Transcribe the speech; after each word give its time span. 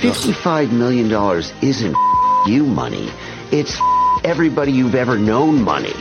$55 0.00 0.72
million 0.72 1.10
isn't 1.62 1.96
you 2.46 2.64
money. 2.64 3.10
It's 3.52 3.78
everybody 4.24 4.72
you've 4.72 4.94
ever 4.94 5.18
known 5.18 5.62
money. 5.62 5.92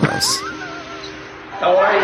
Gross. 0.00 0.40
How 1.60 1.76
are 1.76 1.92
you? 1.92 2.00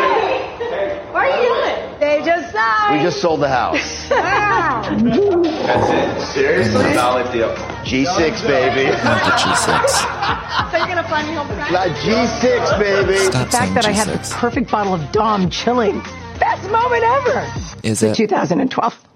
What 1.12 1.24
are 1.24 1.42
you 1.42 1.48
doing? 1.48 2.00
They 2.00 2.22
just 2.24 2.52
signed. 2.52 2.96
We 2.98 3.02
just 3.02 3.20
sold 3.22 3.40
the 3.40 3.48
house. 3.48 4.08
That's 4.10 5.90
it. 5.90 6.34
Seriously? 6.34 6.92
Solid 6.94 7.32
deal. 7.32 7.48
G6, 7.84 8.46
baby. 8.46 8.90
Not 9.02 9.24
the 9.24 9.32
G6. 9.40 10.70
So 10.70 10.76
you're 10.76 10.86
gonna 10.86 11.08
find 11.08 11.26
me 11.28 11.34
home 11.34 11.48
La 11.72 11.84
G6, 11.86 12.78
baby. 12.78 13.16
Stop 13.18 13.46
The 13.46 13.50
fact 13.56 13.74
that 13.74 13.86
I 13.86 13.92
had 13.92 14.08
G6. 14.08 14.28
the 14.28 14.34
perfect 14.36 14.70
bottle 14.70 14.92
of 14.94 15.12
Dom 15.12 15.48
chilling. 15.48 16.00
Best 16.38 16.70
moment 16.70 17.02
ever. 17.04 17.46
Is 17.82 18.00
The 18.00 18.10
it? 18.10 18.16
2012. 18.16 19.06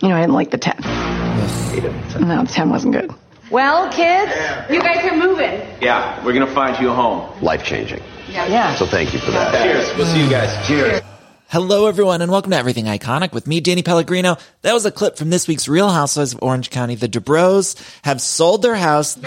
You 0.00 0.08
know, 0.08 0.16
I 0.16 0.20
didn't 0.20 0.34
like 0.34 0.50
the 0.50 0.58
10. 0.58 2.26
No, 2.28 2.44
10 2.44 2.70
wasn't 2.70 2.92
good. 2.92 3.10
Well, 3.50 3.90
kids, 3.90 4.32
you 4.70 4.80
guys 4.80 5.04
are 5.10 5.16
moving. 5.16 5.60
Yeah, 5.80 6.22
we're 6.24 6.32
gonna 6.32 6.46
find 6.46 6.78
you 6.80 6.90
a 6.90 6.94
home. 6.94 7.30
Life 7.42 7.64
changing. 7.64 8.02
Yeah. 8.28 8.74
So 8.74 8.86
thank 8.86 9.14
you 9.14 9.20
for 9.20 9.30
that. 9.30 9.52
Cheers. 9.62 9.96
We'll 9.96 10.06
see 10.06 10.22
you 10.22 10.28
guys. 10.28 10.66
Cheers. 10.66 11.00
Hello, 11.48 11.86
everyone, 11.86 12.22
and 12.22 12.30
welcome 12.30 12.50
to 12.50 12.56
Everything 12.56 12.86
Iconic 12.86 13.32
with 13.32 13.46
me, 13.46 13.60
Danny 13.60 13.82
Pellegrino. 13.82 14.36
That 14.62 14.74
was 14.74 14.84
a 14.84 14.90
clip 14.90 15.16
from 15.16 15.30
this 15.30 15.46
week's 15.46 15.68
Real 15.68 15.88
Housewives 15.88 16.34
of 16.34 16.40
Orange 16.42 16.70
County. 16.70 16.96
The 16.96 17.08
Dubrows 17.08 17.80
have 18.02 18.20
sold 18.20 18.62
their 18.62 18.74
house. 18.74 19.16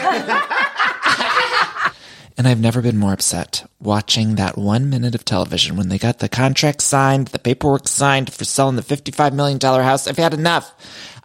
and 2.40 2.48
I've 2.48 2.62
never 2.62 2.82
been 2.82 2.98
more 2.98 3.12
upset 3.12 3.70
watching 3.82 4.36
that 4.36 4.58
one 4.58 4.90
minute 4.90 5.14
of 5.14 5.26
television 5.26 5.76
when 5.76 5.90
they 5.90 5.98
got 5.98 6.20
the 6.20 6.30
contract 6.30 6.82
signed, 6.82 7.28
the 7.28 7.38
paperwork 7.38 7.86
signed 7.86 8.32
for 8.32 8.46
selling 8.46 8.78
the 8.78 8.82
$55 8.82 9.34
million 9.34 9.60
house. 9.60 10.08
I've 10.08 10.18
had 10.18 10.34
enough. 10.34 10.74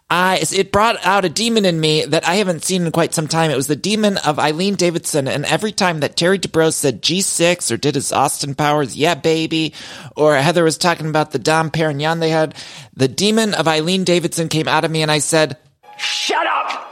I, 0.09 0.43
it 0.53 0.73
brought 0.73 1.03
out 1.05 1.23
a 1.23 1.29
demon 1.29 1.63
in 1.63 1.79
me 1.79 2.03
that 2.03 2.27
I 2.27 2.35
haven't 2.35 2.65
seen 2.65 2.85
in 2.85 2.91
quite 2.91 3.13
some 3.13 3.29
time. 3.29 3.49
It 3.49 3.55
was 3.55 3.67
the 3.67 3.77
demon 3.77 4.17
of 4.17 4.39
Eileen 4.39 4.75
Davidson. 4.75 5.29
And 5.29 5.45
every 5.45 5.71
time 5.71 6.01
that 6.01 6.17
Terry 6.17 6.37
Dubrow 6.37 6.73
said 6.73 7.01
G6 7.01 7.71
or 7.71 7.77
did 7.77 7.95
his 7.95 8.11
Austin 8.11 8.53
Powers, 8.53 8.97
yeah, 8.97 9.15
baby, 9.15 9.73
or 10.17 10.35
Heather 10.35 10.65
was 10.65 10.77
talking 10.77 11.07
about 11.07 11.31
the 11.31 11.39
Dom 11.39 11.71
Perignon 11.71 12.19
they 12.19 12.29
had, 12.29 12.55
the 12.93 13.07
demon 13.07 13.53
of 13.53 13.69
Eileen 13.69 14.03
Davidson 14.03 14.49
came 14.49 14.67
out 14.67 14.83
of 14.83 14.91
me 14.91 15.01
and 15.01 15.09
I 15.09 15.19
said, 15.19 15.55
shut 15.97 16.45
up! 16.45 16.84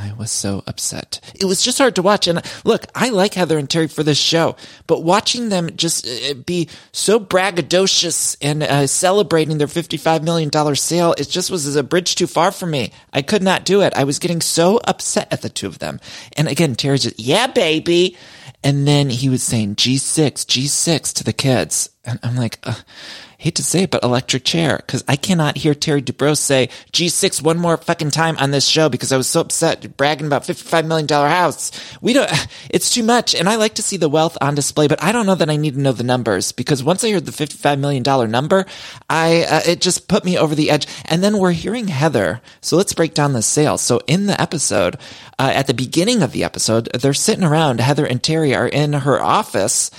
I 0.00 0.14
was 0.14 0.30
so 0.30 0.64
upset. 0.66 1.20
It 1.38 1.44
was 1.44 1.62
just 1.62 1.76
hard 1.76 1.94
to 1.96 2.02
watch. 2.02 2.26
And 2.26 2.40
look, 2.64 2.86
I 2.94 3.10
like 3.10 3.34
Heather 3.34 3.58
and 3.58 3.68
Terry 3.68 3.86
for 3.86 4.02
this 4.02 4.18
show, 4.18 4.56
but 4.86 5.02
watching 5.02 5.50
them 5.50 5.76
just 5.76 6.06
uh, 6.06 6.34
be 6.34 6.68
so 6.92 7.20
braggadocious 7.20 8.36
and 8.40 8.62
uh, 8.62 8.86
celebrating 8.86 9.58
their 9.58 9.66
$55 9.66 10.22
million 10.22 10.50
sale, 10.74 11.14
it 11.18 11.28
just 11.28 11.50
was 11.50 11.76
a 11.76 11.82
bridge 11.82 12.14
too 12.14 12.26
far 12.26 12.50
for 12.50 12.64
me. 12.64 12.92
I 13.12 13.20
could 13.20 13.42
not 13.42 13.66
do 13.66 13.82
it. 13.82 13.92
I 13.94 14.04
was 14.04 14.18
getting 14.18 14.40
so 14.40 14.80
upset 14.86 15.30
at 15.30 15.42
the 15.42 15.50
two 15.50 15.66
of 15.66 15.80
them. 15.80 16.00
And 16.34 16.48
again, 16.48 16.76
Terry 16.76 16.98
just, 16.98 17.20
yeah, 17.20 17.46
baby. 17.46 18.16
And 18.62 18.86
then 18.86 19.10
he 19.10 19.28
was 19.28 19.42
saying 19.42 19.76
G6, 19.76 20.32
G6 20.46 21.14
to 21.14 21.24
the 21.24 21.32
kids. 21.32 21.90
And 22.04 22.18
I'm 22.22 22.36
like, 22.36 22.58
uh, 22.62 22.74
hate 23.40 23.54
to 23.54 23.64
say 23.64 23.84
it, 23.84 23.90
but 23.90 24.04
electric 24.04 24.44
chair. 24.44 24.82
Cause 24.86 25.02
I 25.08 25.16
cannot 25.16 25.56
hear 25.56 25.74
Terry 25.74 26.02
Dubrow 26.02 26.36
say 26.36 26.68
G6 26.92 27.42
one 27.42 27.56
more 27.56 27.78
fucking 27.78 28.10
time 28.10 28.36
on 28.36 28.50
this 28.50 28.66
show 28.66 28.90
because 28.90 29.12
I 29.12 29.16
was 29.16 29.28
so 29.28 29.40
upset 29.40 29.96
bragging 29.96 30.26
about 30.26 30.42
$55 30.42 30.86
million 30.86 31.08
house. 31.08 31.72
We 32.02 32.12
don't, 32.12 32.30
it's 32.70 32.92
too 32.92 33.02
much. 33.02 33.34
And 33.34 33.48
I 33.48 33.56
like 33.56 33.76
to 33.76 33.82
see 33.82 33.96
the 33.96 34.10
wealth 34.10 34.36
on 34.42 34.54
display, 34.54 34.88
but 34.88 35.02
I 35.02 35.10
don't 35.10 35.24
know 35.24 35.34
that 35.34 35.48
I 35.48 35.56
need 35.56 35.72
to 35.72 35.80
know 35.80 35.92
the 35.92 36.04
numbers 36.04 36.52
because 36.52 36.84
once 36.84 37.02
I 37.02 37.12
heard 37.12 37.24
the 37.24 37.32
$55 37.32 37.80
million 37.80 38.30
number, 38.30 38.66
I, 39.08 39.44
uh, 39.44 39.60
it 39.66 39.80
just 39.80 40.06
put 40.06 40.22
me 40.22 40.36
over 40.36 40.54
the 40.54 40.70
edge. 40.70 40.86
And 41.06 41.24
then 41.24 41.38
we're 41.38 41.52
hearing 41.52 41.88
Heather. 41.88 42.42
So 42.60 42.76
let's 42.76 42.92
break 42.92 43.14
down 43.14 43.32
the 43.32 43.40
sale. 43.40 43.78
So 43.78 44.00
in 44.06 44.26
the 44.26 44.38
episode, 44.38 44.98
uh, 45.38 45.50
at 45.54 45.66
the 45.66 45.72
beginning 45.72 46.22
of 46.22 46.32
the 46.32 46.44
episode, 46.44 46.90
they're 46.92 47.14
sitting 47.14 47.44
around. 47.44 47.80
Heather 47.80 48.04
and 48.04 48.22
Terry 48.22 48.54
are 48.54 48.68
in 48.68 48.92
her 48.92 49.18
office 49.18 49.90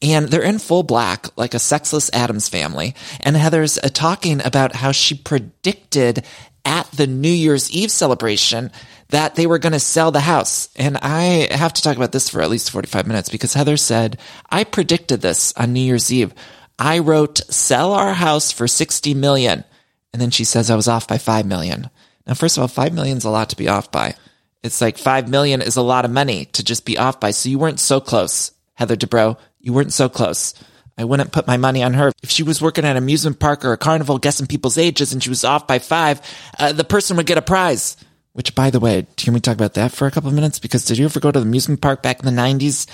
and 0.00 0.28
they're 0.28 0.42
in 0.42 0.58
full 0.58 0.82
black, 0.82 1.26
like 1.36 1.54
a 1.54 1.58
sexless 1.58 2.10
Adams 2.12 2.48
family. 2.48 2.94
And 3.20 3.36
Heather's 3.36 3.78
uh, 3.78 3.88
talking 3.92 4.44
about 4.44 4.74
how 4.74 4.92
she 4.92 5.14
predicted 5.14 6.24
at 6.64 6.90
the 6.92 7.06
New 7.06 7.30
Year's 7.30 7.70
Eve 7.70 7.90
celebration 7.90 8.70
that 9.08 9.34
they 9.34 9.46
were 9.46 9.58
going 9.58 9.72
to 9.72 9.80
sell 9.80 10.10
the 10.10 10.20
house. 10.20 10.68
And 10.76 10.98
I 10.98 11.48
have 11.50 11.72
to 11.72 11.82
talk 11.82 11.96
about 11.96 12.12
this 12.12 12.28
for 12.28 12.42
at 12.42 12.50
least 12.50 12.70
45 12.70 13.06
minutes 13.06 13.28
because 13.28 13.54
Heather 13.54 13.76
said, 13.76 14.18
I 14.50 14.64
predicted 14.64 15.20
this 15.20 15.52
on 15.56 15.72
New 15.72 15.80
Year's 15.80 16.12
Eve. 16.12 16.34
I 16.78 16.98
wrote, 17.00 17.38
sell 17.52 17.92
our 17.92 18.14
house 18.14 18.52
for 18.52 18.68
60 18.68 19.14
million. 19.14 19.64
And 20.12 20.22
then 20.22 20.30
she 20.30 20.44
says 20.44 20.70
I 20.70 20.76
was 20.76 20.88
off 20.88 21.08
by 21.08 21.18
5 21.18 21.46
million. 21.46 21.90
Now, 22.26 22.34
first 22.34 22.56
of 22.56 22.60
all, 22.60 22.68
5 22.68 22.92
million 22.92 23.16
is 23.16 23.24
a 23.24 23.30
lot 23.30 23.50
to 23.50 23.56
be 23.56 23.68
off 23.68 23.90
by. 23.90 24.14
It's 24.62 24.80
like 24.80 24.98
5 24.98 25.28
million 25.28 25.62
is 25.62 25.76
a 25.76 25.82
lot 25.82 26.04
of 26.04 26.10
money 26.10 26.44
to 26.46 26.62
just 26.62 26.84
be 26.84 26.98
off 26.98 27.18
by. 27.18 27.30
So 27.30 27.48
you 27.48 27.58
weren't 27.58 27.80
so 27.80 28.00
close, 28.00 28.52
Heather 28.74 28.96
Dubrow. 28.96 29.38
You 29.68 29.74
weren't 29.74 29.92
so 29.92 30.08
close. 30.08 30.54
I 30.96 31.04
wouldn't 31.04 31.30
put 31.30 31.46
my 31.46 31.58
money 31.58 31.82
on 31.82 31.92
her. 31.92 32.10
If 32.22 32.30
she 32.30 32.42
was 32.42 32.62
working 32.62 32.86
at 32.86 32.92
an 32.92 32.96
amusement 32.96 33.38
park 33.38 33.66
or 33.66 33.74
a 33.74 33.76
carnival 33.76 34.16
guessing 34.16 34.46
people's 34.46 34.78
ages 34.78 35.12
and 35.12 35.22
she 35.22 35.28
was 35.28 35.44
off 35.44 35.66
by 35.66 35.78
five, 35.78 36.22
uh, 36.58 36.72
the 36.72 36.84
person 36.84 37.18
would 37.18 37.26
get 37.26 37.36
a 37.36 37.42
prize. 37.42 37.98
Which, 38.32 38.54
by 38.54 38.70
the 38.70 38.80
way, 38.80 39.06
can 39.18 39.34
we 39.34 39.40
talk 39.40 39.52
about 39.52 39.74
that 39.74 39.92
for 39.92 40.06
a 40.06 40.10
couple 40.10 40.30
of 40.30 40.34
minutes? 40.34 40.58
Because 40.58 40.86
did 40.86 40.96
you 40.96 41.04
ever 41.04 41.20
go 41.20 41.30
to 41.30 41.38
the 41.38 41.44
amusement 41.44 41.82
park 41.82 42.02
back 42.02 42.18
in 42.18 42.24
the 42.24 42.40
90s? 42.40 42.86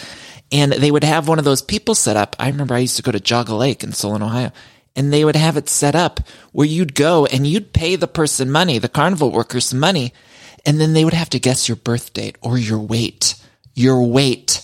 And 0.50 0.72
they 0.72 0.90
would 0.90 1.04
have 1.04 1.28
one 1.28 1.38
of 1.38 1.44
those 1.44 1.62
people 1.62 1.94
set 1.94 2.16
up. 2.16 2.34
I 2.40 2.48
remember 2.48 2.74
I 2.74 2.78
used 2.78 2.96
to 2.96 3.02
go 3.02 3.12
to 3.12 3.20
Geauga 3.20 3.56
Lake 3.56 3.84
in 3.84 3.92
Solon, 3.92 4.24
Ohio. 4.24 4.50
And 4.96 5.12
they 5.12 5.24
would 5.24 5.36
have 5.36 5.56
it 5.56 5.68
set 5.68 5.94
up 5.94 6.26
where 6.50 6.66
you'd 6.66 6.96
go 6.96 7.26
and 7.26 7.46
you'd 7.46 7.72
pay 7.72 7.94
the 7.94 8.08
person 8.08 8.50
money, 8.50 8.80
the 8.80 8.88
carnival 8.88 9.30
workers 9.30 9.72
money, 9.72 10.12
and 10.66 10.80
then 10.80 10.92
they 10.92 11.04
would 11.04 11.14
have 11.14 11.30
to 11.30 11.38
guess 11.38 11.68
your 11.68 11.76
birth 11.76 12.12
date 12.12 12.36
or 12.42 12.58
your 12.58 12.80
weight. 12.80 13.36
Your 13.74 14.02
weight. 14.02 14.63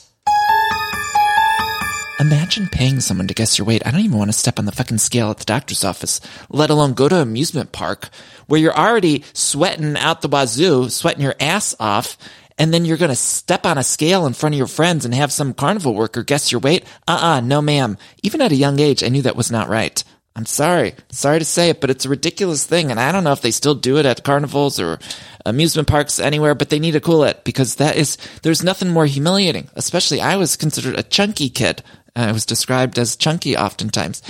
Imagine 2.21 2.69
paying 2.69 3.01
someone 3.01 3.29
to 3.29 3.35
guess 3.35 3.57
your 3.57 3.67
weight. 3.67 3.87
I 3.87 3.91
don't 3.91 4.03
even 4.03 4.19
want 4.19 4.31
to 4.31 4.37
step 4.37 4.59
on 4.59 4.67
the 4.67 4.73
fucking 4.73 4.99
scale 4.99 5.31
at 5.31 5.39
the 5.39 5.47
doctor's 5.47 5.85
office, 5.85 6.21
let 6.51 6.69
alone 6.69 6.93
go 6.93 7.09
to 7.09 7.17
an 7.17 7.23
amusement 7.23 7.73
park 7.73 8.11
where 8.47 8.61
you're 8.61 8.77
already 8.77 9.25
sweating 9.33 9.97
out 9.97 10.21
the 10.21 10.29
wazoo, 10.29 10.91
sweating 10.91 11.23
your 11.23 11.35
ass 11.41 11.75
off, 11.81 12.19
and 12.59 12.75
then 12.75 12.85
you're 12.85 12.99
going 12.99 13.09
to 13.09 13.17
step 13.17 13.65
on 13.65 13.79
a 13.79 13.83
scale 13.83 14.27
in 14.27 14.35
front 14.35 14.55
of 14.55 14.59
your 14.59 14.67
friends 14.67 15.07
and 15.07 15.15
have 15.15 15.33
some 15.33 15.55
carnival 15.55 15.95
worker 15.95 16.23
guess 16.23 16.53
your 16.53 16.61
weight. 16.61 16.85
Uh-uh, 17.09 17.41
no 17.41 17.63
ma'am. 17.63 17.97
Even 18.23 18.43
at 18.43 18.53
a 18.53 18.57
young 18.57 18.81
age, 18.81 19.03
I 19.03 19.09
knew 19.09 19.23
that 19.23 19.35
was 19.35 19.51
not 19.51 19.71
right. 19.71 20.05
I'm 20.37 20.47
sorry. 20.47 20.95
Sorry 21.11 21.41
to 21.41 21.45
say 21.45 21.71
it, 21.71 21.81
but 21.81 21.91
it's 21.91 22.05
a 22.05 22.11
ridiculous 22.11 22.65
thing. 22.65 22.91
And 22.91 23.01
I 23.01 23.13
don't 23.13 23.25
know 23.25 23.33
if 23.33 23.43
they 23.43 23.51
still 23.51 23.75
do 23.75 23.99
it 23.99 24.07
at 24.07 24.23
carnivals 24.23 24.79
or 24.79 24.99
amusement 25.45 25.89
parks 25.89 26.21
anywhere, 26.21 26.55
but 26.55 26.71
they 26.71 26.79
need 26.79 26.93
to 26.93 27.01
cool 27.01 27.25
it 27.25 27.43
because 27.45 27.77
that 27.77 27.97
is, 27.97 28.17
there's 28.43 28.63
nothing 28.63 28.91
more 28.91 29.07
humiliating. 29.07 29.69
Especially 29.75 30.21
I 30.21 30.37
was 30.37 30.57
considered 30.57 30.99
a 30.99 31.03
chunky 31.03 31.49
kid. 31.49 31.83
I 32.17 32.33
was 32.33 32.47
described 32.47 32.99
as 32.99 33.17
chunky 33.17 33.57
oftentimes. 33.57 34.23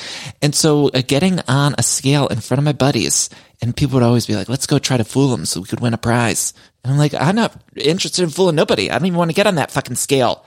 And 0.43 0.55
so 0.55 0.88
uh, 0.91 1.03
getting 1.06 1.41
on 1.49 1.75
a 1.79 1.82
scale 1.82 2.27
in 2.29 2.41
front 2.41 2.59
of 2.59 2.65
my 2.65 2.73
buddies 2.73 3.31
and 3.62 3.77
people 3.77 3.94
would 3.94 4.03
always 4.03 4.27
be 4.27 4.35
like, 4.35 4.49
let's 4.49 4.67
go 4.67 4.79
try 4.79 4.97
to 4.97 5.05
fool 5.05 5.29
them 5.29 5.44
so 5.44 5.61
we 5.61 5.67
could 5.67 5.81
win 5.81 5.94
a 5.94 5.99
prize. 5.99 6.55
And 6.82 6.93
I'm 6.93 6.99
like, 6.99 7.15
I'm 7.15 7.37
not 7.37 7.55
interested 7.77 8.23
in 8.23 8.31
fooling 8.31 8.56
nobody. 8.56 8.91
I 8.91 8.99
don't 8.99 9.06
even 9.06 9.19
want 9.19 9.31
to 9.31 9.37
get 9.37 9.47
on 9.47 9.56
that 9.56 9.71
fucking 9.71 9.97
scale. 9.97 10.44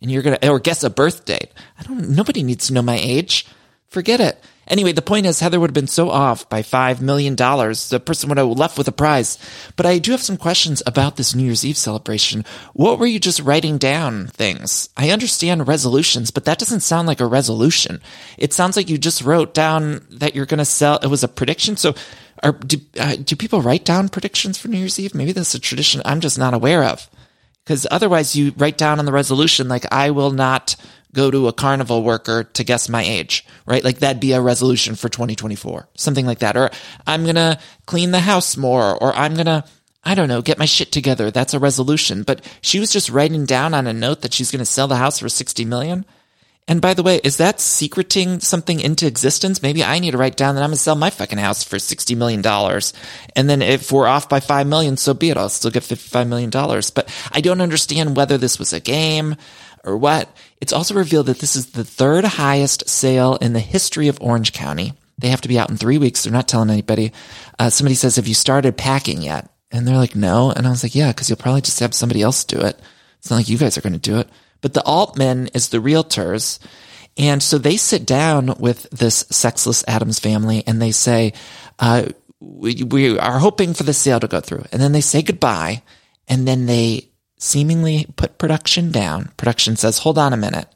And 0.00 0.10
you're 0.10 0.22
going 0.22 0.36
to, 0.38 0.48
or 0.48 0.60
guess 0.60 0.84
a 0.84 0.90
birth 0.90 1.24
date. 1.24 1.50
I 1.78 1.82
don't, 1.82 2.10
nobody 2.10 2.42
needs 2.42 2.66
to 2.68 2.74
know 2.74 2.82
my 2.82 2.98
age. 2.98 3.46
Forget 3.88 4.20
it. 4.20 4.42
Anyway, 4.68 4.92
the 4.92 5.02
point 5.02 5.26
is 5.26 5.40
Heather 5.40 5.60
would 5.60 5.70
have 5.70 5.74
been 5.74 5.86
so 5.86 6.10
off 6.10 6.48
by 6.48 6.62
$5 6.62 7.00
million. 7.00 7.36
The 7.36 8.02
person 8.04 8.28
would 8.28 8.38
have 8.38 8.48
left 8.48 8.78
with 8.78 8.88
a 8.88 8.92
prize. 8.92 9.38
But 9.76 9.86
I 9.86 9.98
do 9.98 10.12
have 10.12 10.22
some 10.22 10.36
questions 10.36 10.82
about 10.86 11.16
this 11.16 11.34
New 11.34 11.44
Year's 11.44 11.64
Eve 11.64 11.76
celebration. 11.76 12.44
What 12.72 12.98
were 12.98 13.06
you 13.06 13.20
just 13.20 13.40
writing 13.40 13.78
down 13.78 14.28
things? 14.28 14.88
I 14.96 15.10
understand 15.10 15.68
resolutions, 15.68 16.30
but 16.30 16.44
that 16.44 16.58
doesn't 16.58 16.80
sound 16.80 17.08
like 17.08 17.20
a 17.20 17.26
resolution. 17.26 18.00
It 18.38 18.52
sounds 18.52 18.76
like 18.76 18.88
you 18.88 18.98
just 18.98 19.22
wrote 19.22 19.54
down 19.54 20.06
that 20.10 20.34
you're 20.34 20.46
going 20.46 20.58
to 20.58 20.64
sell. 20.64 20.98
It 21.02 21.08
was 21.08 21.24
a 21.24 21.28
prediction. 21.28 21.76
So 21.76 21.94
are, 22.42 22.52
do, 22.52 22.76
uh, 22.98 23.16
do 23.16 23.36
people 23.36 23.62
write 23.62 23.84
down 23.84 24.08
predictions 24.08 24.58
for 24.58 24.68
New 24.68 24.78
Year's 24.78 24.98
Eve? 24.98 25.14
Maybe 25.14 25.32
that's 25.32 25.54
a 25.54 25.60
tradition 25.60 26.02
I'm 26.04 26.20
just 26.20 26.38
not 26.38 26.54
aware 26.54 26.84
of. 26.84 27.08
Because 27.64 27.86
otherwise 27.90 28.36
you 28.36 28.52
write 28.58 28.76
down 28.76 28.98
on 28.98 29.06
the 29.06 29.12
resolution, 29.12 29.68
like, 29.68 29.90
I 29.90 30.10
will 30.10 30.30
not 30.30 30.76
go 31.14 31.30
to 31.30 31.48
a 31.48 31.52
carnival 31.52 32.02
worker 32.02 32.44
to 32.44 32.64
guess 32.64 32.88
my 32.88 33.02
age, 33.02 33.46
right? 33.64 33.82
Like 33.82 34.00
that'd 34.00 34.20
be 34.20 34.32
a 34.32 34.40
resolution 34.40 34.96
for 34.96 35.08
2024, 35.08 35.88
something 35.94 36.26
like 36.26 36.40
that. 36.40 36.56
Or 36.56 36.70
I'm 37.06 37.22
going 37.22 37.36
to 37.36 37.58
clean 37.86 38.10
the 38.10 38.20
house 38.20 38.56
more, 38.56 39.02
or 39.02 39.14
I'm 39.14 39.34
going 39.34 39.46
to, 39.46 39.64
I 40.04 40.14
don't 40.14 40.28
know, 40.28 40.42
get 40.42 40.58
my 40.58 40.66
shit 40.66 40.92
together. 40.92 41.30
That's 41.30 41.54
a 41.54 41.58
resolution. 41.58 42.24
But 42.24 42.44
she 42.60 42.80
was 42.80 42.92
just 42.92 43.08
writing 43.08 43.46
down 43.46 43.72
on 43.72 43.86
a 43.86 43.92
note 43.92 44.20
that 44.20 44.34
she's 44.34 44.50
going 44.50 44.58
to 44.58 44.66
sell 44.66 44.88
the 44.88 44.96
house 44.96 45.18
for 45.18 45.28
60 45.30 45.64
million. 45.64 46.04
And 46.66 46.80
by 46.80 46.94
the 46.94 47.02
way, 47.02 47.20
is 47.22 47.36
that 47.36 47.60
secreting 47.60 48.40
something 48.40 48.80
into 48.80 49.06
existence? 49.06 49.62
Maybe 49.62 49.84
I 49.84 49.98
need 49.98 50.12
to 50.12 50.18
write 50.18 50.36
down 50.36 50.54
that 50.54 50.62
I'm 50.62 50.70
going 50.70 50.76
to 50.76 50.82
sell 50.82 50.94
my 50.94 51.10
fucking 51.10 51.36
house 51.36 51.62
for 51.62 51.76
$60 51.76 52.16
million. 52.16 52.42
And 53.36 53.50
then 53.50 53.60
if 53.60 53.92
we're 53.92 54.06
off 54.06 54.30
by 54.30 54.40
5 54.40 54.66
million, 54.66 54.96
so 54.96 55.12
be 55.12 55.28
it. 55.28 55.36
I'll 55.36 55.50
still 55.50 55.70
get 55.70 55.82
$55 55.82 56.26
million. 56.26 56.48
But 56.48 57.14
I 57.32 57.42
don't 57.42 57.60
understand 57.60 58.16
whether 58.16 58.38
this 58.38 58.58
was 58.58 58.72
a 58.72 58.80
game 58.80 59.36
or 59.84 59.96
what. 59.96 60.34
It's 60.60 60.72
also 60.72 60.94
revealed 60.94 61.26
that 61.26 61.38
this 61.38 61.56
is 61.56 61.66
the 61.66 61.84
third 61.84 62.24
highest 62.24 62.88
sale 62.88 63.36
in 63.36 63.52
the 63.52 63.60
history 63.60 64.08
of 64.08 64.20
Orange 64.20 64.52
County. 64.52 64.94
They 65.18 65.28
have 65.28 65.42
to 65.42 65.48
be 65.48 65.58
out 65.58 65.70
in 65.70 65.76
three 65.76 65.98
weeks. 65.98 66.24
They're 66.24 66.32
not 66.32 66.48
telling 66.48 66.70
anybody. 66.70 67.12
Uh, 67.58 67.70
somebody 67.70 67.94
says, 67.94 68.16
have 68.16 68.26
you 68.26 68.34
started 68.34 68.76
packing 68.76 69.22
yet? 69.22 69.48
And 69.70 69.86
they're 69.86 69.96
like, 69.96 70.16
no. 70.16 70.50
And 70.50 70.66
I 70.66 70.70
was 70.70 70.82
like, 70.82 70.94
yeah, 70.94 71.08
because 71.08 71.28
you'll 71.28 71.36
probably 71.36 71.60
just 71.60 71.80
have 71.80 71.94
somebody 71.94 72.22
else 72.22 72.44
do 72.44 72.58
it. 72.58 72.78
It's 73.18 73.30
not 73.30 73.36
like 73.36 73.48
you 73.48 73.58
guys 73.58 73.78
are 73.78 73.80
going 73.80 73.92
to 73.94 73.98
do 73.98 74.18
it. 74.18 74.28
But 74.60 74.74
the 74.74 74.82
Altman 74.84 75.48
is 75.48 75.68
the 75.68 75.78
realtors. 75.78 76.58
And 77.16 77.42
so 77.42 77.58
they 77.58 77.76
sit 77.76 78.06
down 78.06 78.54
with 78.58 78.88
this 78.90 79.26
sexless 79.30 79.84
Adams 79.86 80.18
family 80.18 80.64
and 80.66 80.80
they 80.80 80.90
say, 80.90 81.32
uh, 81.78 82.06
we, 82.40 82.82
we 82.82 83.18
are 83.18 83.38
hoping 83.38 83.74
for 83.74 83.84
the 83.84 83.94
sale 83.94 84.20
to 84.20 84.28
go 84.28 84.40
through. 84.40 84.64
And 84.72 84.80
then 84.80 84.92
they 84.92 85.00
say 85.00 85.22
goodbye. 85.22 85.82
And 86.28 86.46
then 86.46 86.66
they 86.66 87.10
seemingly 87.44 88.06
put 88.16 88.38
production 88.38 88.90
down. 88.90 89.30
Production 89.36 89.76
says, 89.76 89.98
hold 89.98 90.18
on 90.18 90.32
a 90.32 90.36
minute. 90.36 90.66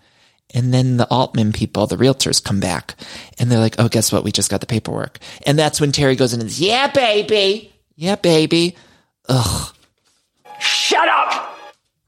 And 0.55 0.73
then 0.73 0.97
the 0.97 1.09
Altman 1.09 1.53
people, 1.53 1.87
the 1.87 1.97
realtors 1.97 2.43
come 2.43 2.61
back 2.61 2.95
and 3.39 3.51
they're 3.51 3.59
like, 3.59 3.77
oh, 3.79 3.89
guess 3.89 4.13
what? 4.13 4.25
We 4.25 4.33
just 4.33 4.51
got 4.51 4.61
the 4.61 4.67
paperwork. 4.67 5.19
And 5.47 5.59
that's 5.59 5.81
when 5.81 5.93
Terry 5.93 6.17
goes 6.17 6.33
in 6.33 6.41
and 6.41 6.51
says, 6.51 6.61
yeah, 6.61 6.91
baby. 6.91 7.73
Yeah, 7.97 8.17
baby. 8.17 8.77
Ugh. 9.29 9.75
Shut 10.61 11.09
up! 11.09 11.57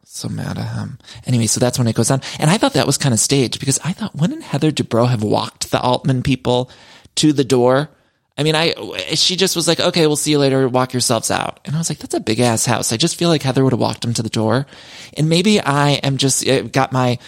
So 0.05 0.29
mad 0.29 0.59
at 0.59 0.75
him. 0.75 0.99
Anyway, 1.27 1.47
so 1.47 1.61
that's 1.61 1.79
when 1.79 1.87
it 1.87 1.95
goes 1.95 2.11
on. 2.11 2.21
And 2.39 2.51
I 2.51 2.59
thought 2.59 2.73
that 2.75 2.87
was 2.87 2.99
kind 2.99 3.15
of 3.15 3.21
staged 3.21 3.61
because 3.61 3.79
I 3.85 3.93
thought, 3.93 4.15
wouldn't 4.15 4.43
Heather 4.43 4.73
Dubrow 4.73 5.09
have 5.09 5.23
walked 5.23 5.71
the 5.71 5.81
Altman 5.81 6.23
people 6.23 6.71
to 7.17 7.33
the 7.33 7.45
door? 7.45 7.91
I 8.41 8.43
mean, 8.43 8.55
I, 8.55 8.73
she 9.17 9.37
just 9.37 9.55
was 9.55 9.69
like, 9.69 9.81
okay, 9.81 10.07
we'll 10.07 10.17
see 10.17 10.31
you 10.31 10.39
later. 10.39 10.67
Walk 10.67 10.95
yourselves 10.95 11.31
out. 11.31 11.61
And 11.67 11.75
I 11.75 11.79
was 11.79 11.91
like, 11.91 11.99
that's 11.99 12.15
a 12.15 12.21
big 12.21 12.41
ass 12.41 12.65
house. 12.65 12.91
I 12.91 12.97
just 12.97 13.17
feel 13.17 13.29
like 13.29 13.43
Heather 13.43 13.63
would 13.63 13.75
have 13.75 13.81
walked 13.81 14.03
him 14.03 14.15
to 14.15 14.23
the 14.23 14.31
door. 14.31 14.67
And 15.15 15.29
maybe 15.29 15.61
I 15.61 15.91
am 16.03 16.17
just 16.17 16.49
uh, 16.49 16.63
got 16.63 16.91
my 16.91 17.19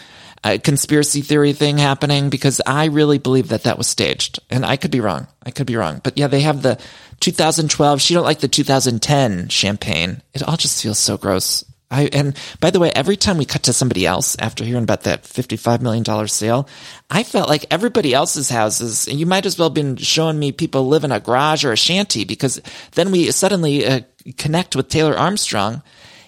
uh, 0.42 0.56
conspiracy 0.64 1.20
theory 1.20 1.52
thing 1.52 1.76
happening 1.76 2.30
because 2.30 2.62
I 2.66 2.86
really 2.86 3.18
believe 3.18 3.48
that 3.48 3.64
that 3.64 3.76
was 3.76 3.88
staged. 3.88 4.40
And 4.48 4.64
I 4.64 4.78
could 4.78 4.90
be 4.90 5.00
wrong. 5.00 5.26
I 5.44 5.50
could 5.50 5.66
be 5.66 5.76
wrong. 5.76 6.00
But 6.02 6.16
yeah, 6.16 6.28
they 6.28 6.40
have 6.40 6.62
the 6.62 6.80
2012. 7.20 8.00
She 8.00 8.14
don't 8.14 8.24
like 8.24 8.40
the 8.40 8.48
2010 8.48 9.50
champagne. 9.50 10.22
It 10.32 10.42
all 10.42 10.56
just 10.56 10.82
feels 10.82 10.98
so 10.98 11.18
gross. 11.18 11.62
I, 11.92 12.08
and 12.12 12.36
by 12.58 12.70
the 12.70 12.80
way, 12.80 12.90
every 12.90 13.16
time 13.16 13.36
we 13.36 13.44
cut 13.44 13.64
to 13.64 13.72
somebody 13.72 14.06
else 14.06 14.34
after 14.38 14.64
hearing 14.64 14.84
about 14.84 15.02
that 15.02 15.24
$55 15.24 15.82
million 15.82 16.26
sale, 16.26 16.68
I 17.10 17.22
felt 17.22 17.48
like 17.48 17.66
everybody 17.70 18.14
else's 18.14 18.48
houses, 18.48 19.06
you 19.06 19.26
might 19.26 19.44
as 19.44 19.58
well 19.58 19.68
have 19.68 19.74
been 19.74 19.96
showing 19.96 20.38
me 20.38 20.52
people 20.52 20.88
live 20.88 21.04
in 21.04 21.12
a 21.12 21.20
garage 21.20 21.64
or 21.64 21.72
a 21.72 21.76
shanty 21.76 22.24
because 22.24 22.60
then 22.92 23.12
we 23.12 23.30
suddenly 23.30 23.86
uh, 23.86 24.00
connect 24.38 24.74
with 24.74 24.88
Taylor 24.88 25.16
Armstrong 25.16 25.82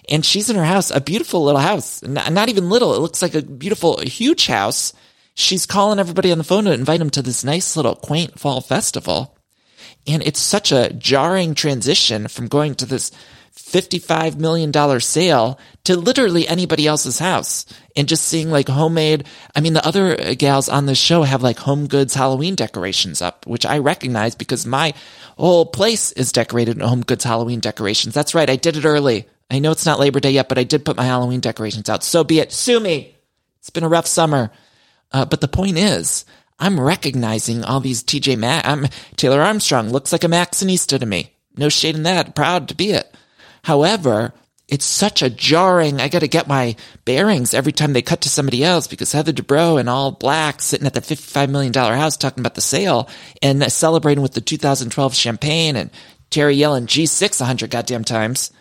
and 0.07 0.23
she's 0.23 0.49
in 0.49 0.55
her 0.55 0.65
house, 0.65 0.91
a 0.91 1.01
beautiful 1.01 1.43
little 1.43 1.61
house, 1.61 2.03
not, 2.03 2.31
not 2.31 2.49
even 2.49 2.69
little. 2.69 2.93
It 2.93 2.99
looks 2.99 3.21
like 3.21 3.33
a 3.33 3.41
beautiful, 3.41 3.99
huge 4.01 4.47
house. 4.47 4.93
She's 5.33 5.65
calling 5.65 5.99
everybody 5.99 6.31
on 6.31 6.37
the 6.37 6.43
phone 6.43 6.65
to 6.65 6.73
invite 6.73 6.99
them 6.99 7.09
to 7.11 7.21
this 7.21 7.43
nice 7.43 7.75
little 7.75 7.95
quaint 7.95 8.39
fall 8.39 8.61
festival. 8.61 9.35
And 10.07 10.21
it's 10.21 10.39
such 10.39 10.71
a 10.71 10.93
jarring 10.93 11.55
transition 11.55 12.27
from 12.27 12.47
going 12.47 12.75
to 12.75 12.85
this 12.85 13.11
$55 13.65 14.37
million 14.37 14.99
sale 14.99 15.59
to 15.85 15.95
literally 15.95 16.47
anybody 16.47 16.85
else's 16.85 17.17
house 17.17 17.65
and 17.95 18.07
just 18.07 18.23
seeing 18.23 18.51
like 18.51 18.67
homemade. 18.67 19.25
I 19.55 19.61
mean, 19.61 19.73
the 19.73 19.85
other 19.85 20.35
gals 20.35 20.69
on 20.69 20.85
the 20.85 20.93
show 20.93 21.23
have 21.23 21.41
like 21.41 21.57
home 21.57 21.87
goods 21.87 22.13
Halloween 22.13 22.55
decorations 22.55 23.21
up, 23.21 23.47
which 23.47 23.65
I 23.65 23.79
recognize 23.79 24.35
because 24.35 24.65
my 24.67 24.93
whole 25.37 25.65
place 25.65 26.11
is 26.11 26.31
decorated 26.31 26.77
in 26.77 26.87
home 26.87 27.01
goods 27.01 27.23
Halloween 27.23 27.59
decorations. 27.59 28.13
That's 28.13 28.35
right. 28.35 28.49
I 28.49 28.55
did 28.55 28.77
it 28.77 28.85
early. 28.85 29.25
I 29.49 29.59
know 29.59 29.71
it's 29.71 29.85
not 29.85 29.99
Labor 29.99 30.19
Day 30.19 30.31
yet, 30.31 30.47
but 30.47 30.59
I 30.59 30.63
did 30.63 30.85
put 30.85 30.97
my 30.97 31.05
Halloween 31.05 31.39
decorations 31.39 31.89
out. 31.89 32.03
So 32.03 32.23
be 32.23 32.39
it. 32.39 32.51
Sue 32.51 32.79
me. 32.79 33.15
It's 33.59 33.71
been 33.71 33.83
a 33.83 33.89
rough 33.89 34.07
summer. 34.07 34.51
Uh, 35.11 35.25
but 35.25 35.41
the 35.41 35.47
point 35.47 35.77
is, 35.77 36.23
I'm 36.59 36.79
recognizing 36.79 37.63
all 37.63 37.79
these 37.79 38.03
TJ 38.03 38.37
Ma- 38.37 38.61
I'm 38.63 38.87
Taylor 39.15 39.41
Armstrong 39.41 39.89
looks 39.89 40.11
like 40.11 40.23
a 40.23 40.27
Maxxinista 40.27 40.99
to 40.99 41.05
me. 41.05 41.33
No 41.57 41.69
shade 41.69 41.95
in 41.95 42.03
that. 42.03 42.35
Proud 42.35 42.67
to 42.69 42.75
be 42.75 42.91
it. 42.91 43.13
However, 43.65 44.31
it's 44.67 44.85
such 44.85 45.23
a 45.23 45.29
jarring, 45.29 45.99
I 45.99 46.07
got 46.07 46.19
to 46.19 46.27
get 46.27 46.47
my 46.47 46.75
bearings 47.03 47.55
every 47.55 47.71
time 47.71 47.93
they 47.93 48.03
cut 48.03 48.21
to 48.21 48.29
somebody 48.29 48.63
else 48.63 48.85
because 48.85 49.11
Heather 49.11 49.33
Dubrow 49.33 49.79
and 49.79 49.89
all 49.89 50.11
black 50.11 50.61
sitting 50.61 50.85
at 50.85 50.93
the 50.93 51.01
$55 51.01 51.49
million 51.49 51.73
house 51.73 52.15
talking 52.15 52.43
about 52.43 52.53
the 52.53 52.61
sale 52.61 53.09
and 53.41 53.63
celebrating 53.71 54.21
with 54.21 54.33
the 54.33 54.41
2012 54.41 55.15
champagne 55.15 55.75
and 55.77 55.89
Terry 56.29 56.53
yelling 56.53 56.85
G6 56.85 57.41
a 57.41 57.45
hundred 57.45 57.71
goddamn 57.71 58.03
times. 58.03 58.51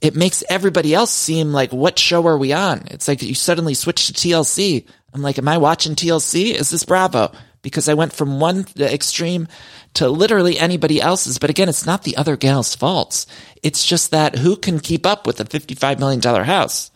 It 0.00 0.16
makes 0.16 0.42
everybody 0.48 0.94
else 0.94 1.10
seem 1.10 1.52
like, 1.52 1.74
what 1.74 1.98
show 1.98 2.26
are 2.26 2.38
we 2.38 2.54
on? 2.54 2.84
It's 2.86 3.08
like 3.08 3.20
you 3.20 3.34
suddenly 3.34 3.74
switch 3.74 4.06
to 4.06 4.14
TLC. 4.14 4.86
I'm 5.12 5.20
like, 5.20 5.36
am 5.36 5.48
I 5.48 5.58
watching 5.58 5.96
TLC? 5.96 6.54
Is 6.54 6.70
this 6.70 6.86
Bravo? 6.86 7.30
Because 7.60 7.90
I 7.90 7.94
went 7.94 8.14
from 8.14 8.40
one 8.40 8.64
extreme 8.78 9.48
to 9.96 10.08
literally 10.08 10.58
anybody 10.58 11.00
else's. 11.00 11.38
But 11.38 11.50
again, 11.50 11.68
it's 11.68 11.86
not 11.86 12.04
the 12.04 12.16
other 12.16 12.36
gal's 12.36 12.74
faults. 12.74 13.26
It's 13.62 13.84
just 13.84 14.10
that 14.10 14.36
who 14.36 14.56
can 14.56 14.80
keep 14.80 15.06
up 15.06 15.26
with 15.26 15.40
a 15.40 15.44
$55 15.44 15.98
million 15.98 16.22
house? 16.44 16.90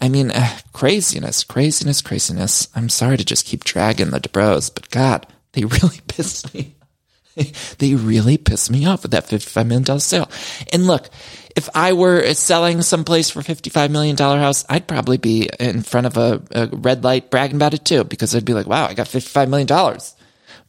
I 0.00 0.08
mean, 0.08 0.30
uh, 0.30 0.58
craziness, 0.72 1.44
craziness, 1.44 2.00
craziness. 2.00 2.68
I'm 2.74 2.88
sorry 2.88 3.18
to 3.18 3.24
just 3.24 3.46
keep 3.46 3.64
dragging 3.64 4.10
the 4.10 4.20
Dubrows, 4.20 4.74
but 4.74 4.88
God, 4.90 5.26
they 5.52 5.64
really 5.64 6.00
pissed 6.08 6.54
me. 6.54 6.74
they 7.78 7.94
really 7.94 8.38
pissed 8.38 8.70
me 8.70 8.86
off 8.86 9.02
with 9.02 9.12
that 9.12 9.26
$55 9.26 9.66
million 9.66 10.00
sale. 10.00 10.30
And 10.72 10.86
look, 10.86 11.08
if 11.54 11.68
I 11.74 11.92
were 11.92 12.32
selling 12.34 12.80
someplace 12.82 13.30
for 13.30 13.40
$55 13.40 13.90
million 13.90 14.16
house, 14.16 14.64
I'd 14.68 14.86
probably 14.86 15.18
be 15.18 15.50
in 15.58 15.82
front 15.82 16.06
of 16.06 16.16
a, 16.16 16.42
a 16.50 16.66
red 16.68 17.04
light 17.04 17.30
bragging 17.30 17.56
about 17.56 17.74
it 17.74 17.84
too, 17.84 18.04
because 18.04 18.34
I'd 18.34 18.44
be 18.44 18.54
like, 18.54 18.66
wow, 18.66 18.86
I 18.86 18.94
got 18.94 19.06
$55 19.06 19.48
million. 19.48 19.68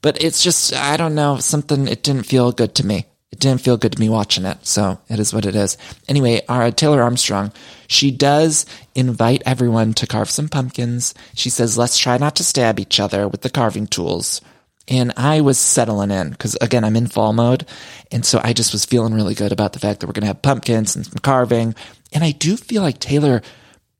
But 0.01 0.23
it's 0.23 0.43
just, 0.43 0.73
I 0.73 0.97
don't 0.97 1.15
know, 1.15 1.37
something, 1.37 1.87
it 1.87 2.03
didn't 2.03 2.23
feel 2.23 2.51
good 2.51 2.75
to 2.75 2.85
me. 2.85 3.05
It 3.31 3.39
didn't 3.39 3.61
feel 3.61 3.77
good 3.77 3.93
to 3.93 3.99
me 3.99 4.09
watching 4.09 4.45
it. 4.45 4.65
So 4.65 4.99
it 5.07 5.19
is 5.19 5.33
what 5.33 5.45
it 5.45 5.55
is. 5.55 5.77
Anyway, 6.07 6.41
our 6.49 6.69
Taylor 6.71 7.01
Armstrong, 7.01 7.53
she 7.87 8.11
does 8.11 8.65
invite 8.93 9.41
everyone 9.45 9.93
to 9.93 10.07
carve 10.07 10.29
some 10.29 10.49
pumpkins. 10.49 11.13
She 11.33 11.49
says, 11.49 11.77
let's 11.77 11.97
try 11.97 12.17
not 12.17 12.35
to 12.37 12.43
stab 12.43 12.79
each 12.79 12.99
other 12.99 13.27
with 13.27 13.41
the 13.41 13.49
carving 13.49 13.87
tools. 13.87 14.41
And 14.87 15.13
I 15.15 15.41
was 15.41 15.57
settling 15.57 16.11
in 16.11 16.31
because 16.31 16.57
again, 16.59 16.83
I'm 16.83 16.97
in 16.97 17.07
fall 17.07 17.31
mode. 17.31 17.65
And 18.11 18.25
so 18.25 18.41
I 18.43 18.51
just 18.51 18.73
was 18.73 18.83
feeling 18.83 19.13
really 19.13 19.35
good 19.35 19.53
about 19.53 19.71
the 19.71 19.79
fact 19.79 19.99
that 19.99 20.07
we're 20.07 20.13
going 20.13 20.23
to 20.23 20.27
have 20.27 20.41
pumpkins 20.41 20.95
and 20.95 21.05
some 21.05 21.19
carving. 21.19 21.75
And 22.11 22.23
I 22.23 22.31
do 22.31 22.57
feel 22.57 22.81
like 22.81 22.99
Taylor 22.99 23.41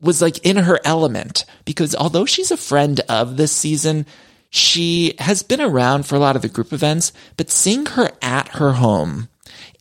was 0.01 0.21
like 0.21 0.45
in 0.45 0.57
her 0.57 0.79
element 0.83 1.45
because 1.63 1.95
although 1.95 2.25
she's 2.25 2.51
a 2.51 2.57
friend 2.57 2.99
of 3.07 3.37
this 3.37 3.51
season, 3.53 4.05
she 4.53 5.13
has 5.17 5.43
been 5.43 5.61
around 5.61 6.05
for 6.05 6.15
a 6.15 6.19
lot 6.19 6.35
of 6.35 6.41
the 6.41 6.49
group 6.49 6.73
events, 6.73 7.13
but 7.37 7.49
seeing 7.49 7.85
her 7.85 8.11
at 8.21 8.49
her 8.49 8.73
home 8.73 9.29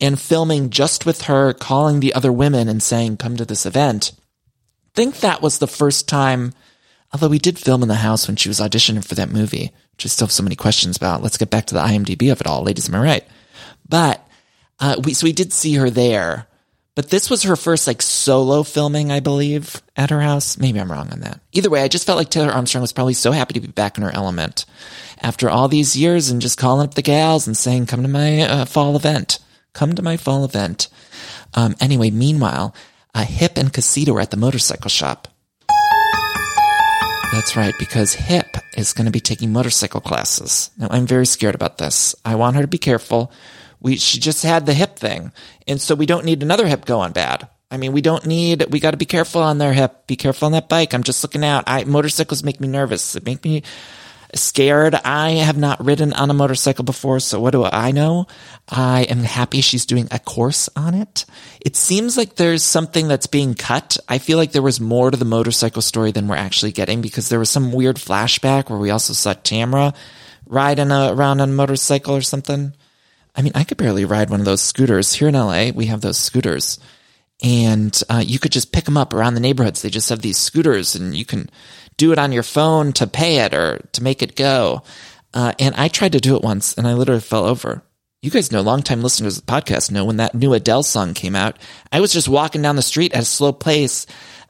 and 0.01 0.19
filming 0.19 0.71
just 0.71 1.05
with 1.05 1.23
her, 1.23 1.53
calling 1.53 1.99
the 1.99 2.15
other 2.15 2.33
women 2.33 2.69
and 2.69 2.81
saying, 2.81 3.17
come 3.17 3.37
to 3.37 3.45
this 3.45 3.67
event, 3.67 4.13
I 4.15 4.91
think 4.95 5.17
that 5.19 5.43
was 5.43 5.59
the 5.59 5.67
first 5.67 6.09
time, 6.09 6.53
although 7.13 7.29
we 7.29 7.41
did 7.41 7.59
film 7.59 7.83
in 7.83 7.89
the 7.89 7.97
house 7.97 8.29
when 8.29 8.37
she 8.37 8.49
was 8.49 8.61
auditioning 8.61 9.05
for 9.05 9.17
that 9.17 9.33
movie, 9.33 9.73
which 9.97 10.07
I 10.07 10.09
still 10.09 10.29
have 10.29 10.33
so 10.33 10.45
many 10.45 10.55
questions 10.55 10.97
about. 10.97 11.21
Let's 11.21 11.37
get 11.37 11.51
back 11.51 11.67
to 11.67 11.75
the 11.75 11.83
IMDb 11.83 12.31
of 12.31 12.41
it 12.41 12.47
all. 12.47 12.63
Ladies, 12.63 12.89
am 12.89 12.95
I 12.95 13.03
right? 13.03 13.25
But, 13.89 14.25
uh, 14.79 15.01
we, 15.03 15.15
so 15.15 15.25
we 15.25 15.33
did 15.33 15.53
see 15.53 15.75
her 15.75 15.91
there, 15.91 16.47
But 16.97 17.11
this 17.11 17.31
was 17.31 17.45
her 17.45 17.57
first 17.57 17.87
like 17.87 18.03
solo 18.03 18.63
filming, 18.63 19.11
I 19.11 19.21
believe, 19.21 19.81
at 19.97 20.11
her 20.11 20.21
house. 20.21 20.59
Maybe 20.59 20.81
I'm 20.81 20.91
wrong 20.91 21.11
on 21.11 21.21
that. 21.21 21.41
Either 21.53 21.71
way, 21.71 21.83
I 21.83 21.89
just 21.89 22.05
felt 22.05 22.19
like 22.19 22.31
Taylor 22.31 22.51
Armstrong 22.51 22.83
was 22.83 22.93
probably 22.93 23.15
so 23.15 23.33
happy 23.33 23.55
to 23.55 23.61
be 23.61 23.69
back 23.69 23.97
in 23.97 24.03
her 24.03 24.15
element 24.15 24.67
after 25.23 25.49
all 25.49 25.69
these 25.69 25.97
years 25.97 26.31
and 26.31 26.43
just 26.43 26.59
calling 26.59 26.87
up 26.87 26.95
the 26.95 27.03
gals 27.03 27.47
and 27.47 27.57
saying, 27.57 27.87
come 27.87 28.03
to 28.03 28.09
my 28.09 28.43
uh, 28.43 28.65
fall 28.65 28.97
event. 28.97 29.39
Come 29.73 29.95
to 29.95 30.03
my 30.03 30.17
fall 30.17 30.45
event. 30.45 30.89
Um, 31.55 31.77
anyway, 31.81 32.11
meanwhile, 32.11 32.75
uh, 33.15 33.25
Hip 33.25 33.57
and 33.57 33.73
Casita 33.73 34.13
were 34.13 34.21
at 34.21 34.33
the 34.33 34.37
motorcycle 34.37 34.91
shop. 34.91 35.29
That's 37.33 37.55
right, 37.55 37.75
because 37.79 38.15
Hip 38.15 38.57
is 38.77 38.93
going 38.93 39.05
to 39.05 39.13
be 39.13 39.21
taking 39.21 39.53
motorcycle 39.53 40.01
classes. 40.01 40.71
Now, 40.77 40.89
I'm 40.91 41.07
very 41.07 41.27
scared 41.27 41.55
about 41.55 41.79
this. 41.79 42.17
I 42.25 42.35
want 42.35 42.57
her 42.57 42.63
to 42.63 42.69
be 42.69 42.79
careful. 42.79 43.31
We, 43.81 43.97
she 43.97 44.19
just 44.19 44.43
had 44.43 44.67
the 44.67 44.75
hip 44.75 44.97
thing. 44.97 45.33
And 45.67 45.81
so 45.81 45.95
we 45.95 46.07
don't 46.07 46.25
need 46.25 46.43
another 46.43 46.67
hip 46.67 46.85
going 46.85 47.13
bad. 47.13 47.49
I 47.71 47.77
mean, 47.77 47.93
we 47.93 48.03
don't 48.03 48.27
need, 48.27 48.67
we 48.71 48.81
got 48.81 48.91
to 48.91 48.97
be 48.97 49.07
careful 49.07 49.43
on 49.43 49.59
their 49.59 49.73
hip. 49.73 50.07
Be 50.07 50.17
careful 50.17 50.47
on 50.47 50.53
that 50.53 50.69
bike. 50.69 50.93
I'm 50.93 51.05
just 51.05 51.23
looking 51.23 51.45
out. 51.45 51.65
I, 51.67 51.85
motorcycles 51.85 52.43
make 52.43 52.61
me 52.61 52.69
nervous. 52.69 53.15
It 53.15 53.25
make 53.25 53.45
me, 53.45 53.63
scared. 54.35 54.95
I 54.95 55.31
have 55.33 55.57
not 55.57 55.85
ridden 55.85 56.13
on 56.13 56.31
a 56.31 56.35
motorcycle 56.35 56.85
before, 56.85 57.21
so 57.21 57.41
what 57.41 57.51
do 57.51 57.65
I 57.65 57.91
know? 57.91 58.27
I 58.69 59.03
am 59.05 59.21
happy 59.21 59.61
she's 59.61 59.87
doing 59.87 60.09
a 60.11 60.19
course 60.19 60.69
on 60.77 60.95
it. 60.95 61.25
It 61.61 61.77
seems 61.77 62.17
like 62.17 62.37
there's 62.37 62.63
something 62.63 63.09
that's 63.09 63.27
being 63.27 63.55
cut. 63.55 63.99
I 64.09 64.19
feel 64.19 64.39
like 64.39 64.53
there 64.53 64.63
was 64.63 64.81
more 64.81 65.11
to 65.11 65.17
the 65.17 65.25
motorcycle 65.25 65.83
story 65.83 66.13
than 66.13 66.29
we're 66.29 66.37
actually 66.37 66.73
getting 66.73 67.01
because 67.01 67.29
there 67.29 67.39
was 67.39 67.51
some 67.51 67.73
weird 67.73 67.97
flashback 67.97 68.71
where 68.71 68.79
we 68.79 68.91
also 68.91 69.13
saw 69.13 69.35
Tamra 69.35 69.95
riding 70.47 70.91
a, 70.91 71.13
around 71.13 71.41
on 71.41 71.51
a 71.51 71.53
motorcycle 71.53 72.15
or 72.15 72.23
something. 72.23 72.75
I 73.41 73.43
mean, 73.43 73.53
I 73.55 73.65
could 73.65 73.79
barely 73.79 74.05
ride 74.05 74.29
one 74.29 74.41
of 74.41 74.45
those 74.45 74.61
scooters. 74.61 75.15
Here 75.15 75.29
in 75.29 75.35
LA, 75.35 75.71
we 75.75 75.87
have 75.87 76.03
those 76.03 76.19
scooters 76.19 76.79
and 77.43 77.99
uh, 78.11 78.23
you 78.23 78.39
could 78.39 78.53
just 78.53 78.71
pick 78.71 78.85
them 78.85 78.99
up 78.99 79.15
around 79.15 79.33
the 79.33 79.41
neighborhoods. 79.41 79.81
They 79.81 79.89
just 79.89 80.11
have 80.11 80.21
these 80.21 80.37
scooters 80.37 80.95
and 80.95 81.15
you 81.15 81.25
can 81.25 81.49
do 81.97 82.13
it 82.13 82.19
on 82.19 82.33
your 82.33 82.43
phone 82.43 82.93
to 82.93 83.07
pay 83.07 83.39
it 83.39 83.55
or 83.55 83.79
to 83.93 84.03
make 84.03 84.21
it 84.21 84.37
go. 84.37 84.83
Uh, 85.33 85.55
and 85.59 85.75
I 85.77 85.89
tried 85.89 86.13
to 86.13 86.21
do 86.21 86.37
it 86.37 86.43
once 86.43 86.75
and 86.75 86.87
I 86.87 86.93
literally 86.93 87.23
fell 87.23 87.47
over. 87.47 87.83
You 88.21 88.31
guys 88.31 88.53
know, 88.53 88.61
longtime 88.61 89.01
listeners 89.01 89.39
of 89.39 89.47
the 89.47 89.53
podcast 89.53 89.91
know 89.91 90.05
when 90.05 90.19
that 90.19 90.35
new 90.35 90.53
Adele 90.53 90.83
song 90.83 91.15
came 91.15 91.35
out, 91.35 91.59
I 91.91 92.03
was 92.03 92.13
just 92.13 92.29
walking 92.29 92.61
down 92.61 92.77
the 92.77 92.83
street 92.83 93.15
at 93.15 93.23
a 93.23 93.25
slow 93.25 93.55
pace, 93.55 94.05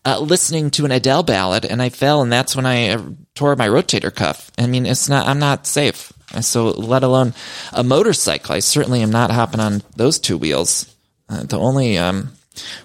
uh, 0.04 0.18
listening 0.18 0.72
to 0.72 0.84
an 0.84 0.90
Adele 0.90 1.22
ballad 1.22 1.64
and 1.64 1.80
I 1.80 1.90
fell 1.90 2.22
and 2.22 2.32
that's 2.32 2.56
when 2.56 2.66
I 2.66 2.88
uh, 2.88 3.02
tore 3.36 3.54
my 3.54 3.68
rotator 3.68 4.12
cuff. 4.12 4.50
I 4.58 4.66
mean, 4.66 4.84
it's 4.84 5.08
not, 5.08 5.28
I'm 5.28 5.38
not 5.38 5.68
safe. 5.68 6.12
So 6.40 6.68
let 6.68 7.02
alone 7.02 7.34
a 7.72 7.82
motorcycle. 7.82 8.54
I 8.54 8.60
certainly 8.60 9.02
am 9.02 9.10
not 9.10 9.30
hopping 9.30 9.60
on 9.60 9.82
those 9.96 10.18
two 10.18 10.38
wheels. 10.38 10.94
Uh, 11.28 11.42
the 11.42 11.58
only, 11.58 11.98
um, 11.98 12.32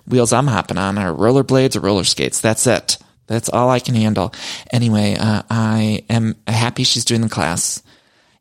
wheels 0.07 0.33
I'm 0.33 0.47
hopping 0.47 0.77
on 0.77 0.97
are 0.97 1.13
rollerblades 1.13 1.75
or 1.75 1.81
roller 1.81 2.03
skates. 2.03 2.41
That's 2.41 2.67
it. 2.67 2.97
That's 3.27 3.49
all 3.49 3.69
I 3.69 3.79
can 3.79 3.95
handle. 3.95 4.33
Anyway, 4.71 5.15
uh, 5.19 5.41
I 5.49 6.03
am 6.09 6.35
happy 6.47 6.83
she's 6.83 7.05
doing 7.05 7.21
the 7.21 7.29
class. 7.29 7.81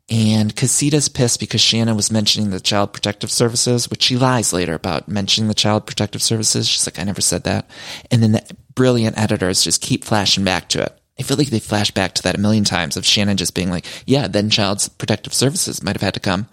And 0.07 0.55
Casita's 0.55 1.09
pissed 1.09 1.39
because 1.39 1.61
Shannon 1.61 1.95
was 1.95 2.11
mentioning 2.11 2.51
the 2.51 2.59
Child 2.59 2.93
Protective 2.93 3.31
Services, 3.31 3.89
which 3.89 4.03
she 4.03 4.17
lies 4.17 4.53
later 4.53 4.75
about 4.75 5.07
mentioning 5.07 5.47
the 5.47 5.55
Child 5.55 5.87
Protective 5.87 6.21
Services. 6.21 6.67
She's 6.67 6.85
like, 6.85 6.99
I 6.99 7.03
never 7.03 7.21
said 7.21 7.43
that. 7.45 7.67
And 8.11 8.21
then 8.21 8.33
the 8.33 8.55
brilliant 8.75 9.17
editors 9.17 9.63
just 9.63 9.81
keep 9.81 10.03
flashing 10.03 10.43
back 10.43 10.69
to 10.69 10.83
it. 10.83 10.99
I 11.17 11.23
feel 11.23 11.37
like 11.37 11.47
they 11.49 11.59
flash 11.59 11.91
back 11.91 12.13
to 12.15 12.23
that 12.23 12.35
a 12.35 12.39
million 12.39 12.65
times 12.65 12.97
of 12.97 13.05
Shannon 13.05 13.37
just 13.37 13.55
being 13.55 13.69
like, 13.69 13.85
yeah, 14.05 14.27
then 14.27 14.49
Child 14.49 14.89
Protective 14.97 15.33
Services 15.33 15.81
might 15.81 15.95
have 15.95 16.01
had 16.01 16.13
to 16.15 16.19
come. 16.19 16.47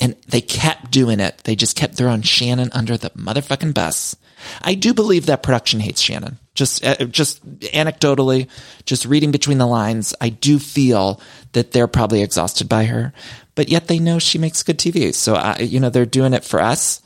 And 0.00 0.16
they 0.26 0.40
kept 0.40 0.90
doing 0.90 1.20
it. 1.20 1.38
They 1.44 1.54
just 1.54 1.76
kept 1.76 1.96
throwing 1.96 2.22
Shannon 2.22 2.70
under 2.72 2.96
the 2.96 3.10
motherfucking 3.10 3.74
bus. 3.74 4.16
I 4.62 4.74
do 4.74 4.94
believe 4.94 5.26
that 5.26 5.42
production 5.42 5.80
hates 5.80 6.00
Shannon. 6.00 6.38
Just, 6.54 6.84
uh, 6.84 7.04
just 7.04 7.44
anecdotally, 7.60 8.48
just 8.86 9.04
reading 9.04 9.32
between 9.32 9.58
the 9.58 9.66
lines, 9.66 10.14
I 10.18 10.30
do 10.30 10.58
feel 10.58 11.20
that 11.52 11.72
they're 11.72 11.86
probably 11.86 12.22
exhausted 12.22 12.68
by 12.68 12.84
her, 12.84 13.12
but 13.54 13.68
yet 13.68 13.88
they 13.88 13.98
know 13.98 14.18
she 14.18 14.38
makes 14.38 14.62
good 14.62 14.78
TV. 14.78 15.14
So, 15.14 15.34
I, 15.34 15.58
you 15.58 15.78
know, 15.78 15.90
they're 15.90 16.06
doing 16.06 16.32
it 16.32 16.44
for 16.44 16.60
us. 16.60 17.02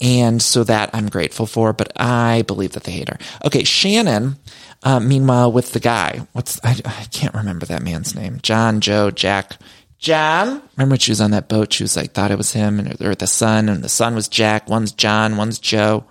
And 0.00 0.40
so 0.40 0.64
that 0.64 0.90
I'm 0.94 1.08
grateful 1.08 1.46
for, 1.46 1.72
but 1.72 1.92
I 1.94 2.42
believe 2.42 2.72
that 2.72 2.84
they 2.84 2.92
hate 2.92 3.10
her. 3.10 3.18
Okay. 3.44 3.64
Shannon, 3.64 4.36
uh, 4.82 5.00
meanwhile, 5.00 5.52
with 5.52 5.72
the 5.72 5.80
guy, 5.80 6.26
what's, 6.32 6.58
I, 6.64 6.76
I 6.84 7.04
can't 7.10 7.34
remember 7.34 7.66
that 7.66 7.82
man's 7.82 8.14
name. 8.14 8.38
John, 8.42 8.80
Joe, 8.80 9.10
Jack, 9.10 9.58
John. 9.98 10.62
Remember 10.76 10.92
when 10.92 10.98
she 10.98 11.10
was 11.10 11.20
on 11.20 11.32
that 11.32 11.48
boat? 11.48 11.72
She 11.72 11.84
was 11.84 11.96
like, 11.96 12.12
thought 12.12 12.30
it 12.30 12.38
was 12.38 12.52
him 12.52 12.78
and, 12.78 13.00
or 13.02 13.14
the 13.14 13.26
son, 13.26 13.68
and 13.68 13.84
the 13.84 13.88
son 13.88 14.14
was 14.14 14.28
Jack. 14.28 14.68
One's 14.68 14.92
John, 14.92 15.36
one's 15.36 15.58
Joe. 15.58 16.04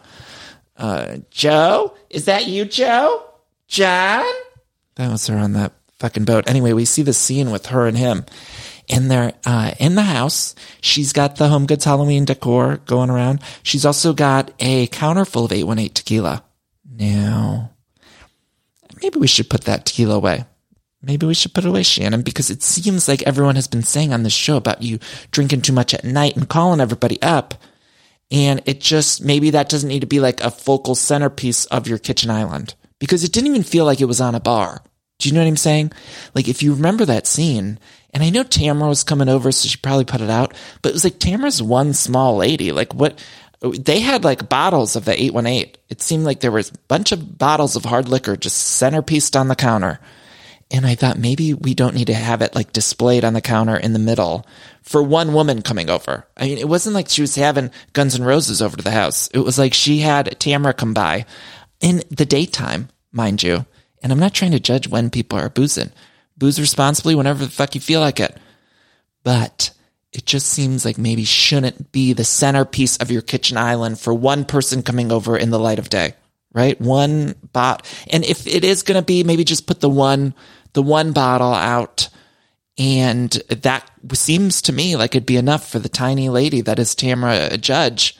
Uh, 0.77 1.17
Joe? 1.31 1.95
Is 2.09 2.25
that 2.25 2.47
you, 2.47 2.65
Joe? 2.65 3.25
John? 3.67 4.25
That 4.95 5.11
was 5.11 5.25
her 5.27 5.37
on 5.37 5.53
that 5.53 5.73
fucking 5.99 6.25
boat. 6.25 6.49
Anyway, 6.49 6.73
we 6.73 6.85
see 6.85 7.01
the 7.01 7.13
scene 7.13 7.51
with 7.51 7.67
her 7.67 7.87
and 7.87 7.97
him. 7.97 8.25
And 8.91 9.09
they're 9.09 9.33
uh, 9.45 9.71
in 9.79 9.95
the 9.95 10.03
house. 10.03 10.55
She's 10.81 11.13
got 11.13 11.35
the 11.35 11.47
Home 11.47 11.67
Goods 11.67 11.85
Halloween 11.85 12.25
decor 12.25 12.77
going 12.85 13.09
around. 13.09 13.41
She's 13.61 13.85
also 13.85 14.13
got 14.13 14.51
a 14.59 14.87
counter 14.87 15.25
full 15.25 15.45
of 15.45 15.51
818 15.51 15.93
tequila. 15.93 16.43
Now, 16.89 17.71
maybe 19.01 19.19
we 19.19 19.27
should 19.27 19.49
put 19.49 19.65
that 19.65 19.85
tequila 19.85 20.15
away. 20.15 20.45
Maybe 21.01 21.25
we 21.25 21.33
should 21.33 21.53
put 21.53 21.63
it 21.63 21.69
away, 21.69 21.83
Shannon, 21.83 22.23
because 22.23 22.49
it 22.49 22.61
seems 22.61 23.07
like 23.07 23.21
everyone 23.23 23.55
has 23.55 23.67
been 23.67 23.83
saying 23.83 24.11
on 24.11 24.23
this 24.23 24.33
show 24.33 24.57
about 24.57 24.81
you 24.81 24.99
drinking 25.31 25.61
too 25.61 25.71
much 25.71 25.93
at 25.93 26.03
night 26.03 26.35
and 26.35 26.49
calling 26.49 26.81
everybody 26.81 27.21
up. 27.21 27.53
And 28.31 28.61
it 28.65 28.81
just, 28.81 29.23
maybe 29.23 29.51
that 29.51 29.69
doesn't 29.69 29.87
need 29.87 30.01
to 30.01 30.07
be 30.07 30.19
like 30.19 30.41
a 30.41 30.51
focal 30.51 30.95
centerpiece 30.95 31.65
of 31.65 31.87
your 31.87 31.97
kitchen 31.97 32.29
island 32.29 32.75
because 32.99 33.23
it 33.23 33.31
didn't 33.31 33.47
even 33.47 33.63
feel 33.63 33.85
like 33.85 34.01
it 34.01 34.05
was 34.05 34.21
on 34.21 34.35
a 34.35 34.41
bar. 34.41 34.83
Do 35.19 35.29
you 35.29 35.35
know 35.35 35.41
what 35.41 35.47
I'm 35.47 35.57
saying? 35.57 35.91
Like 36.35 36.47
if 36.47 36.61
you 36.61 36.73
remember 36.73 37.05
that 37.05 37.27
scene, 37.27 37.79
and 38.13 38.23
I 38.23 38.29
know 38.29 38.43
Tamra 38.43 38.87
was 38.87 39.03
coming 39.03 39.29
over, 39.29 39.51
so 39.51 39.67
she 39.67 39.77
probably 39.77 40.05
put 40.05 40.21
it 40.21 40.29
out, 40.29 40.53
but 40.81 40.89
it 40.89 40.93
was 40.93 41.03
like 41.03 41.19
Tamra's 41.19 41.61
one 41.61 41.93
small 41.93 42.37
lady. 42.37 42.71
Like 42.71 42.93
what, 42.93 43.23
they 43.61 43.99
had 43.99 44.23
like 44.23 44.49
bottles 44.49 44.95
of 44.95 45.05
the 45.05 45.21
818. 45.21 45.75
It 45.89 46.01
seemed 46.01 46.23
like 46.23 46.39
there 46.39 46.51
was 46.51 46.69
a 46.69 46.77
bunch 46.87 47.11
of 47.11 47.37
bottles 47.37 47.75
of 47.75 47.85
hard 47.85 48.07
liquor 48.07 48.37
just 48.37 48.81
centerpieced 48.81 49.39
on 49.39 49.47
the 49.47 49.55
counter. 49.55 49.99
And 50.71 50.85
I 50.85 50.95
thought 50.95 51.17
maybe 51.17 51.53
we 51.53 51.73
don't 51.73 51.95
need 51.95 52.07
to 52.07 52.13
have 52.13 52.41
it 52.41 52.53
like 52.53 52.71
displayed 52.73 53.25
on 53.25 53.33
the 53.33 53.41
counter 53.41 53.75
in 53.75 53.93
the 53.93 53.99
middle 53.99 54.45
for 54.83 55.01
one 55.01 55.33
woman 55.33 55.61
coming 55.61 55.89
over. 55.89 56.27
I 56.37 56.45
mean, 56.45 56.57
it 56.59 56.69
wasn't 56.69 56.95
like 56.95 57.09
she 57.09 57.21
was 57.21 57.35
having 57.35 57.71
Guns 57.93 58.15
N' 58.15 58.23
Roses 58.23 58.61
over 58.61 58.77
to 58.77 58.83
the 58.83 58.91
house. 58.91 59.29
It 59.33 59.39
was 59.39 59.57
like 59.57 59.73
she 59.73 59.99
had 59.99 60.27
Tamra 60.39 60.77
come 60.77 60.93
by 60.93 61.25
in 61.81 62.03
the 62.09 62.25
daytime, 62.25 62.89
mind 63.11 63.41
you. 63.41 63.65
And 64.01 64.11
I'm 64.11 64.19
not 64.19 64.33
trying 64.33 64.51
to 64.51 64.59
judge 64.59 64.87
when 64.87 65.09
people 65.09 65.39
are 65.39 65.49
boozing. 65.49 65.91
Booze 66.37 66.59
responsibly 66.59 67.15
whenever 67.15 67.43
the 67.43 67.51
fuck 67.51 67.75
you 67.75 67.81
feel 67.81 67.99
like 67.99 68.19
it. 68.19 68.37
But 69.23 69.71
it 70.11 70.25
just 70.25 70.47
seems 70.47 70.85
like 70.85 70.97
maybe 70.97 71.23
shouldn't 71.23 71.91
be 71.91 72.13
the 72.13 72.23
centerpiece 72.23 72.97
of 72.97 73.11
your 73.11 73.21
kitchen 73.21 73.57
island 73.57 73.99
for 73.99 74.13
one 74.13 74.43
person 74.43 74.81
coming 74.81 75.11
over 75.11 75.37
in 75.37 75.51
the 75.51 75.59
light 75.59 75.79
of 75.79 75.89
day, 75.89 76.15
right? 76.51 76.79
One 76.81 77.35
bot. 77.53 77.85
And 78.09 78.25
if 78.25 78.47
it 78.47 78.63
is 78.63 78.83
going 78.83 78.99
to 78.99 79.05
be, 79.05 79.23
maybe 79.23 79.43
just 79.43 79.67
put 79.67 79.81
the 79.81 79.89
one 79.89 80.33
the 80.73 80.83
one 80.83 81.13
bottle 81.13 81.53
out. 81.53 82.09
And 82.77 83.31
that 83.49 83.89
seems 84.13 84.61
to 84.63 84.73
me 84.73 84.95
like 84.95 85.13
it'd 85.13 85.25
be 85.25 85.37
enough 85.37 85.69
for 85.69 85.79
the 85.79 85.89
tiny 85.89 86.29
lady 86.29 86.61
that 86.61 86.79
is 86.79 86.95
Tamra 86.95 87.59
Judge 87.59 88.17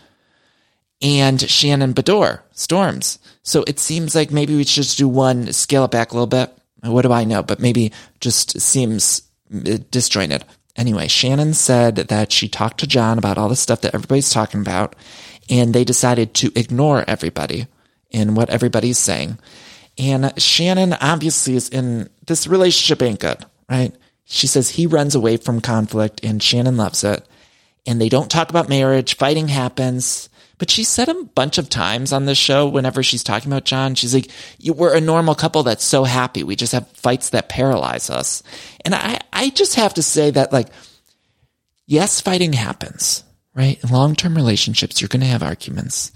and 1.01 1.41
Shannon 1.41 1.93
Beador 1.93 2.41
Storms. 2.51 3.19
So 3.41 3.63
it 3.67 3.79
seems 3.79 4.15
like 4.15 4.31
maybe 4.31 4.55
we 4.55 4.63
should 4.63 4.83
just 4.83 4.97
do 4.97 5.07
one, 5.07 5.53
scale 5.53 5.85
it 5.85 5.91
back 5.91 6.11
a 6.11 6.13
little 6.13 6.27
bit. 6.27 6.55
What 6.81 7.03
do 7.03 7.11
I 7.11 7.23
know? 7.23 7.41
But 7.41 7.59
maybe 7.59 7.93
just 8.19 8.59
seems 8.59 9.23
uh, 9.53 9.77
disjointed. 9.89 10.43
Anyway, 10.79 11.09
Shannon 11.09 11.53
said 11.53 11.97
that 11.97 12.31
she 12.31 12.47
talked 12.47 12.79
to 12.79 12.87
John 12.87 13.17
about 13.17 13.37
all 13.37 13.49
the 13.49 13.55
stuff 13.57 13.81
that 13.81 13.93
everybody's 13.93 14.31
talking 14.31 14.61
about, 14.61 14.95
and 15.49 15.73
they 15.73 15.83
decided 15.83 16.33
to 16.35 16.53
ignore 16.55 17.03
everybody 17.05 17.67
and 18.13 18.37
what 18.37 18.49
everybody's 18.49 18.97
saying. 18.97 19.37
And 19.97 20.31
Shannon 20.41 20.93
obviously 20.93 21.57
is 21.57 21.67
in 21.67 22.09
this 22.27 22.47
relationship 22.47 23.01
ain't 23.01 23.19
good, 23.19 23.45
right? 23.69 23.93
She 24.23 24.47
says 24.47 24.69
he 24.69 24.85
runs 24.87 25.15
away 25.15 25.35
from 25.35 25.59
conflict 25.59 26.23
and 26.23 26.41
Shannon 26.41 26.77
loves 26.77 27.03
it. 27.03 27.27
And 27.85 27.99
they 27.99 28.07
don't 28.07 28.31
talk 28.31 28.49
about 28.49 28.69
marriage. 28.69 29.17
Fighting 29.17 29.49
happens. 29.49 30.29
But 30.59 30.69
she 30.69 30.83
said 30.83 31.07
a 31.07 31.23
bunch 31.23 31.57
of 31.57 31.69
times 31.69 32.13
on 32.13 32.25
this 32.25 32.37
show, 32.37 32.67
whenever 32.67 33.01
she's 33.01 33.23
talking 33.23 33.51
about 33.51 33.63
John, 33.63 33.95
she's 33.95 34.13
like, 34.13 34.29
we're 34.63 34.93
a 34.93 35.01
normal 35.01 35.33
couple 35.33 35.63
that's 35.63 35.85
so 35.85 36.03
happy. 36.03 36.43
We 36.43 36.57
just 36.57 36.73
have 36.73 36.87
fights 36.89 37.29
that 37.29 37.49
paralyze 37.49 38.09
us. 38.09 38.43
And 38.83 38.93
I, 38.93 39.21
I 39.31 39.49
just 39.49 39.75
have 39.75 39.93
to 39.95 40.03
say 40.03 40.29
that 40.31 40.51
like, 40.51 40.67
yes, 41.87 42.19
fighting 42.19 42.53
happens, 42.53 43.23
right? 43.55 43.81
In 43.81 43.89
long-term 43.89 44.35
relationships, 44.35 44.99
you're 44.99 45.07
going 45.07 45.21
to 45.21 45.27
have 45.27 45.41
arguments. 45.41 46.11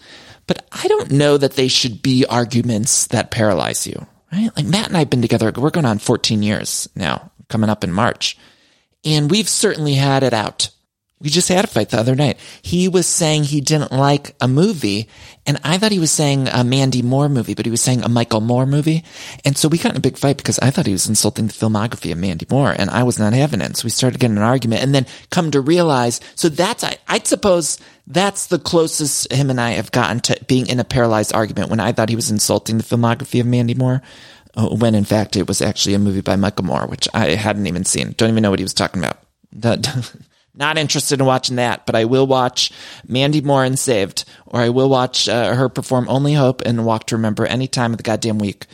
But 0.46 0.68
I 0.74 0.90
don't 0.90 1.12
know 1.12 1.38
that 1.38 1.54
they 1.54 1.70
should 1.70 2.04
be 2.04 2.26
arguments 2.26 3.08
that 3.08 3.32
paralyze 3.32 3.88
you, 3.88 4.06
right? 4.30 4.52
Like 4.58 4.66
Matt 4.66 4.88
and 4.88 4.98
I 4.98 5.00
have 5.00 5.10
been 5.10 5.22
together, 5.22 5.54
we're 5.56 5.70
going 5.70 5.86
on 5.86 6.00
14 6.00 6.44
years 6.44 6.90
now, 6.98 7.32
coming 7.48 7.70
up 7.70 7.86
in 7.86 7.94
March. 7.94 8.38
And 9.06 9.32
we've 9.32 9.48
certainly 9.48 9.94
had 9.94 10.22
it 10.22 10.34
out. 10.34 10.70
We 11.24 11.30
just 11.30 11.48
had 11.48 11.64
a 11.64 11.68
fight 11.68 11.90
the 11.90 12.00
other 12.00 12.16
night. 12.16 12.38
He 12.62 12.90
was 12.90 13.08
saying 13.08 13.46
he 13.46 13.62
didn't 13.62 13.94
like 13.94 14.36
a 14.42 14.48
movie, 14.48 15.08
and 15.48 15.58
I 15.64 15.78
thought 15.78 15.94
he 15.94 16.00
was 16.00 16.12
saying 16.12 16.50
a 16.50 16.64
Mandy 16.64 17.02
Moore 17.02 17.30
movie, 17.30 17.54
but 17.54 17.66
he 17.66 17.72
was 17.72 17.82
saying 17.82 18.04
a 18.04 18.10
Michael 18.10 18.42
Moore 18.42 18.66
movie. 18.66 19.04
And 19.46 19.58
so 19.58 19.70
we 19.70 19.78
got 19.78 19.94
in 19.94 19.98
a 19.98 20.02
big 20.02 20.18
fight 20.18 20.36
because 20.36 20.60
I 20.60 20.70
thought 20.70 20.86
he 20.86 20.92
was 20.92 21.08
insulting 21.08 21.48
the 21.48 21.54
filmography 21.54 22.12
of 22.12 22.18
Mandy 22.18 22.46
Moore, 22.50 22.76
and 22.78 22.90
I 22.90 23.04
was 23.04 23.18
not 23.18 23.32
having 23.32 23.62
it. 23.62 23.78
So 23.78 23.86
we 23.86 23.90
started 23.90 24.20
getting 24.20 24.36
an 24.38 24.44
argument, 24.44 24.84
and 24.84 24.94
then 24.94 25.06
come 25.30 25.50
to 25.52 25.62
realize, 25.62 26.20
so 26.36 26.50
that's, 26.50 26.84
I, 26.84 26.98
I'd 27.08 27.26
suppose 27.26 27.80
that's 28.06 28.48
the 28.48 28.60
closest 28.60 29.32
him 29.32 29.50
and 29.50 29.62
I 29.62 29.72
have 29.72 29.92
gotten 29.92 30.20
to 30.22 30.38
being 30.48 30.68
in 30.68 30.80
a 30.82 30.84
paralyzed 30.84 31.34
argument 31.34 31.70
when 31.70 31.80
I 31.80 31.94
thought 31.94 32.10
he 32.10 32.18
was 32.18 32.30
insulting 32.32 32.78
the 32.78 32.84
filmography 32.84 33.40
of 33.40 33.46
Mandy 33.46 33.76
Moore. 33.76 34.02
uh, 34.58 34.68
When 34.68 34.94
in 34.94 35.06
fact 35.06 35.38
it 35.38 35.48
was 35.48 35.62
actually 35.62 35.96
a 35.96 36.00
movie 36.00 36.20
by 36.20 36.36
Michael 36.36 36.66
Moore, 36.66 36.86
which 36.86 37.08
I 37.14 37.30
hadn't 37.30 37.68
even 37.68 37.86
seen. 37.86 38.14
Don't 38.18 38.30
even 38.30 38.44
know 38.44 38.50
what 38.50 38.60
he 38.60 38.66
was 38.66 38.74
talking 38.74 39.02
about. 39.02 39.20
Not 40.56 40.78
interested 40.78 41.20
in 41.20 41.26
watching 41.26 41.56
that, 41.56 41.86
but 41.86 41.96
I 41.96 42.06
will 42.06 42.28
watch 42.28 42.72
Mandy 43.08 43.42
Moore 43.42 43.64
and 43.64 43.78
Saved, 43.78 44.26
or 44.46 44.60
I 44.60 44.70
will 44.70 44.90
watch 44.90 45.28
uh, 45.28 45.56
her 45.56 45.68
perform 45.68 46.08
Only 46.08 46.34
Hope 46.34 46.62
and 46.62 46.86
Walk 46.86 47.08
to 47.08 47.16
Remember 47.16 47.46
any 47.46 47.68
time 47.68 47.92
of 47.92 47.98
the 47.98 48.04
goddamn 48.04 48.38
week. 48.38 48.68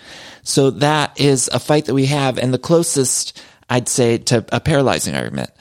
So 0.44 0.72
that 0.72 1.20
is 1.20 1.50
a 1.54 1.60
fight 1.60 1.86
that 1.86 1.94
we 1.94 2.08
have, 2.08 2.38
and 2.38 2.54
the 2.54 2.58
closest 2.58 3.42
I'd 3.70 3.88
say 3.88 4.18
to 4.18 4.46
a 4.52 4.60
paralyzing 4.60 5.16
argument. 5.16 5.52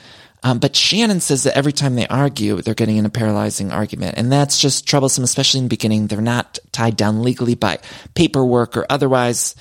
Um, 0.42 0.58
but 0.58 0.76
Shannon 0.76 1.20
says 1.20 1.44
that 1.44 1.56
every 1.56 1.72
time 1.72 1.94
they 1.94 2.06
argue, 2.06 2.62
they're 2.62 2.74
getting 2.74 2.96
in 2.96 3.06
a 3.06 3.10
paralyzing 3.10 3.72
argument. 3.72 4.16
And 4.16 4.30
that's 4.30 4.60
just 4.60 4.86
troublesome, 4.86 5.24
especially 5.24 5.58
in 5.58 5.64
the 5.64 5.70
beginning. 5.70 6.06
They're 6.06 6.20
not 6.20 6.58
tied 6.72 6.96
down 6.96 7.22
legally 7.22 7.54
by 7.54 7.80
paperwork 8.14 8.76
or 8.76 8.86
otherwise. 8.88 9.56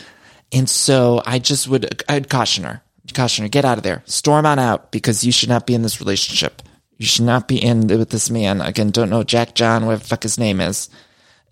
And 0.52 0.70
so 0.70 1.22
I 1.26 1.40
just 1.40 1.68
would, 1.68 2.04
I'd 2.08 2.30
caution 2.30 2.64
her, 2.64 2.82
caution 3.14 3.48
get 3.48 3.66
out 3.66 3.78
of 3.78 3.84
there, 3.84 4.04
storm 4.06 4.46
on 4.46 4.60
out 4.60 4.92
because 4.92 5.24
you 5.24 5.32
should 5.32 5.50
not 5.50 5.66
be 5.66 5.74
in 5.74 5.82
this 5.82 6.00
relationship. 6.00 6.62
You 6.98 7.06
should 7.06 7.26
not 7.26 7.48
be 7.48 7.64
in 7.64 7.88
with 7.88 8.10
this 8.10 8.30
man. 8.30 8.60
Again, 8.62 8.90
don't 8.90 9.10
know 9.10 9.24
Jack 9.24 9.54
John, 9.54 9.86
whatever 9.86 10.02
the 10.02 10.08
fuck 10.10 10.24
his 10.24 10.40
name 10.40 10.60
is. 10.60 10.90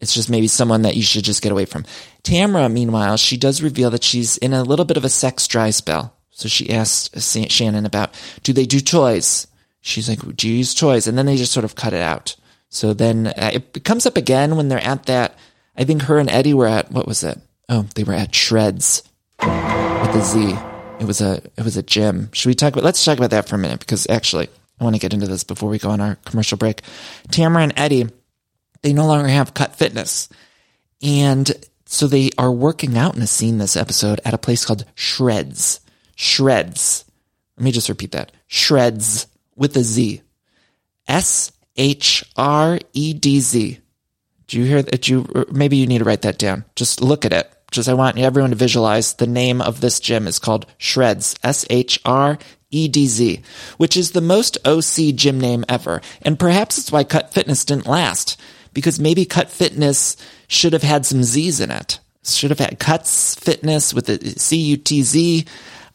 It's 0.01 0.13
just 0.13 0.29
maybe 0.29 0.47
someone 0.47 0.81
that 0.81 0.95
you 0.95 1.03
should 1.03 1.23
just 1.23 1.41
get 1.41 1.51
away 1.51 1.65
from. 1.65 1.85
Tamra, 2.23 2.71
meanwhile, 2.71 3.17
she 3.17 3.37
does 3.37 3.63
reveal 3.63 3.89
that 3.91 4.03
she's 4.03 4.37
in 4.37 4.53
a 4.53 4.63
little 4.63 4.85
bit 4.85 4.97
of 4.97 5.05
a 5.05 5.09
sex 5.09 5.47
dry 5.47 5.69
spell. 5.69 6.13
So 6.31 6.49
she 6.49 6.69
asked 6.69 7.19
Sa- 7.19 7.47
Shannon 7.47 7.85
about, 7.85 8.13
do 8.43 8.51
they 8.51 8.65
do 8.65 8.81
toys? 8.81 9.47
She's 9.81 10.09
like, 10.09 10.35
do 10.35 10.49
you 10.49 10.55
use 10.55 10.73
toys? 10.73 11.07
And 11.07 11.17
then 11.17 11.27
they 11.27 11.37
just 11.37 11.53
sort 11.53 11.63
of 11.63 11.75
cut 11.75 11.93
it 11.93 12.01
out. 12.01 12.35
So 12.69 12.93
then 12.93 13.27
uh, 13.27 13.51
it 13.53 13.83
comes 13.85 14.05
up 14.05 14.17
again 14.17 14.57
when 14.57 14.67
they're 14.67 14.83
at 14.83 15.05
that. 15.05 15.37
I 15.77 15.85
think 15.85 16.03
her 16.03 16.17
and 16.17 16.29
Eddie 16.29 16.53
were 16.53 16.67
at, 16.67 16.91
what 16.91 17.07
was 17.07 17.23
it? 17.23 17.39
Oh, 17.69 17.85
they 17.95 18.03
were 18.03 18.13
at 18.13 18.35
Shreds 18.35 19.03
with 19.39 19.49
a 19.49 20.21
Z. 20.21 20.74
It 21.05 21.07
was 21.07 21.21
a, 21.21 21.35
it 21.55 21.63
was 21.63 21.77
a 21.77 21.83
gym. 21.83 22.29
Should 22.33 22.49
we 22.49 22.55
talk 22.55 22.73
about, 22.73 22.83
let's 22.83 23.05
talk 23.05 23.19
about 23.19 23.29
that 23.29 23.47
for 23.47 23.55
a 23.55 23.59
minute 23.59 23.79
because 23.79 24.07
actually 24.09 24.49
I 24.79 24.83
want 24.83 24.95
to 24.95 24.99
get 24.99 25.13
into 25.13 25.27
this 25.27 25.43
before 25.43 25.69
we 25.69 25.77
go 25.77 25.91
on 25.91 26.01
our 26.01 26.15
commercial 26.25 26.57
break. 26.57 26.81
Tamra 27.29 27.61
and 27.61 27.73
Eddie, 27.77 28.07
they 28.81 28.91
no 28.91 29.05
longer 29.05 29.27
have 29.27 29.53
cut 29.53 29.75
fitness. 29.75 30.29
And 31.03 31.51
so 31.85 32.07
they 32.07 32.31
are 32.39 32.51
working 32.51 32.97
out 32.97 33.15
in 33.15 33.21
a 33.21 33.27
scene 33.27 33.59
this 33.59 33.77
episode 33.77 34.19
at 34.25 34.33
a 34.33 34.39
place 34.39 34.65
called 34.65 34.85
Shreds. 34.95 35.79
Shreds. 36.15 37.05
Let 37.55 37.63
me 37.63 37.71
just 37.71 37.87
repeat 37.87 38.13
that. 38.13 38.31
Shreds 38.47 39.27
with 39.55 39.77
a 39.77 39.83
Z. 39.83 40.23
S 41.07 41.51
H 41.75 42.25
R 42.35 42.79
E 42.93 43.13
D 43.13 43.39
Z. 43.41 43.77
Do 44.47 44.59
you 44.59 44.65
hear 44.65 44.81
that? 44.81 45.07
You 45.07 45.27
maybe 45.51 45.77
you 45.77 45.85
need 45.85 45.99
to 45.99 46.03
write 46.03 46.23
that 46.23 46.39
down. 46.39 46.65
Just 46.75 46.99
look 46.99 47.25
at 47.25 47.33
it. 47.33 47.51
Just 47.71 47.89
I 47.89 47.93
want 47.93 48.17
everyone 48.17 48.51
to 48.51 48.55
visualize 48.55 49.13
the 49.13 49.27
name 49.27 49.61
of 49.61 49.81
this 49.81 49.99
gym 49.99 50.27
is 50.27 50.39
called 50.39 50.65
Shreds. 50.77 51.35
S 51.43 51.65
H 51.69 51.99
R 52.05 52.37
E 52.71 52.87
D 52.87 53.07
Z, 53.07 53.41
which 53.77 53.97
is 53.97 54.11
the 54.11 54.21
most 54.21 54.57
OC 54.65 55.15
gym 55.15 55.39
name 55.39 55.65
ever. 55.67 56.01
And 56.21 56.39
perhaps 56.39 56.77
it's 56.77 56.91
why 56.91 57.03
Cut 57.03 57.33
Fitness 57.33 57.65
didn't 57.65 57.87
last 57.87 58.39
because 58.73 58.99
maybe 58.99 59.25
Cut 59.25 59.49
Fitness 59.49 60.17
should 60.47 60.73
have 60.73 60.83
had 60.83 61.05
some 61.05 61.23
Z's 61.23 61.59
in 61.59 61.71
it. 61.71 61.99
Should 62.23 62.49
have 62.49 62.59
had 62.59 62.79
Cuts 62.79 63.35
Fitness 63.35 63.93
with 63.93 64.09
a 64.09 64.39
C 64.39 64.57
U 64.57 64.77
T 64.77 65.01
Z. 65.03 65.45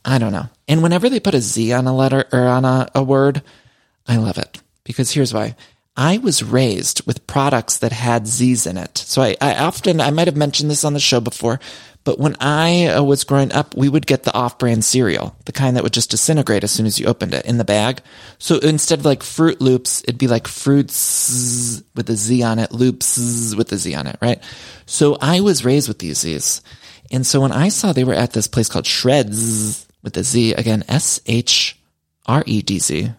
I 0.05 0.19
don't 0.19 0.33
know. 0.33 0.49
And 0.69 0.83
whenever 0.83 1.09
they 1.09 1.21
put 1.21 1.35
a 1.35 1.41
Z 1.41 1.73
on 1.73 1.87
a 1.87 1.95
letter 1.95 2.25
or 2.33 2.47
on 2.47 2.65
a, 2.65 2.89
a 2.95 3.03
word, 3.03 3.43
I 4.07 4.17
love 4.17 4.39
it 4.39 4.61
because 4.85 5.11
here's 5.11 5.35
why. 5.35 5.57
I 5.97 6.19
was 6.19 6.43
raised 6.43 7.07
with 7.07 7.27
products 7.27 7.79
that 7.79 7.93
had 7.93 8.27
Z's 8.27 8.67
in 8.67 8.77
it. 8.77 8.97
So 8.97 9.23
I, 9.23 9.37
I 9.41 9.59
often, 9.59 10.01
I 10.01 10.11
might 10.11 10.29
have 10.29 10.37
mentioned 10.37 10.71
this 10.71 10.85
on 10.85 10.95
the 10.95 11.01
show 11.01 11.21
before, 11.21 11.61
but 12.05 12.19
when 12.19 12.37
I 12.41 12.87
uh, 12.87 13.03
was 13.03 13.25
growing 13.25 13.53
up, 13.53 13.77
we 13.77 13.89
would 13.89 14.07
get 14.07 14.23
the 14.23 14.33
off 14.33 14.59
brand 14.59 14.85
cereal, 14.85 15.37
the 15.45 15.53
kind 15.53 15.77
that 15.77 15.83
would 15.83 15.93
just 15.93 16.11
disintegrate 16.11 16.65
as 16.65 16.71
soon 16.71 16.87
as 16.87 16.99
you 16.99 17.07
opened 17.07 17.35
it 17.35 17.45
in 17.45 17.59
the 17.59 17.65
bag. 17.65 18.01
So 18.39 18.59
instead 18.59 19.01
of 19.01 19.05
like 19.05 19.23
Fruit 19.23 19.61
Loops, 19.61 20.03
it'd 20.05 20.17
be 20.17 20.29
like 20.29 20.49
Fruits 20.49 21.83
with 21.95 22.09
a 22.09 22.17
Z 22.17 22.43
on 22.43 22.59
it, 22.59 22.73
Loops 22.73 23.55
with 23.55 23.71
a 23.73 23.77
Z 23.77 23.95
on 23.95 24.07
it, 24.07 24.17
right? 24.23 24.43
So 24.87 25.19
I 25.21 25.41
was 25.41 25.65
raised 25.65 25.89
with 25.89 25.99
these 25.99 26.21
Z's. 26.21 26.63
And 27.11 27.27
so 27.27 27.41
when 27.41 27.53
I 27.53 27.69
saw 27.69 27.93
they 27.93 28.05
were 28.05 28.15
at 28.15 28.33
this 28.33 28.49
place 28.49 28.69
called 28.69 28.87
Shreds 28.87 29.87
with 30.03 30.17
a 30.17 30.25
Z, 30.25 30.55
again, 30.55 30.85
S 30.89 31.21
H 31.27 31.79
R 32.27 32.43
E 32.47 32.63
D 32.63 32.79
Z, 32.79 33.11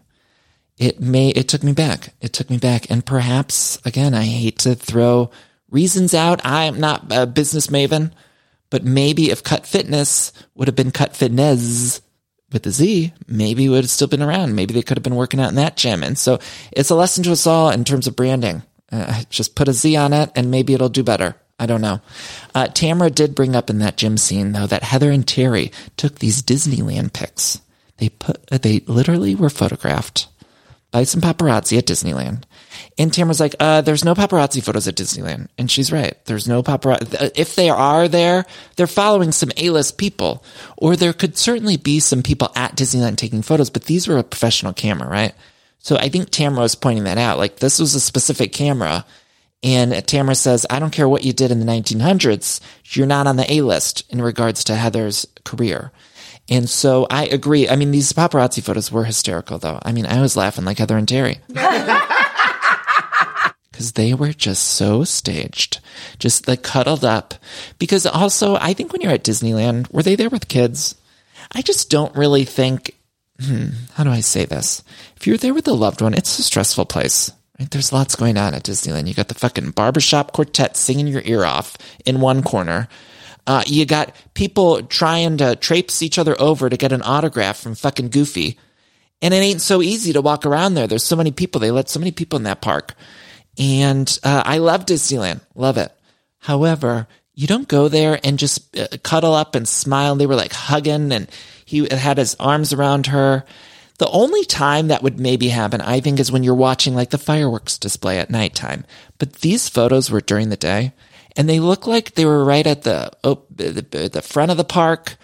it 0.82 1.00
may, 1.00 1.30
it 1.30 1.48
took 1.48 1.62
me 1.62 1.74
back. 1.74 2.16
It 2.22 2.34
took 2.34 2.50
me 2.50 2.58
back. 2.58 2.90
And 2.90 3.06
perhaps, 3.06 3.80
again, 3.86 4.16
I 4.16 4.24
hate 4.24 4.58
to 4.60 4.74
throw 4.74 5.30
reasons 5.70 6.16
out. 6.16 6.42
I'm 6.44 6.80
not 6.80 7.06
a 7.12 7.28
business 7.28 7.68
maven, 7.68 8.12
but 8.72 8.84
maybe 8.84 9.30
if 9.30 9.44
Cut 9.44 9.68
Fitness 9.68 10.34
would 10.56 10.68
have 10.68 10.76
been 10.76 10.90
Cut 10.90 11.16
Fitness 11.16 12.02
with 12.52 12.64
the 12.64 12.72
Z, 12.72 13.14
maybe 13.28 13.66
it 13.66 13.70
would 13.70 13.84
have 13.84 13.92
still 13.92 14.08
been 14.08 14.24
around. 14.24 14.56
Maybe 14.56 14.74
they 14.74 14.82
could 14.82 14.98
have 14.98 15.04
been 15.04 15.16
working 15.16 15.40
out 15.40 15.50
in 15.50 15.56
that 15.56 15.78
gym. 15.78 16.02
And 16.02 16.18
so 16.18 16.40
it's 16.72 16.90
a 16.90 16.96
lesson 16.96 17.24
to 17.26 17.32
us 17.32 17.46
all 17.46 17.70
in 17.70 17.84
terms 17.84 18.08
of 18.08 18.16
branding. 18.16 18.64
Uh, 18.92 19.22
just 19.30 19.56
put 19.56 19.68
a 19.68 19.74
Z 19.74 19.96
on 19.96 20.14
it 20.14 20.32
and 20.36 20.50
maybe 20.50 20.74
it'll 20.74 20.90
do 20.90 21.04
better. 21.04 21.36
I 21.60 21.68
don't 21.68 21.82
know. 21.82 22.02
Uh, 22.56 22.66
Tamra 22.66 23.14
did 23.14 23.36
bring 23.36 23.56
up 23.56 23.70
in 23.70 23.78
that 23.80 23.98
gym 23.98 24.18
scene 24.18 24.54
though 24.54 24.66
that 24.66 24.82
Heather 24.82 25.12
and 25.12 25.28
Terry 25.28 25.72
took 25.96 26.18
these 26.18 26.42
Disneyland 26.42 27.14
pics. 27.14 27.62
They 27.98 28.10
put, 28.10 28.48
they 28.48 28.80
literally 28.88 29.36
were 29.36 29.52
photographed 29.52 30.28
by 30.92 31.04
some 31.06 31.22
paparazzi 31.22 31.78
at 31.78 31.86
Disneyland. 31.86 32.44
And 32.98 33.12
Tamra's 33.12 33.40
like, 33.40 33.56
uh, 33.60 33.82
there's 33.82 34.04
no 34.04 34.14
paparazzi 34.14 34.62
photos 34.62 34.88
at 34.88 34.96
Disneyland. 34.96 35.48
And 35.58 35.72
she's 35.72 35.92
right. 35.92 36.18
There's 36.26 36.48
no 36.48 36.62
paparazzi. 36.62 37.32
If 37.36 37.56
they 37.56 37.70
are 37.70 38.08
there, 38.08 38.46
they're 38.76 38.88
following 38.88 39.32
some 39.32 39.52
A-list 39.58 39.98
people. 39.98 40.44
Or 40.78 40.96
there 40.96 41.14
could 41.14 41.38
certainly 41.38 41.78
be 41.78 42.00
some 42.02 42.22
people 42.22 42.52
at 42.56 42.76
Disneyland 42.76 43.18
taking 43.18 43.42
photos, 43.42 43.70
but 43.70 43.86
these 43.86 44.08
were 44.08 44.18
a 44.18 44.24
professional 44.24 44.74
camera, 44.74 45.10
right? 45.10 45.34
So 45.80 45.96
I 45.96 46.10
think 46.10 46.30
Tamra 46.30 46.60
was 46.60 46.76
pointing 46.76 47.06
that 47.06 47.18
out. 47.18 47.38
Like 47.38 47.58
this 47.58 47.80
was 47.80 47.96
a 47.96 48.00
specific 48.00 48.52
camera. 48.52 49.06
And 49.64 49.94
Tamra 49.94 50.36
says, 50.36 50.66
I 50.70 50.80
don't 50.80 50.92
care 50.92 51.08
what 51.08 51.24
you 51.24 51.34
did 51.34 51.52
in 51.52 51.60
the 51.60 51.66
1900s. 51.66 52.60
You're 52.86 53.08
not 53.08 53.28
on 53.28 53.36
the 53.38 53.52
A-list 53.52 54.12
in 54.12 54.22
regards 54.22 54.64
to 54.66 54.76
Heather's 54.76 55.28
career. 55.46 55.92
And 56.50 56.70
so 56.70 57.08
I 57.10 57.26
agree. 57.28 57.70
I 57.70 57.76
mean, 57.76 57.92
these 57.92 58.12
paparazzi 58.14 58.62
photos 58.64 58.92
were 58.92 59.06
hysterical, 59.06 59.58
though. 59.58 59.80
I 59.84 59.92
mean, 59.92 60.06
I 60.06 60.22
was 60.22 60.36
laughing 60.36 60.66
like 60.66 60.80
Heather 60.80 60.98
and 60.98 61.08
Terry. 61.08 61.40
Because 63.72 63.94
they 63.94 64.14
were 64.14 64.34
just 64.34 64.64
so 64.64 65.04
staged, 65.04 65.80
just 66.20 66.48
like 66.48 66.62
cuddled 66.62 67.04
up. 67.04 67.34
Because 67.80 68.06
also, 68.06 68.56
I 68.58 68.74
think 68.74 68.92
when 68.92 69.02
you're 69.02 69.14
at 69.14 69.24
Disneyland, 69.24 69.92
were 69.92 70.04
they 70.04 70.16
there 70.16 70.30
with 70.30 70.50
kids? 70.50 70.94
I 71.54 71.64
just 71.64 71.90
don't 71.90 72.16
really 72.16 72.46
think, 72.46 72.96
hmm, 73.44 73.70
how 73.94 74.04
do 74.04 74.12
I 74.12 74.20
say 74.20 74.46
this? 74.46 74.84
If 75.16 75.26
you're 75.26 75.38
there 75.38 75.56
with 75.56 75.68
a 75.68 75.74
loved 75.74 76.02
one, 76.02 76.14
it's 76.14 76.38
a 76.38 76.44
stressful 76.44 76.86
place. 76.86 77.32
Right? 77.60 77.72
There's 77.72 77.92
lots 77.94 78.16
going 78.16 78.38
on 78.38 78.54
at 78.54 78.64
Disneyland. 78.64 79.08
You 79.08 79.14
got 79.16 79.30
the 79.30 79.36
fucking 79.36 79.72
barbershop 79.72 80.32
quartet 80.32 80.78
singing 80.78 81.08
your 81.08 81.24
ear 81.26 81.44
off 81.44 81.76
in 82.06 82.22
one 82.22 82.44
corner. 82.44 82.88
Uh, 83.48 83.64
you 83.66 83.86
got 83.86 84.16
people 84.34 84.84
trying 84.84 85.38
to 85.38 85.56
traipse 85.56 86.02
each 86.02 86.18
other 86.18 86.40
over 86.40 86.70
to 86.70 86.78
get 86.78 86.92
an 86.92 87.02
autograph 87.02 87.60
from 87.60 87.76
fucking 87.76 88.10
Goofy. 88.10 88.58
And 89.22 89.34
it 89.34 89.38
ain't 89.38 89.62
so 89.62 89.82
easy 89.82 90.14
to 90.14 90.22
walk 90.22 90.46
around 90.46 90.74
there. 90.74 90.88
There's 90.88 91.04
so 91.04 91.16
many 91.16 91.32
people. 91.32 91.60
They 91.60 91.72
let 91.72 91.90
so 91.90 92.00
many 92.00 92.12
people 92.12 92.38
in 92.38 92.44
that 92.44 92.62
park. 92.62 92.94
And 93.58 94.20
uh, 94.24 94.44
I 94.46 94.60
love 94.60 94.86
Disneyland. 94.86 95.42
Love 95.56 95.78
it. 95.78 95.92
However, 96.40 97.08
you 97.34 97.48
don't 97.48 97.68
go 97.68 97.88
there 97.88 98.20
and 98.24 98.40
just 98.40 98.78
uh, 98.78 98.88
cuddle 99.04 99.34
up 99.34 99.56
and 99.56 99.68
smile. 99.68 100.16
They 100.16 100.26
were 100.26 100.36
like 100.36 100.54
hugging 100.54 101.12
and 101.12 101.30
he 101.66 101.88
had 101.90 102.18
his 102.18 102.36
arms 102.40 102.74
around 102.74 103.08
her. 103.08 103.46
The 104.00 104.10
only 104.10 104.46
time 104.46 104.88
that 104.88 105.04
would 105.04 105.20
maybe 105.20 105.50
happen, 105.50 105.80
I 105.80 106.00
think, 106.00 106.20
is 106.20 106.32
when 106.32 106.44
you're 106.44 106.56
watching 106.56 106.96
like 106.96 107.12
the 107.12 107.18
fireworks 107.18 107.78
display 107.78 108.18
at 108.20 108.32
nighttime. 108.32 108.86
But 109.20 109.34
these 109.34 109.70
photos 109.70 110.10
were 110.10 110.22
during 110.22 110.50
the 110.50 110.58
day 110.58 110.94
and 111.36 111.48
they 111.48 111.60
look 111.60 111.88
like 111.88 112.14
they 112.14 112.26
were 112.26 112.44
right 112.44 112.66
at 112.66 112.84
the 112.84 113.12
oh, 113.24 113.44
the, 113.50 114.10
the 114.12 114.22
front 114.22 114.52
of 114.52 114.58
the 114.58 114.64
park, 114.64 115.16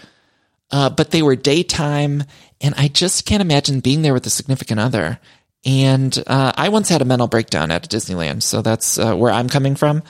uh, 0.72 0.90
but 0.90 1.12
they 1.12 1.22
were 1.22 1.36
daytime, 1.36 2.24
and 2.62 2.76
I 2.78 2.88
just 2.88 3.26
can't 3.26 3.42
imagine 3.42 3.80
being 3.80 4.02
there 4.02 4.14
with 4.14 4.26
a 4.26 4.32
significant 4.32 4.80
other. 4.80 5.20
And 5.66 6.18
uh, 6.28 6.54
I 6.56 6.70
once 6.70 6.90
had 6.90 7.02
a 7.02 7.06
mental 7.06 7.28
breakdown 7.28 7.72
at 7.72 7.90
Disneyland, 7.90 8.44
so 8.44 8.62
that's 8.62 8.98
uh, 8.98 9.16
where 9.16 9.32
I'm 9.32 9.50
coming 9.50 9.76
from. 9.76 10.04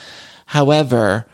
However, 0.45 1.25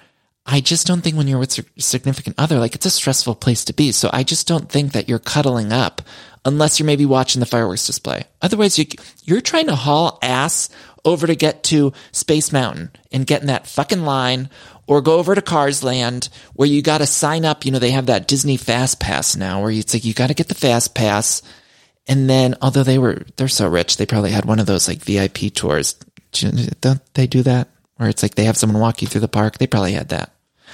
I 0.45 0.59
just 0.59 0.87
don't 0.87 1.01
think 1.01 1.15
when 1.15 1.27
you're 1.27 1.39
with 1.39 1.57
a 1.57 1.81
significant 1.81 2.35
other, 2.37 2.59
like 2.59 2.75
it's 2.75 2.85
a 2.85 2.89
stressful 2.91 3.35
place 3.35 3.63
to 3.65 3.73
be. 3.73 3.91
So 3.91 4.09
I 4.11 4.23
just 4.23 4.47
don't 4.47 4.69
think 4.69 4.91
that 4.91 5.07
you're 5.07 5.19
cuddling 5.19 5.71
up 5.71 6.01
unless 6.45 6.79
you're 6.79 6.85
maybe 6.85 7.05
watching 7.05 7.39
the 7.39 7.45
fireworks 7.45 7.85
display. 7.85 8.25
Otherwise, 8.41 8.77
you, 8.77 8.85
you're 9.23 9.41
trying 9.41 9.67
to 9.67 9.75
haul 9.75 10.19
ass 10.21 10.69
over 11.05 11.27
to 11.27 11.35
get 11.35 11.63
to 11.63 11.93
Space 12.11 12.51
Mountain 12.51 12.91
and 13.11 13.27
get 13.27 13.41
in 13.41 13.47
that 13.47 13.67
fucking 13.67 14.03
line 14.03 14.49
or 14.87 15.01
go 15.01 15.17
over 15.17 15.35
to 15.35 15.41
Cars 15.41 15.83
Land 15.83 16.29
where 16.53 16.67
you 16.67 16.81
got 16.81 16.99
to 16.99 17.05
sign 17.05 17.45
up. 17.45 17.65
You 17.65 17.71
know, 17.71 17.79
they 17.79 17.91
have 17.91 18.07
that 18.07 18.27
Disney 18.27 18.57
Fast 18.57 18.99
Pass 18.99 19.35
now 19.35 19.61
where 19.61 19.71
it's 19.71 19.93
like 19.93 20.05
you 20.05 20.13
got 20.13 20.27
to 20.27 20.33
get 20.33 20.47
the 20.47 20.55
Fast 20.55 20.95
Pass. 20.95 21.41
And 22.07 22.29
then, 22.29 22.55
although 22.61 22.83
they 22.83 22.97
were, 22.97 23.23
they're 23.37 23.47
so 23.47 23.67
rich, 23.67 23.97
they 23.97 24.05
probably 24.05 24.31
had 24.31 24.45
one 24.45 24.59
of 24.59 24.65
those 24.65 24.87
like 24.87 24.99
VIP 24.99 25.53
tours. 25.53 25.95
Don't 26.31 27.13
they 27.13 27.27
do 27.27 27.43
that? 27.43 27.69
Where 27.95 28.09
it's 28.09 28.23
like 28.23 28.35
they 28.35 28.45
have 28.45 28.57
someone 28.57 28.81
walk 28.81 29.01
you 29.01 29.07
through 29.07 29.21
the 29.21 29.27
park. 29.27 29.57
They 29.57 29.67
probably 29.67 29.93
had 29.93 30.09
that. 30.09 30.33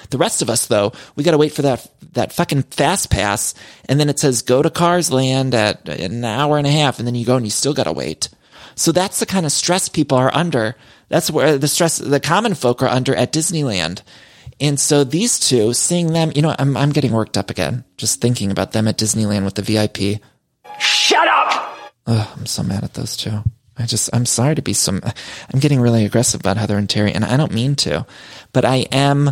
The 0.09 0.17
rest 0.17 0.41
of 0.41 0.49
us, 0.49 0.67
though, 0.67 0.93
we 1.15 1.23
got 1.23 1.31
to 1.31 1.37
wait 1.37 1.51
for 1.51 1.63
that 1.63 1.87
that 2.13 2.33
fucking 2.33 2.63
fast 2.63 3.11
pass, 3.11 3.53
and 3.87 3.99
then 3.99 4.09
it 4.09 4.17
says 4.17 4.41
go 4.41 4.61
to 4.61 4.69
Cars 4.69 5.11
Land 5.11 5.53
at 5.53 5.87
an 5.89 6.23
hour 6.23 6.57
and 6.57 6.65
a 6.65 6.71
half, 6.71 6.99
and 6.99 7.07
then 7.07 7.15
you 7.15 7.25
go 7.25 7.35
and 7.35 7.45
you 7.45 7.51
still 7.51 7.73
got 7.73 7.83
to 7.83 7.91
wait. 7.91 8.29
So 8.79 8.93
that's 8.93 9.19
the 9.19 9.25
kind 9.25 9.45
of 9.45 9.51
stress 9.51 9.89
people 9.89 10.17
are 10.17 10.33
under. 10.33 10.75
That's 11.09 11.29
where 11.29 11.57
the 11.57 11.67
stress 11.67 11.97
the 11.97 12.21
common 12.21 12.53
folk 12.53 12.81
are 12.81 12.87
under 12.87 13.13
at 13.13 13.33
Disneyland. 13.33 14.03
And 14.61 14.79
so 14.79 15.03
these 15.03 15.37
two, 15.37 15.73
seeing 15.73 16.13
them, 16.13 16.31
you 16.33 16.41
know, 16.41 16.55
I'm 16.57 16.77
I'm 16.77 16.91
getting 16.91 17.11
worked 17.11 17.37
up 17.37 17.49
again 17.49 17.83
just 17.97 18.21
thinking 18.21 18.51
about 18.51 18.71
them 18.71 18.87
at 18.87 18.97
Disneyland 18.97 19.43
with 19.43 19.55
the 19.55 19.63
VIP. 19.63 20.21
Shut 20.79 21.27
up! 21.27 21.77
Oh, 22.07 22.33
I'm 22.37 22.45
so 22.45 22.63
mad 22.63 22.85
at 22.85 22.93
those 22.93 23.17
two. 23.17 23.43
I 23.77 23.85
just, 23.85 24.09
I'm 24.13 24.25
sorry 24.25 24.55
to 24.55 24.61
be 24.61 24.73
so, 24.73 24.99
I'm 25.53 25.59
getting 25.59 25.79
really 25.79 26.05
aggressive 26.05 26.39
about 26.39 26.57
Heather 26.57 26.77
and 26.77 26.89
Terry, 26.89 27.13
and 27.13 27.23
I 27.23 27.37
don't 27.37 27.53
mean 27.53 27.75
to, 27.77 28.05
but 28.51 28.65
I 28.65 28.87
am, 28.91 29.29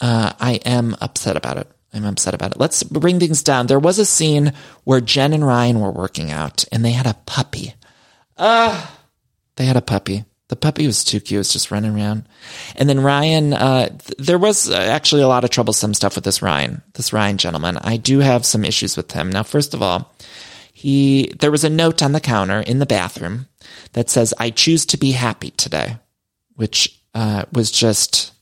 uh, 0.00 0.32
I 0.38 0.60
am 0.64 0.96
upset 1.00 1.36
about 1.36 1.56
it. 1.58 1.68
I'm 1.92 2.04
upset 2.04 2.34
about 2.34 2.52
it. 2.52 2.60
Let's 2.60 2.84
bring 2.84 3.18
things 3.18 3.42
down. 3.42 3.66
There 3.66 3.80
was 3.80 3.98
a 3.98 4.04
scene 4.04 4.52
where 4.84 5.00
Jen 5.00 5.32
and 5.32 5.44
Ryan 5.44 5.80
were 5.80 5.90
working 5.90 6.30
out, 6.30 6.64
and 6.70 6.84
they 6.84 6.92
had 6.92 7.06
a 7.06 7.16
puppy. 7.26 7.74
Uh, 8.40 8.86
they 9.56 9.66
had 9.66 9.76
a 9.76 9.82
puppy. 9.82 10.24
The 10.48 10.56
puppy 10.56 10.86
was 10.86 11.04
too 11.04 11.20
cute. 11.20 11.36
It 11.36 11.38
was 11.38 11.52
just 11.52 11.70
running 11.70 11.94
around. 11.94 12.26
And 12.74 12.88
then 12.88 13.00
Ryan, 13.00 13.52
uh, 13.52 13.88
th- 13.90 14.18
there 14.18 14.38
was 14.38 14.68
actually 14.68 15.22
a 15.22 15.28
lot 15.28 15.44
of 15.44 15.50
troublesome 15.50 15.94
stuff 15.94 16.16
with 16.16 16.24
this 16.24 16.42
Ryan, 16.42 16.82
this 16.94 17.12
Ryan 17.12 17.36
gentleman. 17.36 17.76
I 17.76 17.98
do 17.98 18.18
have 18.18 18.44
some 18.44 18.64
issues 18.64 18.96
with 18.96 19.12
him. 19.12 19.30
Now, 19.30 19.44
first 19.44 19.74
of 19.74 19.82
all, 19.82 20.12
he, 20.72 21.32
there 21.38 21.52
was 21.52 21.62
a 21.62 21.70
note 21.70 22.02
on 22.02 22.12
the 22.12 22.20
counter 22.20 22.60
in 22.60 22.78
the 22.78 22.86
bathroom 22.86 23.46
that 23.92 24.10
says, 24.10 24.34
I 24.38 24.50
choose 24.50 24.86
to 24.86 24.96
be 24.96 25.12
happy 25.12 25.50
today, 25.50 25.98
which, 26.56 26.98
uh, 27.14 27.44
was 27.52 27.70
just 27.70 28.32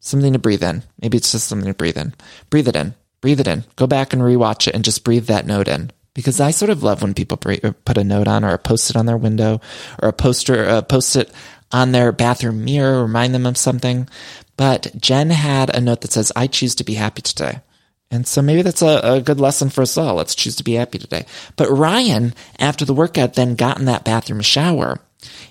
something 0.00 0.32
to 0.32 0.38
breathe 0.38 0.64
in. 0.64 0.82
Maybe 1.00 1.16
it's 1.16 1.32
just 1.32 1.46
something 1.46 1.68
to 1.68 1.74
breathe 1.74 1.96
in. 1.96 2.14
Breathe 2.50 2.68
it 2.68 2.76
in. 2.76 2.94
Breathe 3.20 3.40
it 3.40 3.48
in. 3.48 3.64
Go 3.76 3.86
back 3.86 4.12
and 4.12 4.20
rewatch 4.20 4.66
it 4.66 4.74
and 4.74 4.84
just 4.84 5.04
breathe 5.04 5.26
that 5.26 5.46
note 5.46 5.68
in. 5.68 5.90
Because 6.16 6.40
I 6.40 6.50
sort 6.50 6.70
of 6.70 6.82
love 6.82 7.02
when 7.02 7.12
people 7.12 7.36
put 7.36 7.98
a 7.98 8.02
note 8.04 8.26
on 8.26 8.42
or 8.42 8.54
a 8.54 8.58
post 8.58 8.88
it 8.88 8.96
on 8.96 9.04
their 9.04 9.18
window 9.18 9.60
or 10.02 10.08
a 10.08 10.14
poster, 10.14 10.64
uh, 10.64 10.80
post 10.80 11.14
it 11.14 11.30
on 11.70 11.92
their 11.92 12.10
bathroom 12.10 12.64
mirror, 12.64 13.02
remind 13.02 13.34
them 13.34 13.44
of 13.44 13.58
something. 13.58 14.08
But 14.56 14.90
Jen 14.98 15.28
had 15.28 15.68
a 15.68 15.80
note 15.80 16.00
that 16.00 16.12
says, 16.12 16.32
I 16.34 16.46
choose 16.46 16.74
to 16.76 16.84
be 16.84 16.94
happy 16.94 17.20
today. 17.20 17.60
And 18.10 18.26
so 18.26 18.40
maybe 18.40 18.62
that's 18.62 18.80
a, 18.80 19.00
a, 19.02 19.20
good 19.20 19.40
lesson 19.40 19.68
for 19.68 19.82
us 19.82 19.98
all. 19.98 20.14
Let's 20.14 20.34
choose 20.34 20.56
to 20.56 20.64
be 20.64 20.74
happy 20.74 20.98
today. 20.98 21.26
But 21.56 21.70
Ryan, 21.70 22.34
after 22.58 22.86
the 22.86 22.94
workout, 22.94 23.34
then 23.34 23.56
got 23.56 23.78
in 23.78 23.84
that 23.84 24.04
bathroom 24.04 24.40
shower. 24.40 25.00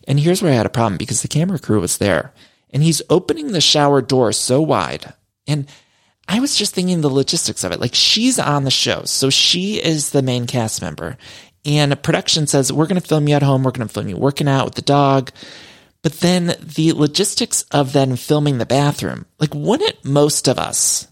And 0.07 0.19
here's 0.19 0.41
where 0.41 0.51
I 0.51 0.55
had 0.55 0.65
a 0.65 0.69
problem 0.69 0.97
because 0.97 1.21
the 1.21 1.27
camera 1.27 1.59
crew 1.59 1.79
was 1.79 1.99
there 1.99 2.33
and 2.71 2.81
he's 2.81 3.01
opening 3.09 3.51
the 3.51 3.61
shower 3.61 4.01
door 4.01 4.31
so 4.31 4.61
wide. 4.61 5.13
And 5.47 5.67
I 6.27 6.39
was 6.39 6.55
just 6.55 6.73
thinking 6.73 7.01
the 7.01 7.09
logistics 7.09 7.63
of 7.63 7.71
it. 7.71 7.79
Like 7.79 7.93
she's 7.93 8.39
on 8.39 8.63
the 8.63 8.71
show. 8.71 9.03
So 9.05 9.29
she 9.29 9.83
is 9.83 10.09
the 10.09 10.21
main 10.21 10.47
cast 10.47 10.81
member 10.81 11.17
and 11.63 12.01
production 12.01 12.47
says, 12.47 12.71
we're 12.71 12.87
going 12.87 13.01
to 13.01 13.07
film 13.07 13.27
you 13.27 13.35
at 13.35 13.43
home. 13.43 13.63
We're 13.63 13.71
going 13.71 13.87
to 13.87 13.93
film 13.93 14.07
you 14.07 14.17
working 14.17 14.47
out 14.47 14.65
with 14.65 14.75
the 14.75 14.81
dog. 14.81 15.31
But 16.01 16.19
then 16.19 16.55
the 16.59 16.93
logistics 16.93 17.63
of 17.71 17.93
then 17.93 18.15
filming 18.15 18.59
the 18.59 18.65
bathroom, 18.65 19.25
like 19.39 19.53
wouldn't 19.53 20.05
most 20.05 20.47
of 20.47 20.59
us 20.59 21.07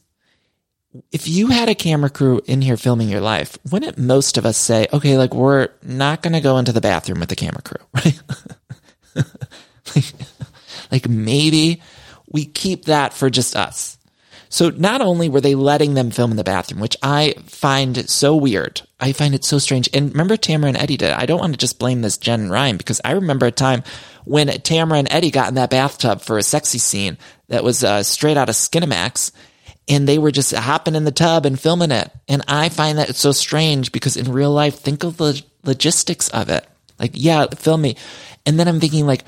if 1.12 1.28
you 1.28 1.48
had 1.48 1.70
a 1.70 1.76
camera 1.76 2.10
crew 2.10 2.42
in 2.46 2.62
here 2.62 2.78
filming 2.78 3.10
your 3.10 3.22
life, 3.22 3.58
wouldn't 3.72 3.98
most 3.98 4.38
of 4.38 4.46
us 4.46 4.58
say, 4.58 4.88
okay, 4.94 5.18
like 5.18 5.34
we're 5.34 5.70
not 5.82 6.22
going 6.22 6.34
to 6.34 6.42
go 6.42 6.58
into 6.58 6.72
the 6.72 6.82
bathroom 6.82 7.20
with 7.20 7.30
the 7.30 7.36
camera 7.36 7.62
crew, 7.62 7.84
right? 7.94 8.22
like, 9.96 10.06
like 10.92 11.10
maybe 11.10 11.82
we 12.30 12.46
keep 12.46 12.86
that 12.86 13.14
for 13.14 13.30
just 13.30 13.56
us. 13.56 13.98
So 14.54 14.70
not 14.70 15.02
only 15.02 15.30
were 15.30 15.42
they 15.42 15.56
letting 15.56 15.96
them 15.96 16.12
film 16.12 16.30
in 16.30 16.38
the 16.38 16.44
bathroom, 16.44 16.80
which 16.80 16.96
I 17.02 17.34
find 17.48 18.08
so 18.08 18.36
weird. 18.36 18.84
I 19.00 19.12
find 19.12 19.34
it 19.34 19.44
so 19.44 19.58
strange. 19.58 19.90
And 19.92 20.12
remember 20.12 20.38
Tamra 20.38 20.68
and 20.68 20.78
Eddie 20.78 20.96
did. 20.96 21.10
I 21.10 21.26
don't 21.26 21.40
want 21.40 21.54
to 21.54 21.58
just 21.58 21.80
blame 21.80 22.04
this 22.04 22.20
Jen 22.20 22.42
and 22.42 22.52
Ryan 22.52 22.78
because 22.78 23.02
I 23.04 23.14
remember 23.14 23.48
a 23.48 23.52
time 23.52 23.82
when 24.26 24.50
Tamra 24.50 25.00
and 25.00 25.12
Eddie 25.12 25.32
got 25.32 25.48
in 25.48 25.56
that 25.56 25.72
bathtub 25.72 26.22
for 26.22 26.38
a 26.38 26.44
sexy 26.44 26.78
scene 26.78 27.18
that 27.48 27.64
was 27.64 27.84
uh, 27.84 28.04
straight 28.04 28.38
out 28.38 28.48
of 28.48 28.54
Skinamax 28.54 29.32
and 29.88 30.08
they 30.08 30.20
were 30.20 30.32
just 30.32 30.54
hopping 30.54 30.94
in 30.94 31.06
the 31.06 31.12
tub 31.12 31.48
and 31.48 31.60
filming 31.60 31.90
it. 31.90 32.12
And 32.28 32.44
I 32.48 32.70
find 32.70 33.00
that 33.00 33.10
it's 33.10 33.20
so 33.20 33.32
strange 33.32 33.92
because 33.92 34.18
in 34.18 34.32
real 34.32 34.52
life, 34.52 34.78
think 34.78 35.04
of 35.04 35.18
the 35.18 35.42
logistics 35.64 36.30
of 36.30 36.50
it. 36.50 36.64
Like, 37.00 37.14
yeah, 37.16 37.48
film 37.48 37.82
me. 37.82 37.98
And 38.46 38.60
then 38.60 38.68
I'm 38.68 38.80
thinking 38.80 39.08
like, 39.08 39.24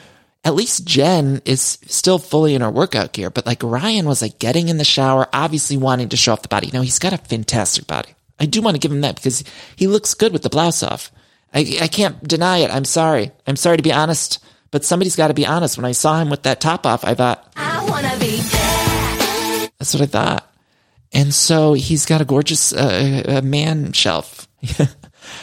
at 0.45 0.53
least 0.53 0.85
Jen 0.85 1.41
is 1.43 1.79
still 1.87 2.19
fully 2.19 2.53
in 2.53 2.61
her 2.61 2.69
workout 2.69 3.13
gear, 3.13 3.31
but 3.31 3.47
like 3.47 3.63
Ryan 3.63 4.05
was 4.05 4.21
like 4.21 4.37
getting 4.37 4.69
in 4.69 4.77
the 4.77 4.85
shower, 4.85 5.27
obviously 5.33 5.75
wanting 5.75 6.09
to 6.09 6.17
show 6.17 6.33
off 6.33 6.43
the 6.43 6.47
body. 6.47 6.69
Now 6.71 6.83
he's 6.83 6.99
got 6.99 7.13
a 7.13 7.17
fantastic 7.17 7.87
body. 7.87 8.13
I 8.39 8.45
do 8.45 8.61
want 8.61 8.75
to 8.75 8.79
give 8.79 8.91
him 8.91 9.01
that 9.01 9.15
because 9.15 9.43
he 9.75 9.87
looks 9.87 10.13
good 10.13 10.31
with 10.31 10.43
the 10.43 10.49
blouse 10.49 10.83
off. 10.83 11.11
I, 11.51 11.79
I 11.81 11.87
can't 11.87 12.25
deny 12.25 12.59
it. 12.59 12.69
I'm 12.69 12.85
sorry. 12.85 13.31
I'm 13.47 13.55
sorry 13.55 13.77
to 13.77 13.83
be 13.83 13.91
honest, 13.91 14.37
but 14.69 14.85
somebody's 14.85 15.15
got 15.15 15.29
to 15.29 15.33
be 15.33 15.47
honest. 15.47 15.77
When 15.77 15.85
I 15.85 15.93
saw 15.93 16.19
him 16.19 16.29
with 16.29 16.43
that 16.43 16.61
top 16.61 16.85
off, 16.85 17.03
I 17.03 17.15
thought, 17.15 17.51
I 17.55 17.83
want 17.89 18.05
to 18.05 18.19
be 18.19 18.37
that's 19.79 19.93
what 19.93 20.03
I 20.03 20.05
thought. 20.05 20.53
And 21.11 21.33
so 21.33 21.73
he's 21.73 22.05
got 22.05 22.21
a 22.21 22.25
gorgeous 22.25 22.71
uh, 22.71 23.41
man 23.43 23.93
shelf. 23.93 24.47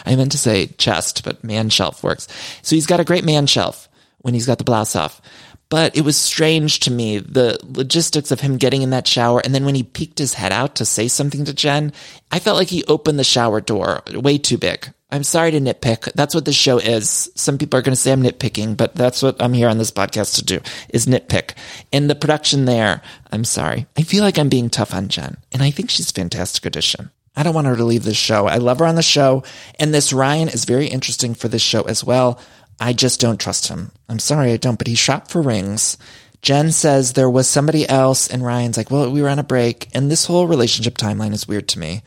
I 0.07 0.17
meant 0.17 0.33
to 0.33 0.39
say 0.39 0.67
chest, 0.67 1.25
but 1.25 1.43
man 1.43 1.71
shelf 1.71 2.05
works. 2.05 2.29
So 2.63 2.77
he's 2.77 2.87
got 2.87 3.01
a 3.01 3.05
great 3.05 3.25
man 3.25 3.47
shelf 3.47 3.89
when 4.23 4.35
he's 4.35 4.47
got 4.47 4.59
the 4.59 4.65
blouse 4.65 4.97
off. 4.97 5.21
But 5.69 5.97
it 5.97 6.03
was 6.03 6.19
strange 6.19 6.81
to 6.81 6.91
me, 6.91 7.19
the 7.19 7.59
logistics 7.63 8.31
of 8.31 8.41
him 8.41 8.59
getting 8.59 8.83
in 8.83 8.91
that 8.91 9.09
shower. 9.09 9.41
And 9.41 9.55
then 9.55 9.65
when 9.65 9.75
he 9.75 9.83
peeked 9.83 10.19
his 10.19 10.35
head 10.35 10.53
out 10.53 10.75
to 10.77 10.85
say 10.85 11.09
something 11.09 11.47
to 11.47 11.55
Jen, 11.55 11.95
I 12.31 12.41
felt 12.41 12.59
like 12.59 12.69
he 12.69 12.85
opened 12.85 13.19
the 13.19 13.25
shower 13.25 13.61
door 13.63 14.03
way 14.13 14.37
too 14.37 14.59
big. 14.59 14.93
I'm 15.11 15.25
sorry 15.25 15.51
to 15.51 15.61
nitpick. 15.61 16.13
That's 16.15 16.35
what 16.35 16.47
this 16.47 16.57
show 16.57 16.79
is. 16.79 17.31
Some 17.37 17.59
people 17.59 17.79
are 17.79 17.83
going 17.83 17.95
to 17.95 18.01
say 18.01 18.13
I'm 18.13 18.23
nitpicking, 18.23 18.77
but 18.77 18.95
that's 18.95 19.23
what 19.23 19.41
I'm 19.41 19.53
here 19.53 19.69
on 19.69 19.79
this 19.79 19.91
podcast 19.91 20.37
to 20.37 20.45
do 20.45 20.61
is 20.89 21.07
nitpick. 21.07 21.53
And 21.93 22.09
the 22.09 22.15
production 22.15 22.65
there, 22.65 23.03
I'm 23.31 23.45
sorry. 23.45 23.87
I 23.97 24.03
feel 24.03 24.25
like 24.25 24.39
I'm 24.39 24.49
being 24.49 24.69
tough 24.69 24.95
on 24.95 25.09
Jen 25.09 25.37
and 25.53 25.63
I 25.63 25.71
think 25.71 25.91
she's 25.91 26.11
a 26.11 26.15
fantastic 26.15 26.67
addition. 26.67 27.11
I 27.35 27.43
don't 27.43 27.55
want 27.55 27.67
her 27.67 27.77
to 27.77 27.85
leave 27.85 28.05
this 28.05 28.17
show. 28.17 28.47
I 28.47 28.57
love 28.57 28.79
her 28.81 28.87
on 28.87 28.95
the 28.95 29.03
show. 29.03 29.43
And 29.79 29.93
this 29.93 30.13
Ryan 30.13 30.49
is 30.49 30.67
very 30.67 30.87
interesting 30.87 31.35
for 31.35 31.49
this 31.49 31.63
show 31.63 31.83
as 31.83 32.05
well. 32.05 32.39
I 32.81 32.93
just 32.93 33.21
don't 33.21 33.41
trust 33.41 33.69
him. 33.69 33.93
I'm 34.09 34.19
sorry 34.19 34.53
I 34.53 34.57
don't, 34.57 34.79
but 34.79 34.87
he 34.87 34.95
shopped 34.95 35.31
for 35.31 35.43
rings. 35.43 35.97
Jen 36.43 36.73
says 36.73 37.13
there 37.13 37.31
was 37.31 37.49
somebody 37.49 37.89
else 37.89 38.29
and 38.29 38.45
Ryan's 38.45 38.77
like, 38.77 38.91
well, 38.91 39.11
we 39.11 39.23
were 39.23 39.29
on 39.29 39.39
a 39.39 39.45
break. 39.45 39.89
And 39.95 40.11
this 40.11 40.27
whole 40.27 40.49
relationship 40.49 40.99
timeline 40.99 41.33
is 41.33 41.47
weird 41.47 41.69
to 41.69 41.79
me. 41.79 42.03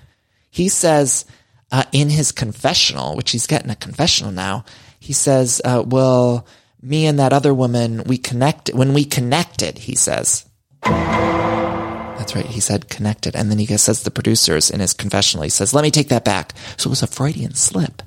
He 0.52 0.68
says, 0.68 1.26
uh, 1.72 1.84
in 1.92 2.10
his 2.10 2.32
confessional, 2.32 3.16
which 3.16 3.32
he's 3.32 3.48
getting 3.48 3.72
a 3.72 3.76
confessional 3.76 4.32
now, 4.32 4.66
he 5.00 5.14
says, 5.14 5.62
uh, 5.64 5.84
well, 5.86 6.46
me 6.82 7.06
and 7.06 7.18
that 7.20 7.34
other 7.34 7.54
woman, 7.54 8.04
we 8.06 8.18
connected, 8.18 8.76
when 8.76 8.94
we 8.94 9.06
connected, 9.06 9.78
he 9.80 9.96
says. 9.96 10.46
That's 10.84 12.36
right. 12.36 12.46
He 12.46 12.60
said 12.60 12.90
connected. 12.90 13.36
And 13.36 13.50
then 13.50 13.60
he 13.60 13.66
says 13.78 14.04
the 14.04 14.12
producers 14.12 14.70
in 14.70 14.80
his 14.80 14.94
confessional, 14.94 15.44
he 15.44 15.50
says, 15.50 15.74
let 15.74 15.84
me 15.84 15.92
take 15.92 16.10
that 16.10 16.26
back. 16.26 16.54
So 16.78 16.88
it 16.88 16.92
was 16.92 17.04
a 17.04 17.08
Freudian 17.08 17.54
slip. 17.54 18.02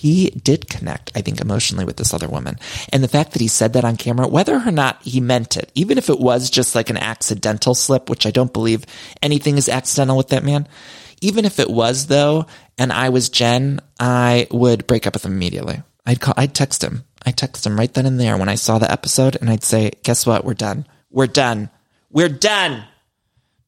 He 0.00 0.30
did 0.30 0.70
connect, 0.70 1.12
I 1.14 1.20
think, 1.20 1.42
emotionally 1.42 1.84
with 1.84 1.98
this 1.98 2.14
other 2.14 2.26
woman. 2.26 2.58
And 2.90 3.04
the 3.04 3.08
fact 3.08 3.32
that 3.32 3.42
he 3.42 3.48
said 3.48 3.74
that 3.74 3.84
on 3.84 3.98
camera, 3.98 4.26
whether 4.26 4.54
or 4.54 4.70
not 4.70 5.02
he 5.02 5.20
meant 5.20 5.58
it, 5.58 5.70
even 5.74 5.98
if 5.98 6.08
it 6.08 6.18
was 6.18 6.48
just 6.48 6.74
like 6.74 6.88
an 6.88 6.96
accidental 6.96 7.74
slip, 7.74 8.08
which 8.08 8.24
I 8.24 8.30
don't 8.30 8.50
believe 8.50 8.86
anything 9.20 9.58
is 9.58 9.68
accidental 9.68 10.16
with 10.16 10.28
that 10.28 10.42
man, 10.42 10.66
even 11.20 11.44
if 11.44 11.60
it 11.60 11.68
was 11.68 12.06
though, 12.06 12.46
and 12.78 12.90
I 12.90 13.10
was 13.10 13.28
Jen, 13.28 13.80
I 14.00 14.46
would 14.50 14.86
break 14.86 15.06
up 15.06 15.12
with 15.12 15.26
him 15.26 15.32
immediately. 15.32 15.82
I'd 16.06 16.18
call, 16.18 16.32
I'd 16.34 16.54
text 16.54 16.82
him. 16.82 17.04
I'd 17.26 17.36
text 17.36 17.66
him 17.66 17.78
right 17.78 17.92
then 17.92 18.06
and 18.06 18.18
there 18.18 18.38
when 18.38 18.48
I 18.48 18.54
saw 18.54 18.78
the 18.78 18.90
episode 18.90 19.36
and 19.38 19.50
I'd 19.50 19.64
say, 19.64 19.90
guess 20.02 20.24
what? 20.24 20.46
We're 20.46 20.54
done. 20.54 20.86
We're 21.10 21.26
done. 21.26 21.68
We're 22.10 22.30
done. 22.30 22.84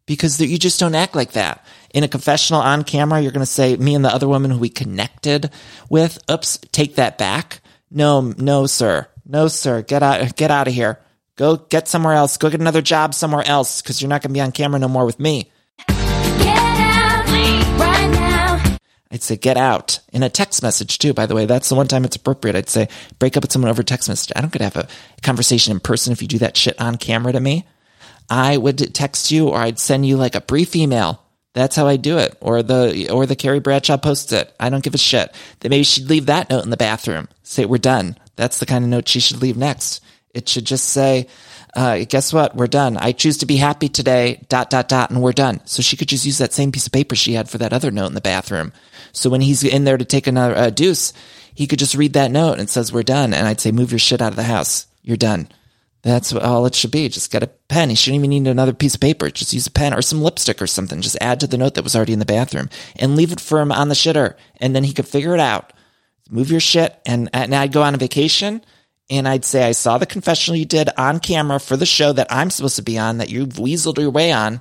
Because 0.06 0.40
you 0.40 0.56
just 0.56 0.80
don't 0.80 0.94
act 0.94 1.14
like 1.14 1.32
that. 1.32 1.62
In 1.92 2.05
a 2.05 2.09
confessional 2.09 2.62
on 2.62 2.85
camera, 2.85 3.20
you're 3.20 3.33
going 3.33 3.40
to 3.40 3.46
say, 3.46 3.76
me 3.76 3.94
and 3.94 4.05
the 4.05 4.14
other 4.14 4.28
woman 4.28 4.50
who 4.50 4.59
we 4.59 4.70
connected 4.70 5.50
with, 5.90 6.18
oops, 6.31 6.59
take 6.72 6.94
that 6.96 7.18
back. 7.18 7.61
No, 7.90 8.33
no, 8.37 8.66
sir. 8.66 9.07
No, 9.26 9.48
sir. 9.48 9.83
Get 9.83 10.02
out, 10.02 10.37
get 10.37 10.50
out 10.50 10.68
of 10.68 10.74
here. 10.74 11.00
Go 11.37 11.57
get 11.57 11.88
somewhere 11.88 12.14
else. 12.14 12.37
Go 12.37 12.50
get 12.50 12.61
another 12.61 12.83
job 12.83 13.14
somewhere 13.14 13.46
else 13.46 13.83
because 13.83 14.00
you're 14.00 14.09
not 14.09 14.22
going 14.22 14.31
to 14.31 14.35
be 14.35 14.40
on 14.40 14.52
camera 14.52 14.78
no 14.78 14.88
more 14.88 15.05
with 15.05 15.20
me. 15.20 15.50
I'd 19.12 19.22
say 19.22 19.37
get 19.37 19.59
out 19.59 20.00
in 20.11 20.22
a 20.22 20.31
text 20.31 20.62
message 20.62 20.96
too. 20.96 21.12
By 21.12 21.26
the 21.26 21.35
way, 21.35 21.44
that's 21.44 21.68
the 21.68 21.74
one 21.74 21.87
time 21.87 22.05
it's 22.05 22.16
appropriate. 22.16 22.57
I'd 22.57 22.70
say 22.70 22.88
break 23.18 23.37
up 23.37 23.42
with 23.42 23.52
someone 23.52 23.70
over 23.70 23.83
text 23.83 24.09
message. 24.09 24.33
I 24.35 24.40
don't 24.40 24.50
get 24.50 24.61
to 24.61 24.64
have 24.64 24.76
a 24.76 24.88
conversation 25.22 25.72
in 25.72 25.81
person 25.81 26.14
if 26.14 26.22
you 26.22 26.28
do 26.28 26.38
that 26.38 26.57
shit 26.57 26.81
on 26.81 26.96
camera 26.96 27.33
to 27.33 27.40
me. 27.40 27.66
I 28.31 28.57
would 28.57 28.94
text 28.94 29.31
you 29.31 29.48
or 29.48 29.59
I'd 29.59 29.78
send 29.78 30.07
you 30.07 30.16
like 30.16 30.35
a 30.35 30.40
brief 30.40 30.74
email. 30.74 31.21
That's 31.54 31.76
how 31.76 31.86
I 31.86 31.96
do 31.96 32.18
it. 32.18 32.36
Or 32.40 32.62
the 32.62 33.10
or 33.10 33.26
the 33.26 33.36
Carrie 33.36 33.60
Bradshaw 33.60 33.98
posts 33.98 34.32
it. 34.32 34.54
I 34.58 34.70
don't 34.70 34.82
give 34.82 34.94
a 34.94 34.98
shit. 34.98 35.34
Then 35.60 35.70
maybe 35.70 35.84
she'd 35.84 36.08
leave 36.08 36.26
that 36.26 36.48
note 36.48 36.64
in 36.64 36.70
the 36.70 36.76
bathroom. 36.76 37.28
Say 37.42 37.64
we're 37.64 37.78
done. 37.78 38.16
That's 38.36 38.58
the 38.58 38.66
kind 38.66 38.84
of 38.84 38.90
note 38.90 39.08
she 39.08 39.20
should 39.20 39.42
leave 39.42 39.56
next. 39.56 40.02
It 40.32 40.48
should 40.48 40.64
just 40.64 40.88
say, 40.88 41.26
uh, 41.74 42.04
guess 42.08 42.32
what? 42.32 42.56
We're 42.56 42.66
done. 42.66 42.96
I 42.96 43.12
choose 43.12 43.38
to 43.38 43.46
be 43.46 43.56
happy 43.56 43.88
today, 43.90 44.44
dot, 44.48 44.70
dot, 44.70 44.88
dot, 44.88 45.10
and 45.10 45.20
we're 45.20 45.32
done. 45.32 45.60
So 45.66 45.82
she 45.82 45.96
could 45.96 46.08
just 46.08 46.24
use 46.24 46.38
that 46.38 46.54
same 46.54 46.72
piece 46.72 46.86
of 46.86 46.92
paper 46.92 47.14
she 47.14 47.34
had 47.34 47.50
for 47.50 47.58
that 47.58 47.74
other 47.74 47.90
note 47.90 48.06
in 48.06 48.14
the 48.14 48.22
bathroom. 48.22 48.72
So 49.12 49.28
when 49.28 49.42
he's 49.42 49.62
in 49.62 49.84
there 49.84 49.98
to 49.98 50.04
take 50.06 50.26
another 50.26 50.56
uh, 50.56 50.70
deuce, 50.70 51.12
he 51.54 51.66
could 51.66 51.78
just 51.78 51.94
read 51.94 52.14
that 52.14 52.30
note 52.30 52.52
and 52.52 52.62
it 52.62 52.70
says, 52.70 52.92
we're 52.92 53.02
done. 53.02 53.34
And 53.34 53.46
I'd 53.46 53.60
say, 53.60 53.72
move 53.72 53.92
your 53.92 53.98
shit 53.98 54.22
out 54.22 54.32
of 54.32 54.36
the 54.36 54.42
house. 54.42 54.86
You're 55.02 55.18
done. 55.18 55.48
That's 56.02 56.32
all 56.32 56.66
it 56.66 56.74
should 56.74 56.90
be. 56.90 57.08
Just 57.08 57.30
get 57.30 57.44
a 57.44 57.46
pen. 57.46 57.88
He 57.88 57.94
shouldn't 57.94 58.18
even 58.18 58.30
need 58.30 58.48
another 58.48 58.72
piece 58.72 58.94
of 58.94 59.00
paper. 59.00 59.30
Just 59.30 59.52
use 59.52 59.68
a 59.68 59.70
pen 59.70 59.94
or 59.94 60.02
some 60.02 60.20
lipstick 60.20 60.60
or 60.60 60.66
something. 60.66 61.00
Just 61.00 61.16
add 61.20 61.38
to 61.40 61.46
the 61.46 61.56
note 61.56 61.74
that 61.74 61.84
was 61.84 61.94
already 61.94 62.12
in 62.12 62.18
the 62.18 62.24
bathroom 62.24 62.68
and 62.96 63.14
leave 63.14 63.32
it 63.32 63.40
for 63.40 63.60
him 63.60 63.70
on 63.70 63.88
the 63.88 63.94
shitter. 63.94 64.34
And 64.60 64.74
then 64.74 64.82
he 64.82 64.92
could 64.92 65.06
figure 65.06 65.34
it 65.34 65.40
out. 65.40 65.72
Move 66.28 66.50
your 66.50 66.60
shit. 66.60 66.98
And, 67.06 67.30
and 67.32 67.54
I'd 67.54 67.72
go 67.72 67.82
on 67.82 67.94
a 67.94 67.98
vacation 67.98 68.64
and 69.10 69.28
I'd 69.28 69.44
say, 69.44 69.62
I 69.64 69.72
saw 69.72 69.98
the 69.98 70.06
confessional 70.06 70.56
you 70.56 70.64
did 70.64 70.88
on 70.96 71.20
camera 71.20 71.60
for 71.60 71.76
the 71.76 71.86
show 71.86 72.12
that 72.12 72.28
I'm 72.30 72.50
supposed 72.50 72.76
to 72.76 72.82
be 72.82 72.98
on, 72.98 73.18
that 73.18 73.30
you've 73.30 73.50
weaseled 73.50 73.98
your 73.98 74.10
way 74.10 74.32
on. 74.32 74.60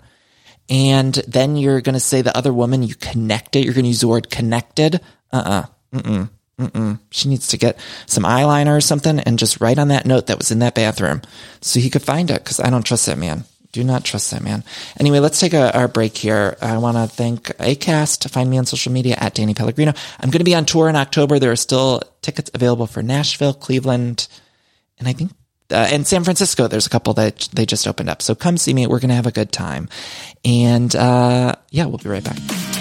And 0.69 1.13
then 1.27 1.58
you're 1.58 1.82
going 1.82 1.93
to 1.93 1.99
say 1.99 2.21
the 2.21 2.38
other 2.38 2.54
woman, 2.54 2.84
you 2.84 2.93
connected. 2.93 3.65
You're 3.65 3.73
going 3.73 3.86
to 3.86 3.89
use 3.89 4.01
the 4.01 4.08
word 4.08 4.30
connected. 4.30 5.01
Uh 5.34 5.65
uh-uh. 5.93 5.99
uh. 6.06 6.25
Mm-mm. 6.62 7.00
She 7.10 7.28
needs 7.28 7.47
to 7.50 7.58
get 7.58 7.80
some 8.06 8.24
eyeliner 8.24 8.78
or 8.78 8.82
something 8.82 9.19
and 9.19 9.39
just 9.39 9.60
write 9.60 9.80
on 9.80 9.88
that 9.88 10.06
note 10.06 10.28
that 10.28 10.38
was 10.38 10.52
in 10.52 10.60
that 10.60 10.76
bathroom 10.76 11.24
so 11.60 11.80
he 11.80 11.89
could 11.89 12.04
find 12.04 12.30
it 12.30 12.43
because 12.43 12.60
I 12.60 12.69
don't 12.69 12.86
trust 12.86 13.08
that 13.08 13.17
man. 13.17 13.45
Do 13.71 13.84
not 13.84 14.04
trust 14.04 14.32
that 14.32 14.43
man. 14.43 14.63
Anyway, 15.00 15.19
let's 15.19 15.39
take 15.39 15.54
a, 15.54 15.76
our 15.76 15.88
break 15.88 16.17
here. 16.17 16.58
I 16.62 16.78
want 16.78 16.97
to 16.97 17.08
thank 17.08 17.45
ACAST. 17.58 18.30
Find 18.30 18.50
me 18.50 18.58
on 18.58 18.65
social 18.65 18.91
media 18.91 19.15
at 19.17 19.34
Danny 19.34 19.54
Pellegrino. 19.54 19.93
I'm 20.19 20.30
going 20.30 20.39
to 20.39 20.45
be 20.45 20.54
on 20.54 20.65
tour 20.65 20.89
in 20.89 20.95
October. 20.95 21.39
There 21.39 21.52
are 21.52 21.56
still 21.56 22.02
tickets 22.21 22.52
available 22.54 22.86
for 22.86 23.02
Nashville, 23.02 23.54
Cleveland, 23.54 24.28
and 25.00 25.08
I 25.08 25.13
think 25.13 25.32
uh, 25.71 25.88
and 25.89 26.06
San 26.06 26.26
Francisco, 26.26 26.67
there's 26.67 26.86
a 26.86 26.89
couple 26.89 27.13
that 27.13 27.47
they 27.54 27.65
just 27.65 27.88
opened 27.88 28.10
up. 28.10 28.21
So 28.21 28.36
come 28.36 28.58
see 28.58 28.74
me. 28.74 28.88
We're 28.88 29.00
going 29.00 29.10
to 29.10 29.15
have 29.15 29.26
a 29.26 29.32
good 29.32 29.54
time. 29.54 29.88
And 30.43 30.93
uh, 30.93 31.56
yeah, 31.69 31.86
we'll 31.86 31.97
be 31.97 32.10
right 32.10 32.24
back. 32.24 32.81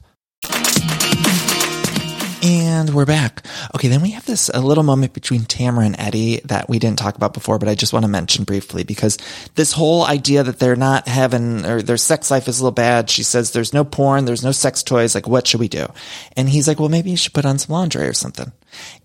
We're 2.93 3.05
back. 3.05 3.45
Okay, 3.73 3.87
then 3.87 4.01
we 4.01 4.11
have 4.11 4.25
this 4.25 4.49
a 4.49 4.59
little 4.59 4.83
moment 4.83 5.13
between 5.13 5.41
Tamra 5.41 5.85
and 5.85 5.95
Eddie 5.97 6.41
that 6.45 6.67
we 6.67 6.77
didn't 6.77 6.99
talk 6.99 7.15
about 7.15 7.33
before, 7.33 7.57
but 7.57 7.69
I 7.69 7.75
just 7.75 7.93
want 7.93 8.03
to 8.03 8.09
mention 8.09 8.43
briefly 8.43 8.83
because 8.83 9.17
this 9.55 9.71
whole 9.71 10.05
idea 10.05 10.43
that 10.43 10.59
they're 10.59 10.75
not 10.75 11.07
having 11.07 11.65
or 11.65 11.81
their 11.81 11.97
sex 11.97 12.29
life 12.29 12.47
is 12.47 12.59
a 12.59 12.63
little 12.63 12.73
bad. 12.73 13.09
She 13.09 13.23
says 13.23 13.51
there's 13.51 13.73
no 13.73 13.83
porn, 13.83 14.25
there's 14.25 14.43
no 14.43 14.51
sex 14.51 14.83
toys. 14.83 15.15
Like, 15.15 15.27
what 15.27 15.47
should 15.47 15.59
we 15.59 15.67
do? 15.67 15.87
And 16.35 16.49
he's 16.49 16.67
like, 16.67 16.79
well, 16.79 16.89
maybe 16.89 17.11
you 17.11 17.17
should 17.17 17.33
put 17.33 17.45
on 17.45 17.59
some 17.59 17.73
laundry 17.73 18.07
or 18.07 18.13
something. 18.13 18.51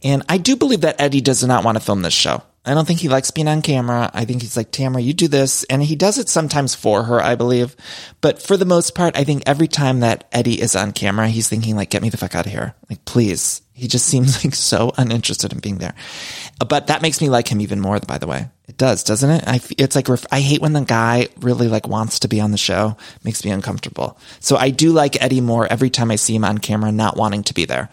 And 0.02 0.24
I 0.28 0.38
do 0.38 0.56
believe 0.56 0.80
that 0.80 1.00
Eddie 1.00 1.20
does 1.20 1.44
not 1.44 1.64
want 1.64 1.76
to 1.76 1.84
film 1.84 2.02
this 2.02 2.14
show. 2.14 2.42
I 2.64 2.74
don't 2.74 2.86
think 2.86 2.98
he 2.98 3.08
likes 3.08 3.30
being 3.30 3.46
on 3.46 3.62
camera. 3.62 4.10
I 4.12 4.24
think 4.24 4.42
he's 4.42 4.56
like, 4.56 4.72
Tamra, 4.72 5.02
you 5.02 5.14
do 5.14 5.28
this. 5.28 5.62
And 5.64 5.80
he 5.82 5.94
does 5.94 6.18
it 6.18 6.28
sometimes 6.28 6.74
for 6.74 7.04
her, 7.04 7.22
I 7.22 7.36
believe. 7.36 7.76
But 8.20 8.42
for 8.42 8.56
the 8.56 8.64
most 8.64 8.96
part, 8.96 9.16
I 9.16 9.22
think 9.22 9.44
every 9.46 9.68
time 9.68 10.00
that 10.00 10.26
Eddie 10.32 10.60
is 10.60 10.74
on 10.74 10.90
camera, 10.90 11.28
he's 11.28 11.48
thinking 11.48 11.76
like, 11.76 11.90
get 11.90 12.02
me 12.02 12.08
the 12.08 12.16
fuck 12.16 12.34
out 12.34 12.46
of 12.46 12.52
here. 12.52 12.74
Like, 12.90 13.04
please. 13.04 13.62
He 13.76 13.88
just 13.88 14.06
seems 14.06 14.42
like 14.42 14.54
so 14.54 14.92
uninterested 14.96 15.52
in 15.52 15.58
being 15.58 15.76
there. 15.76 15.94
But 16.66 16.86
that 16.86 17.02
makes 17.02 17.20
me 17.20 17.28
like 17.28 17.46
him 17.46 17.60
even 17.60 17.78
more, 17.78 18.00
by 18.00 18.16
the 18.16 18.26
way. 18.26 18.48
It 18.66 18.78
does, 18.78 19.04
doesn't 19.04 19.28
it? 19.28 19.44
I, 19.46 19.60
it's 19.76 19.94
like, 19.94 20.08
I 20.32 20.40
hate 20.40 20.62
when 20.62 20.72
the 20.72 20.80
guy 20.80 21.28
really 21.40 21.68
like 21.68 21.86
wants 21.86 22.20
to 22.20 22.28
be 22.28 22.40
on 22.40 22.52
the 22.52 22.56
show. 22.56 22.96
It 23.16 23.24
makes 23.24 23.44
me 23.44 23.50
uncomfortable. 23.50 24.18
So 24.40 24.56
I 24.56 24.70
do 24.70 24.92
like 24.92 25.22
Eddie 25.22 25.42
more 25.42 25.70
every 25.70 25.90
time 25.90 26.10
I 26.10 26.16
see 26.16 26.34
him 26.34 26.44
on 26.46 26.56
camera, 26.56 26.90
not 26.90 27.18
wanting 27.18 27.42
to 27.44 27.54
be 27.54 27.66
there. 27.66 27.90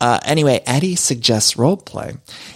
Uh, 0.00 0.18
anyway, 0.24 0.62
Eddie 0.66 0.96
suggests 0.96 1.58
role 1.58 1.76
play. 1.76 2.14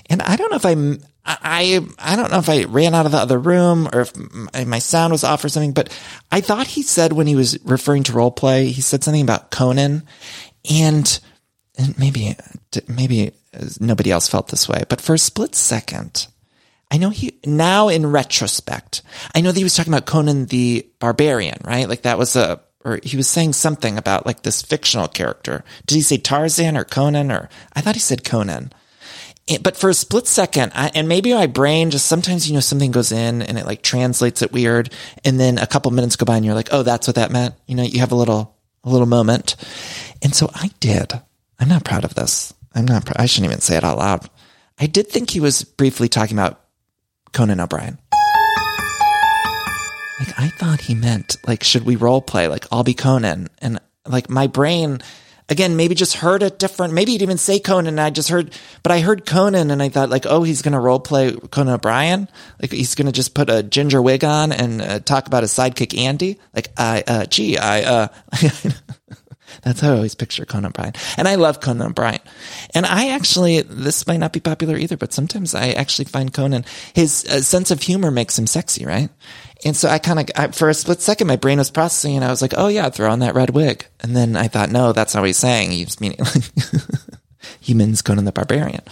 And 0.08 0.22
I 0.22 0.36
don't 0.36 0.50
know 0.50 0.56
if 0.56 0.64
I'm, 0.64 1.02
I, 1.26 1.86
I 1.98 2.16
don't 2.16 2.30
know 2.30 2.38
if 2.38 2.48
I 2.48 2.64
ran 2.64 2.94
out 2.94 3.04
of 3.04 3.12
the 3.12 3.18
other 3.18 3.38
room 3.38 3.90
or 3.92 4.00
if 4.00 4.66
my 4.66 4.78
sound 4.78 5.12
was 5.12 5.22
off 5.22 5.44
or 5.44 5.50
something, 5.50 5.72
but 5.72 5.94
I 6.32 6.40
thought 6.40 6.66
he 6.66 6.82
said 6.82 7.12
when 7.12 7.26
he 7.26 7.36
was 7.36 7.62
referring 7.62 8.04
to 8.04 8.12
role 8.12 8.30
play, 8.30 8.68
he 8.68 8.80
said 8.80 9.04
something 9.04 9.22
about 9.22 9.50
Conan 9.50 10.04
and, 10.68 11.20
and 11.76 11.98
maybe, 11.98 12.34
maybe 12.88 13.33
uh, 13.54 13.66
nobody 13.80 14.11
else 14.11 14.28
felt 14.28 14.48
this 14.48 14.68
way, 14.68 14.85
but 14.88 15.00
for 15.00 15.14
a 15.14 15.18
split 15.18 15.54
second, 15.54 16.26
I 16.90 16.98
know 16.98 17.11
he, 17.11 17.38
now 17.44 17.88
in 17.88 18.06
retrospect, 18.06 19.02
I 19.35 19.40
know 19.40 19.52
that 19.52 19.59
he 19.59 19.64
was 19.64 19.74
talking 19.74 19.92
about 19.92 20.06
Conan 20.06 20.46
the 20.46 20.87
Barbarian, 20.98 21.59
right? 21.64 21.88
Like 21.88 22.02
that 22.02 22.18
was 22.18 22.35
a, 22.35 22.61
or 22.85 22.98
he 23.02 23.16
was 23.16 23.28
saying 23.28 23.52
something 23.52 23.96
about 23.96 24.26
like 24.26 24.42
this 24.42 24.62
fictional 24.62 25.06
character. 25.06 25.64
Did 25.87 25.94
he 25.96 26.02
say 26.02 26.16
Tarzan 26.16 26.76
or 26.76 26.85
Conan 26.85 27.30
or 27.30 27.48
I 27.74 27.80
thought 27.80 27.94
he 27.94 28.00
said 28.00 28.24
Conan 28.24 28.72
eh, 29.48 29.59
but 29.62 29.76
for 29.76 29.90
a 29.90 29.94
split 29.94 30.26
second, 30.26 30.72
I, 30.74 30.90
and 30.94 31.06
maybe 31.06 31.33
my 31.33 31.46
brain 31.46 31.90
just 31.90 32.06
sometimes, 32.06 32.48
you 32.48 32.54
know, 32.54 32.61
something 32.61 32.90
goes 32.90 33.12
in 33.12 33.42
and 33.42 33.59
it 33.59 33.66
like 33.66 33.83
translates 33.83 34.42
it 34.42 34.52
weird. 34.52 34.92
And 35.24 35.38
then 35.38 35.59
a 35.59 35.66
couple 35.66 35.90
minutes 35.92 36.16
go 36.16 36.24
by 36.24 36.37
and 36.37 36.44
you're 36.44 36.54
like, 36.54 36.70
oh, 36.72 36.83
that's 36.83 37.06
what 37.06 37.16
that 37.16 37.30
meant. 37.30 37.54
You 37.66 37.76
know, 37.76 37.83
you 37.83 38.00
have 38.00 38.12
a 38.12 38.16
little, 38.16 38.56
a 38.83 38.90
little 38.90 39.06
moment. 39.06 39.56
And 40.22 40.35
so 40.35 40.50
I 40.54 40.70
did. 40.80 41.12
I'm 41.59 41.68
not 41.68 41.85
proud 41.85 42.04
of 42.04 42.14
this. 42.14 42.54
I'm 42.74 42.85
not, 42.85 43.09
I 43.18 43.26
shouldn't 43.26 43.50
even 43.50 43.61
say 43.61 43.76
it 43.76 43.85
out 43.85 43.98
loud. 43.98 44.28
I 44.78 44.87
did 44.87 45.09
think 45.09 45.30
he 45.30 45.40
was 45.40 45.64
briefly 45.64 46.09
talking 46.09 46.37
about 46.37 46.61
Conan 47.33 47.61
O'Brien. 47.61 47.98
Like 50.18 50.38
I 50.38 50.48
thought 50.48 50.83
he 50.83 50.94
meant 50.94 51.37
like, 51.46 51.64
should 51.64 51.85
we 51.85 51.96
role 51.96 52.20
play? 52.20 52.46
Like 52.46 52.66
I'll 52.70 52.85
be 52.85 52.94
Conan. 52.94 53.48
And 53.59 53.80
like 54.06 54.28
my 54.28 54.46
brain, 54.46 55.00
again, 55.48 55.76
maybe 55.76 55.94
just 55.94 56.16
heard 56.16 56.42
it 56.42 56.59
different. 56.59 56.92
Maybe 56.92 57.12
he'd 57.12 57.22
even 57.22 57.38
say 57.38 57.59
Conan. 57.59 57.98
I 57.98 58.11
just 58.11 58.28
heard, 58.28 58.54
but 58.83 58.92
I 58.92 59.00
heard 59.00 59.24
Conan 59.26 59.70
and 59.70 59.83
I 59.83 59.88
thought 59.88 60.11
like, 60.11 60.26
oh, 60.26 60.42
he's 60.42 60.62
going 60.62 60.72
to 60.72 60.78
role 60.80 61.00
play 61.00 61.33
Conan 61.33 61.74
O'Brien. 61.74 62.28
Like 62.61 62.70
he's 62.70 62.94
going 62.94 63.06
to 63.06 63.12
just 63.12 63.35
put 63.35 63.50
a 63.50 63.62
ginger 63.62 64.00
wig 64.00 64.22
on 64.22 64.52
and 64.52 64.83
uh, 64.83 65.00
talk 65.00 65.26
about 65.26 65.42
his 65.42 65.52
sidekick 65.52 65.98
Andy. 65.98 66.38
Like 66.54 66.68
I, 66.76 67.02
uh, 67.06 67.24
gee, 67.26 67.56
I, 67.56 67.83
uh, 67.83 68.09
That's 69.62 69.80
how 69.80 69.92
I 69.92 69.96
always 69.96 70.14
picture 70.14 70.44
Conan 70.44 70.66
O'Brien. 70.66 70.94
And 71.16 71.28
I 71.28 71.36
love 71.36 71.60
Conan 71.60 71.88
O'Brien. 71.88 72.20
And 72.74 72.86
I 72.86 73.10
actually, 73.10 73.60
this 73.62 74.06
might 74.06 74.18
not 74.18 74.32
be 74.32 74.40
popular 74.40 74.76
either, 74.76 74.96
but 74.96 75.12
sometimes 75.12 75.54
I 75.54 75.70
actually 75.70 76.06
find 76.06 76.32
Conan, 76.32 76.64
his 76.94 77.24
uh, 77.26 77.40
sense 77.42 77.70
of 77.70 77.82
humor 77.82 78.10
makes 78.10 78.38
him 78.38 78.46
sexy, 78.46 78.84
right? 78.84 79.10
And 79.64 79.76
so 79.76 79.88
I 79.88 79.98
kind 79.98 80.30
of, 80.30 80.54
for 80.54 80.68
a 80.68 80.74
split 80.74 81.00
second, 81.02 81.26
my 81.26 81.36
brain 81.36 81.58
was 81.58 81.70
processing 81.70 82.16
and 82.16 82.24
I 82.24 82.30
was 82.30 82.40
like, 82.40 82.54
oh 82.56 82.68
yeah, 82.68 82.88
throw 82.88 83.10
on 83.10 83.18
that 83.18 83.34
red 83.34 83.50
wig. 83.50 83.86
And 84.00 84.16
then 84.16 84.36
I 84.36 84.48
thought, 84.48 84.70
no, 84.70 84.92
that's 84.92 85.14
not 85.14 85.20
what 85.20 85.26
he's 85.26 85.36
saying. 85.36 85.70
He's 85.70 86.00
meaning 86.00 86.18
like, 86.20 86.44
he 87.60 87.74
means 87.74 88.02
Conan 88.02 88.24
the 88.24 88.32
Barbarian. 88.32 88.82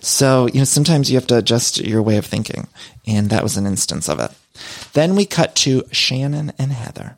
So, 0.00 0.46
you 0.46 0.58
know, 0.58 0.64
sometimes 0.64 1.10
you 1.10 1.16
have 1.16 1.26
to 1.28 1.38
adjust 1.38 1.80
your 1.80 2.02
way 2.02 2.18
of 2.18 2.26
thinking. 2.26 2.68
And 3.06 3.30
that 3.30 3.42
was 3.42 3.56
an 3.56 3.66
instance 3.66 4.08
of 4.08 4.20
it. 4.20 4.30
Then 4.92 5.16
we 5.16 5.26
cut 5.26 5.56
to 5.56 5.84
Shannon 5.90 6.52
and 6.58 6.72
Heather. 6.72 7.16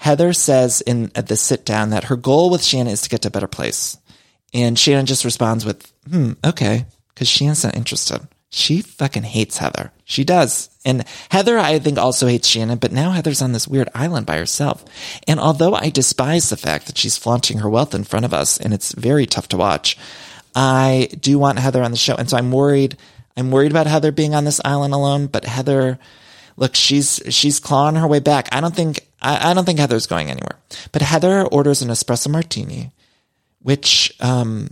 Heather 0.00 0.32
says 0.32 0.80
in 0.80 1.12
at 1.14 1.28
the 1.28 1.36
sit 1.36 1.66
down 1.66 1.90
that 1.90 2.04
her 2.04 2.16
goal 2.16 2.48
with 2.48 2.64
Shannon 2.64 2.92
is 2.92 3.02
to 3.02 3.10
get 3.10 3.20
to 3.22 3.28
a 3.28 3.30
better 3.30 3.46
place. 3.46 3.98
And 4.54 4.78
Shannon 4.78 5.04
just 5.04 5.26
responds 5.26 5.66
with, 5.66 5.92
hmm, 6.10 6.32
okay. 6.42 6.86
Cause 7.14 7.28
Shannon's 7.28 7.64
not 7.64 7.76
interested. 7.76 8.26
She 8.48 8.80
fucking 8.80 9.24
hates 9.24 9.58
Heather. 9.58 9.92
She 10.06 10.24
does. 10.24 10.70
And 10.86 11.04
Heather, 11.30 11.58
I 11.58 11.78
think, 11.78 11.98
also 11.98 12.26
hates 12.26 12.48
Shannon, 12.48 12.78
but 12.78 12.92
now 12.92 13.10
Heather's 13.10 13.42
on 13.42 13.52
this 13.52 13.68
weird 13.68 13.90
island 13.94 14.24
by 14.24 14.38
herself. 14.38 14.86
And 15.28 15.38
although 15.38 15.74
I 15.74 15.90
despise 15.90 16.48
the 16.48 16.56
fact 16.56 16.86
that 16.86 16.96
she's 16.96 17.18
flaunting 17.18 17.58
her 17.58 17.68
wealth 17.68 17.94
in 17.94 18.04
front 18.04 18.24
of 18.24 18.32
us, 18.32 18.58
and 18.58 18.72
it's 18.72 18.92
very 18.92 19.26
tough 19.26 19.48
to 19.48 19.58
watch, 19.58 19.98
I 20.54 21.10
do 21.20 21.38
want 21.38 21.58
Heather 21.58 21.82
on 21.82 21.90
the 21.90 21.98
show. 21.98 22.16
And 22.16 22.28
so 22.28 22.38
I'm 22.38 22.50
worried, 22.50 22.96
I'm 23.36 23.50
worried 23.50 23.70
about 23.70 23.86
Heather 23.86 24.12
being 24.12 24.34
on 24.34 24.44
this 24.44 24.62
island 24.64 24.94
alone, 24.94 25.26
but 25.26 25.44
Heather, 25.44 25.98
look, 26.56 26.74
she's, 26.74 27.20
she's 27.28 27.60
clawing 27.60 27.96
her 27.96 28.08
way 28.08 28.20
back. 28.20 28.48
I 28.50 28.62
don't 28.62 28.74
think, 28.74 29.06
I, 29.22 29.50
I 29.50 29.54
don't 29.54 29.64
think 29.64 29.78
Heather's 29.78 30.06
going 30.06 30.30
anywhere. 30.30 30.58
But 30.92 31.02
Heather 31.02 31.44
orders 31.46 31.82
an 31.82 31.88
espresso 31.88 32.30
martini, 32.30 32.92
which, 33.60 34.12
um, 34.20 34.70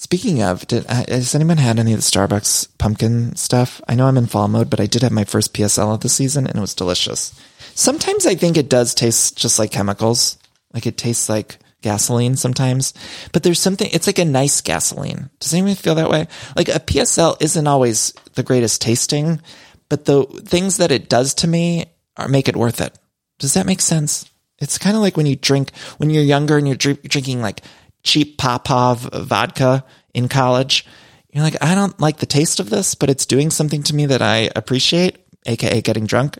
Speaking 0.00 0.44
of, 0.44 0.64
did, 0.68 0.86
uh, 0.88 1.02
has 1.08 1.34
anyone 1.34 1.56
had 1.56 1.80
any 1.80 1.92
of 1.92 1.98
the 1.98 2.04
Starbucks 2.04 2.68
pumpkin 2.78 3.34
stuff? 3.34 3.80
I 3.88 3.96
know 3.96 4.06
I'm 4.06 4.16
in 4.16 4.26
fall 4.26 4.46
mode, 4.46 4.70
but 4.70 4.78
I 4.78 4.86
did 4.86 5.02
have 5.02 5.10
my 5.10 5.24
first 5.24 5.52
PSL 5.52 5.92
of 5.92 6.02
the 6.02 6.08
season 6.08 6.46
and 6.46 6.54
it 6.54 6.60
was 6.60 6.72
delicious. 6.72 7.34
Sometimes 7.74 8.24
I 8.24 8.36
think 8.36 8.56
it 8.56 8.68
does 8.68 8.94
taste 8.94 9.36
just 9.36 9.58
like 9.58 9.72
chemicals. 9.72 10.38
Like 10.72 10.86
it 10.86 10.98
tastes 10.98 11.28
like 11.28 11.58
gasoline 11.82 12.36
sometimes, 12.36 12.94
but 13.32 13.42
there's 13.42 13.60
something, 13.60 13.88
it's 13.92 14.06
like 14.06 14.20
a 14.20 14.24
nice 14.24 14.60
gasoline. 14.60 15.30
Does 15.40 15.52
anyone 15.52 15.74
feel 15.74 15.96
that 15.96 16.10
way? 16.10 16.28
Like 16.54 16.68
a 16.68 16.78
PSL 16.78 17.36
isn't 17.42 17.66
always 17.66 18.12
the 18.34 18.44
greatest 18.44 18.80
tasting, 18.80 19.40
but 19.88 20.04
the 20.04 20.24
things 20.44 20.76
that 20.76 20.92
it 20.92 21.08
does 21.08 21.34
to 21.34 21.48
me 21.48 21.86
are 22.16 22.28
make 22.28 22.48
it 22.48 22.56
worth 22.56 22.80
it. 22.80 22.96
Does 23.38 23.54
that 23.54 23.66
make 23.66 23.80
sense? 23.80 24.30
It's 24.58 24.78
kind 24.78 24.96
of 24.96 25.02
like 25.02 25.16
when 25.16 25.26
you 25.26 25.36
drink, 25.36 25.70
when 25.98 26.10
you're 26.10 26.22
younger 26.22 26.56
and 26.58 26.66
you're 26.66 26.76
drinking 26.76 27.40
like 27.40 27.62
cheap 28.02 28.38
Popov 28.38 29.08
vodka 29.12 29.84
in 30.14 30.28
college. 30.28 30.86
You're 31.30 31.44
like, 31.44 31.62
I 31.62 31.74
don't 31.74 31.98
like 32.00 32.18
the 32.18 32.26
taste 32.26 32.58
of 32.58 32.70
this, 32.70 32.94
but 32.94 33.10
it's 33.10 33.26
doing 33.26 33.50
something 33.50 33.82
to 33.84 33.94
me 33.94 34.06
that 34.06 34.22
I 34.22 34.50
appreciate, 34.56 35.18
aka 35.46 35.80
getting 35.82 36.06
drunk. 36.06 36.38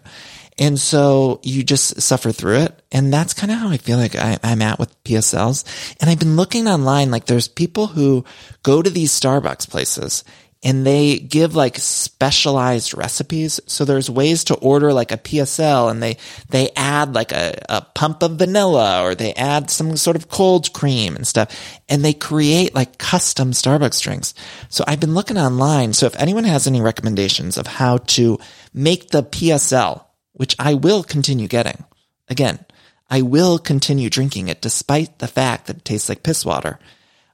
And 0.58 0.78
so 0.78 1.40
you 1.44 1.62
just 1.62 2.00
suffer 2.00 2.32
through 2.32 2.56
it. 2.56 2.82
And 2.90 3.12
that's 3.12 3.32
kind 3.32 3.52
of 3.52 3.58
how 3.58 3.68
I 3.68 3.76
feel 3.76 3.96
like 3.96 4.16
I, 4.16 4.38
am 4.42 4.60
at 4.60 4.78
with 4.78 5.02
PSLs. 5.04 5.64
And 6.00 6.10
I've 6.10 6.18
been 6.18 6.36
looking 6.36 6.66
online, 6.66 7.10
like 7.10 7.26
there's 7.26 7.46
people 7.46 7.86
who 7.88 8.24
go 8.64 8.82
to 8.82 8.90
these 8.90 9.12
Starbucks 9.12 9.70
places 9.70 10.24
and 10.62 10.84
they 10.84 11.18
give 11.18 11.54
like 11.54 11.78
specialized 11.78 12.96
recipes. 12.96 13.60
So 13.66 13.84
there's 13.84 14.10
ways 14.10 14.44
to 14.44 14.54
order 14.56 14.92
like 14.92 15.12
a 15.12 15.16
PSL 15.16 15.90
and 15.90 16.02
they, 16.02 16.16
they 16.48 16.70
add 16.74 17.14
like 17.14 17.30
a, 17.30 17.58
a 17.68 17.82
pump 17.82 18.22
of 18.22 18.32
vanilla 18.32 19.02
or 19.02 19.14
they 19.14 19.34
add 19.34 19.70
some 19.70 19.96
sort 19.96 20.16
of 20.16 20.28
cold 20.28 20.72
cream 20.72 21.14
and 21.14 21.26
stuff 21.26 21.54
and 21.88 22.04
they 22.04 22.12
create 22.12 22.74
like 22.74 22.98
custom 22.98 23.52
Starbucks 23.52 24.02
drinks. 24.02 24.34
So 24.68 24.82
I've 24.86 25.00
been 25.00 25.14
looking 25.14 25.38
online. 25.38 25.92
So 25.92 26.06
if 26.06 26.16
anyone 26.16 26.44
has 26.44 26.66
any 26.66 26.80
recommendations 26.80 27.56
of 27.56 27.68
how 27.68 27.98
to 27.98 28.38
make 28.74 29.10
the 29.10 29.22
PSL, 29.22 30.04
which 30.32 30.56
I 30.58 30.74
will 30.74 31.04
continue 31.04 31.46
getting 31.46 31.84
again, 32.28 32.64
I 33.08 33.22
will 33.22 33.58
continue 33.58 34.10
drinking 34.10 34.48
it 34.48 34.60
despite 34.60 35.20
the 35.20 35.28
fact 35.28 35.66
that 35.66 35.76
it 35.76 35.84
tastes 35.84 36.08
like 36.08 36.24
piss 36.24 36.44
water 36.44 36.80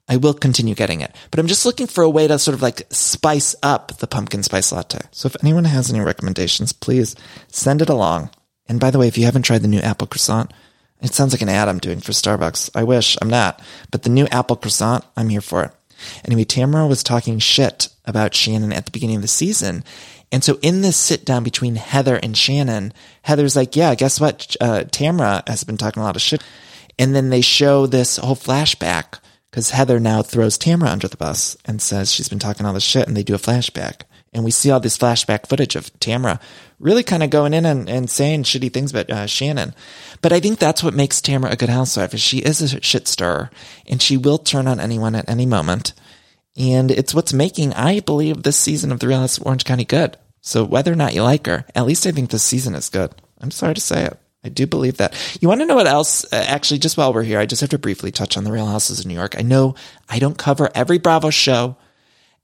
I 0.08 0.16
will 0.16 0.34
continue 0.34 0.74
getting 0.74 1.00
it. 1.00 1.14
But 1.30 1.40
I'm 1.40 1.46
just 1.46 1.64
looking 1.64 1.86
for 1.86 2.04
a 2.04 2.10
way 2.10 2.28
to 2.28 2.38
sort 2.38 2.54
of 2.54 2.62
like 2.62 2.86
spice 2.90 3.54
up 3.62 3.98
the 3.98 4.06
pumpkin 4.06 4.42
spice 4.42 4.70
latte. 4.70 5.00
So 5.12 5.26
if 5.26 5.36
anyone 5.42 5.64
has 5.64 5.90
any 5.90 6.00
recommendations, 6.00 6.72
please 6.72 7.16
send 7.48 7.80
it 7.80 7.88
along. 7.88 8.30
And 8.68 8.80
by 8.80 8.90
the 8.90 8.98
way, 8.98 9.08
if 9.08 9.16
you 9.16 9.24
haven't 9.24 9.42
tried 9.42 9.62
the 9.62 9.68
new 9.68 9.80
apple 9.80 10.06
croissant, 10.06 10.52
it 11.00 11.14
sounds 11.14 11.32
like 11.32 11.42
an 11.42 11.48
ad 11.48 11.68
I'm 11.68 11.78
doing 11.78 12.00
for 12.00 12.12
Starbucks. 12.12 12.70
I 12.74 12.84
wish 12.84 13.16
I'm 13.20 13.28
not. 13.30 13.60
But 13.90 14.02
the 14.02 14.10
new 14.10 14.26
apple 14.26 14.56
croissant, 14.56 15.04
I'm 15.16 15.28
here 15.28 15.40
for 15.40 15.64
it. 15.64 15.70
Anyway, 16.24 16.44
Tamra 16.44 16.88
was 16.88 17.02
talking 17.02 17.38
shit 17.38 17.88
about 18.04 18.34
Shannon 18.34 18.72
at 18.72 18.84
the 18.84 18.90
beginning 18.90 19.16
of 19.16 19.22
the 19.22 19.28
season. 19.28 19.84
And 20.32 20.42
so 20.42 20.58
in 20.62 20.80
this 20.80 20.96
sit 20.96 21.24
down 21.24 21.44
between 21.44 21.76
Heather 21.76 22.16
and 22.16 22.36
Shannon, 22.36 22.92
Heather's 23.22 23.56
like, 23.56 23.76
yeah, 23.76 23.94
guess 23.94 24.20
what? 24.20 24.56
Uh, 24.60 24.84
Tamra 24.84 25.46
has 25.48 25.64
been 25.64 25.76
talking 25.76 26.02
a 26.02 26.04
lot 26.04 26.16
of 26.16 26.22
shit. 26.22 26.42
And 26.98 27.14
then 27.14 27.30
they 27.30 27.40
show 27.40 27.86
this 27.86 28.16
whole 28.16 28.36
flashback 28.36 29.18
because 29.54 29.70
Heather 29.70 30.00
now 30.00 30.20
throws 30.20 30.58
Tamra 30.58 30.88
under 30.88 31.06
the 31.06 31.16
bus 31.16 31.56
and 31.64 31.80
says 31.80 32.10
she's 32.10 32.28
been 32.28 32.40
talking 32.40 32.66
all 32.66 32.72
this 32.72 32.82
shit, 32.82 33.06
and 33.06 33.16
they 33.16 33.22
do 33.22 33.36
a 33.36 33.38
flashback. 33.38 34.00
And 34.32 34.42
we 34.42 34.50
see 34.50 34.68
all 34.68 34.80
this 34.80 34.98
flashback 34.98 35.46
footage 35.46 35.76
of 35.76 35.96
Tamra 36.00 36.40
really 36.80 37.04
kind 37.04 37.22
of 37.22 37.30
going 37.30 37.54
in 37.54 37.64
and, 37.64 37.88
and 37.88 38.10
saying 38.10 38.42
shitty 38.42 38.72
things 38.72 38.90
about 38.90 39.10
uh, 39.10 39.26
Shannon. 39.26 39.72
But 40.22 40.32
I 40.32 40.40
think 40.40 40.58
that's 40.58 40.82
what 40.82 40.92
makes 40.92 41.20
Tamra 41.20 41.52
a 41.52 41.56
good 41.56 41.68
housewife 41.68 42.14
is 42.14 42.20
she 42.20 42.38
is 42.38 42.62
a 42.62 42.80
shit 42.80 43.06
stirrer 43.06 43.48
and 43.86 44.02
she 44.02 44.16
will 44.16 44.38
turn 44.38 44.66
on 44.66 44.80
anyone 44.80 45.14
at 45.14 45.30
any 45.30 45.46
moment. 45.46 45.92
And 46.56 46.90
it's 46.90 47.14
what's 47.14 47.32
making, 47.32 47.74
I 47.74 48.00
believe, 48.00 48.42
this 48.42 48.56
season 48.56 48.90
of 48.90 48.98
The 48.98 49.06
Real 49.06 49.20
House 49.20 49.38
of 49.38 49.46
Orange 49.46 49.64
County 49.64 49.84
good. 49.84 50.16
So 50.40 50.64
whether 50.64 50.92
or 50.92 50.96
not 50.96 51.14
you 51.14 51.22
like 51.22 51.46
her, 51.46 51.64
at 51.76 51.86
least 51.86 52.08
I 52.08 52.10
think 52.10 52.30
this 52.30 52.42
season 52.42 52.74
is 52.74 52.88
good. 52.88 53.14
I'm 53.40 53.52
sorry 53.52 53.74
to 53.74 53.80
say 53.80 54.06
it. 54.06 54.18
I 54.44 54.50
do 54.50 54.66
believe 54.66 54.98
that. 54.98 55.14
You 55.40 55.48
want 55.48 55.60
to 55.62 55.66
know 55.66 55.74
what 55.74 55.86
else? 55.86 56.24
Uh, 56.24 56.44
actually, 56.46 56.78
just 56.78 56.96
while 56.96 57.12
we're 57.12 57.22
here, 57.22 57.38
I 57.38 57.46
just 57.46 57.62
have 57.62 57.70
to 57.70 57.78
briefly 57.78 58.12
touch 58.12 58.36
on 58.36 58.44
the 58.44 58.52
Real 58.52 58.66
Houses 58.66 59.00
of 59.00 59.06
New 59.06 59.14
York. 59.14 59.34
I 59.38 59.42
know 59.42 59.74
I 60.08 60.18
don't 60.18 60.36
cover 60.36 60.70
every 60.74 60.98
Bravo 60.98 61.30
show, 61.30 61.76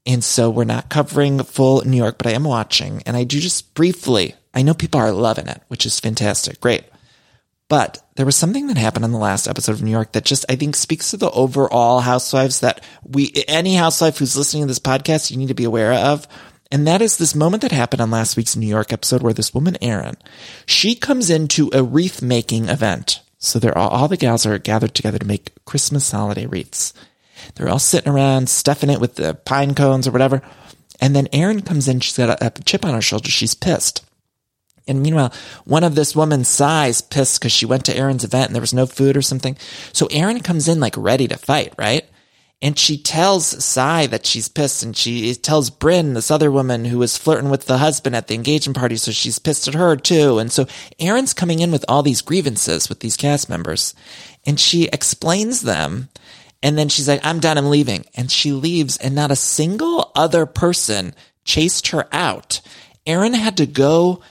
and 0.05 0.23
so 0.23 0.49
we're 0.49 0.63
not 0.63 0.89
covering 0.89 1.43
full 1.43 1.83
New 1.85 1.97
York, 1.97 2.17
but 2.17 2.27
I 2.27 2.31
am 2.31 2.43
watching, 2.43 3.03
and 3.05 3.15
I 3.15 3.23
do 3.23 3.39
just 3.39 3.75
briefly. 3.75 4.35
I 4.53 4.63
know 4.63 4.73
people 4.73 4.99
are 4.99 5.11
loving 5.11 5.47
it, 5.47 5.61
which 5.67 5.85
is 5.85 5.99
fantastic. 5.99 6.59
Great. 6.59 6.83
But 7.69 8.03
there 8.15 8.25
was 8.25 8.35
something 8.35 8.67
that 8.67 8.75
happened 8.75 9.05
on 9.05 9.13
the 9.13 9.17
last 9.17 9.47
episode 9.47 9.71
of 9.71 9.81
New 9.81 9.91
York 9.91 10.11
that 10.11 10.25
just, 10.25 10.43
I 10.49 10.57
think, 10.57 10.75
speaks 10.75 11.11
to 11.11 11.17
the 11.17 11.31
overall 11.31 12.01
housewives 12.01 12.59
that 12.59 12.83
we, 13.01 13.31
any 13.47 13.75
housewife 13.75 14.17
who's 14.17 14.35
listening 14.35 14.63
to 14.63 14.67
this 14.67 14.79
podcast, 14.79 15.31
you 15.31 15.37
need 15.37 15.47
to 15.47 15.53
be 15.53 15.63
aware 15.63 15.93
of 15.93 16.27
and 16.71 16.87
that 16.87 17.01
is 17.01 17.17
this 17.17 17.35
moment 17.35 17.61
that 17.61 17.71
happened 17.71 18.01
on 18.01 18.09
last 18.11 18.37
week's 18.37 18.55
New 18.55 18.67
York 18.67 18.93
episode 18.93 19.21
where 19.21 19.33
this 19.33 19.53
woman, 19.53 19.77
Erin, 19.81 20.15
she 20.65 20.95
comes 20.95 21.29
into 21.29 21.69
a 21.73 21.83
wreath 21.83 22.21
making 22.21 22.69
event. 22.69 23.21
So 23.39 23.59
they're 23.59 23.77
all, 23.77 23.89
all 23.89 24.07
the 24.07 24.17
gals 24.17 24.45
are 24.45 24.57
gathered 24.57 24.95
together 24.95 25.19
to 25.19 25.27
make 25.27 25.51
Christmas 25.65 26.09
holiday 26.09 26.45
wreaths. 26.45 26.93
They're 27.55 27.69
all 27.69 27.79
sitting 27.79 28.11
around 28.11 28.49
stuffing 28.49 28.89
it 28.89 29.01
with 29.01 29.15
the 29.15 29.33
pine 29.33 29.75
cones 29.75 30.07
or 30.07 30.11
whatever. 30.11 30.41
And 31.01 31.15
then 31.15 31.27
Erin 31.33 31.63
comes 31.63 31.87
in. 31.87 31.99
She's 31.99 32.17
got 32.17 32.41
a, 32.41 32.47
a 32.47 32.63
chip 32.63 32.85
on 32.85 32.93
her 32.93 33.01
shoulder. 33.01 33.29
She's 33.29 33.55
pissed. 33.55 34.05
And 34.87 35.01
meanwhile, 35.01 35.33
one 35.65 35.83
of 35.83 35.95
this 35.95 36.15
woman's 36.15 36.47
Sai's 36.47 37.01
pissed 37.01 37.39
because 37.39 37.51
she 37.51 37.65
went 37.65 37.85
to 37.85 37.95
Erin's 37.95 38.23
event 38.23 38.47
and 38.47 38.55
there 38.55 38.61
was 38.61 38.73
no 38.73 38.85
food 38.85 39.17
or 39.17 39.21
something. 39.21 39.57
So 39.93 40.07
Erin 40.07 40.39
comes 40.41 40.67
in 40.67 40.79
like 40.79 40.95
ready 40.97 41.27
to 41.27 41.37
fight, 41.37 41.73
right? 41.77 42.05
And 42.61 42.77
she 42.77 42.97
tells 42.97 43.63
Sai 43.63 44.05
that 44.07 44.25
she's 44.25 44.47
pissed 44.47 44.83
and 44.83 44.95
she 44.95 45.33
tells 45.33 45.71
Brynn, 45.71 46.13
this 46.13 46.29
other 46.29 46.51
woman 46.51 46.85
who 46.85 46.99
was 46.99 47.17
flirting 47.17 47.49
with 47.49 47.65
the 47.65 47.79
husband 47.79 48.15
at 48.15 48.27
the 48.27 48.35
engagement 48.35 48.77
party. 48.77 48.97
So 48.97 49.11
she's 49.11 49.39
pissed 49.39 49.67
at 49.67 49.73
her 49.73 49.95
too. 49.95 50.37
And 50.37 50.51
so 50.51 50.67
Erin's 50.99 51.33
coming 51.33 51.59
in 51.59 51.71
with 51.71 51.83
all 51.87 52.03
these 52.03 52.21
grievances 52.21 52.87
with 52.87 52.99
these 52.99 53.17
cast 53.17 53.49
members 53.49 53.95
and 54.45 54.59
she 54.59 54.85
explains 54.85 55.61
them. 55.61 56.09
And 56.63 56.77
then 56.77 56.89
she's 56.89 57.07
like, 57.07 57.21
I'm 57.23 57.39
done. 57.39 57.57
I'm 57.57 57.71
leaving. 57.71 58.05
And 58.15 58.29
she 58.29 58.51
leaves 58.51 58.97
and 58.97 59.15
not 59.15 59.31
a 59.31 59.35
single 59.35 60.11
other 60.15 60.45
person 60.45 61.15
chased 61.43 61.87
her 61.87 62.07
out. 62.11 62.61
Erin 63.07 63.33
had 63.33 63.57
to 63.57 63.65
go 63.65 64.21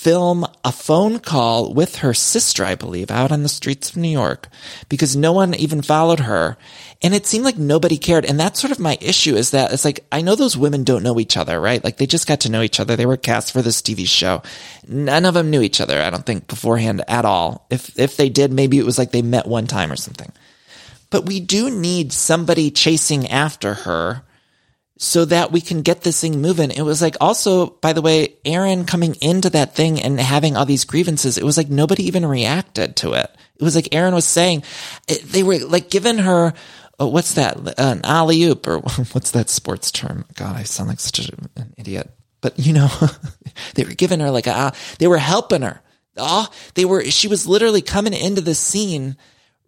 film 0.00 0.46
a 0.64 0.72
phone 0.72 1.18
call 1.18 1.74
with 1.74 1.96
her 1.96 2.14
sister, 2.14 2.64
I 2.64 2.74
believe, 2.74 3.10
out 3.10 3.30
on 3.30 3.42
the 3.42 3.50
streets 3.50 3.90
of 3.90 3.98
New 3.98 4.08
York 4.08 4.48
because 4.88 5.14
no 5.14 5.32
one 5.32 5.54
even 5.54 5.82
followed 5.82 6.20
her. 6.20 6.56
And 7.02 7.14
it 7.14 7.24
seemed 7.24 7.44
like 7.44 7.56
nobody 7.56 7.96
cared. 7.96 8.26
And 8.26 8.38
that's 8.38 8.60
sort 8.60 8.72
of 8.72 8.78
my 8.78 8.98
issue 9.00 9.34
is 9.34 9.52
that 9.52 9.72
it's 9.72 9.86
like, 9.86 10.04
I 10.12 10.20
know 10.20 10.34
those 10.34 10.56
women 10.56 10.84
don't 10.84 11.02
know 11.02 11.18
each 11.18 11.38
other, 11.38 11.58
right? 11.58 11.82
Like 11.82 11.96
they 11.96 12.06
just 12.06 12.26
got 12.26 12.40
to 12.40 12.50
know 12.50 12.60
each 12.60 12.78
other. 12.78 12.94
They 12.94 13.06
were 13.06 13.16
cast 13.16 13.52
for 13.52 13.62
this 13.62 13.80
TV 13.80 14.06
show. 14.06 14.42
None 14.86 15.24
of 15.24 15.32
them 15.32 15.50
knew 15.50 15.62
each 15.62 15.80
other, 15.80 16.00
I 16.00 16.10
don't 16.10 16.26
think 16.26 16.46
beforehand 16.46 17.02
at 17.08 17.24
all. 17.24 17.66
If, 17.70 17.98
if 17.98 18.16
they 18.18 18.28
did, 18.28 18.52
maybe 18.52 18.78
it 18.78 18.84
was 18.84 18.98
like 18.98 19.12
they 19.12 19.22
met 19.22 19.46
one 19.46 19.66
time 19.66 19.90
or 19.90 19.96
something. 19.96 20.30
But 21.08 21.26
we 21.26 21.40
do 21.40 21.70
need 21.70 22.12
somebody 22.12 22.70
chasing 22.70 23.28
after 23.28 23.74
her 23.74 24.22
so 25.02 25.24
that 25.24 25.50
we 25.50 25.62
can 25.62 25.80
get 25.80 26.02
this 26.02 26.20
thing 26.20 26.42
moving. 26.42 26.70
It 26.70 26.82
was 26.82 27.00
like 27.00 27.16
also, 27.22 27.68
by 27.68 27.94
the 27.94 28.02
way, 28.02 28.36
Erin 28.44 28.84
coming 28.84 29.14
into 29.22 29.48
that 29.50 29.74
thing 29.74 29.98
and 29.98 30.20
having 30.20 30.58
all 30.58 30.66
these 30.66 30.84
grievances. 30.84 31.38
It 31.38 31.44
was 31.44 31.56
like 31.56 31.70
nobody 31.70 32.04
even 32.04 32.26
reacted 32.26 32.96
to 32.96 33.14
it. 33.14 33.34
It 33.56 33.64
was 33.64 33.74
like 33.74 33.94
Erin 33.94 34.14
was 34.14 34.26
saying 34.26 34.62
they 35.24 35.42
were 35.42 35.58
like 35.58 35.88
giving 35.88 36.18
her, 36.18 36.52
oh, 37.00 37.06
what's 37.06 37.34
that? 37.34 37.56
An 37.78 38.02
alley 38.04 38.44
oop 38.44 38.66
or 38.68 38.78
what's 39.12 39.32
that 39.32 39.48
sports 39.48 39.90
term? 39.90 40.26
God, 40.34 40.54
I 40.54 40.62
sound 40.62 40.90
like 40.90 41.00
such 41.00 41.18
an 41.18 41.74
idiot, 41.76 42.10
but 42.40 42.58
you 42.58 42.72
know, 42.72 42.88
they 43.74 43.84
were 43.84 43.94
giving 43.94 44.20
her 44.20 44.30
like 44.30 44.46
a, 44.46 44.72
they 44.98 45.08
were 45.08 45.18
helping 45.18 45.62
her. 45.62 45.80
Oh, 46.16 46.48
they 46.74 46.84
were, 46.84 47.04
she 47.04 47.28
was 47.28 47.46
literally 47.46 47.82
coming 47.82 48.12
into 48.12 48.42
the 48.42 48.54
scene 48.54 49.16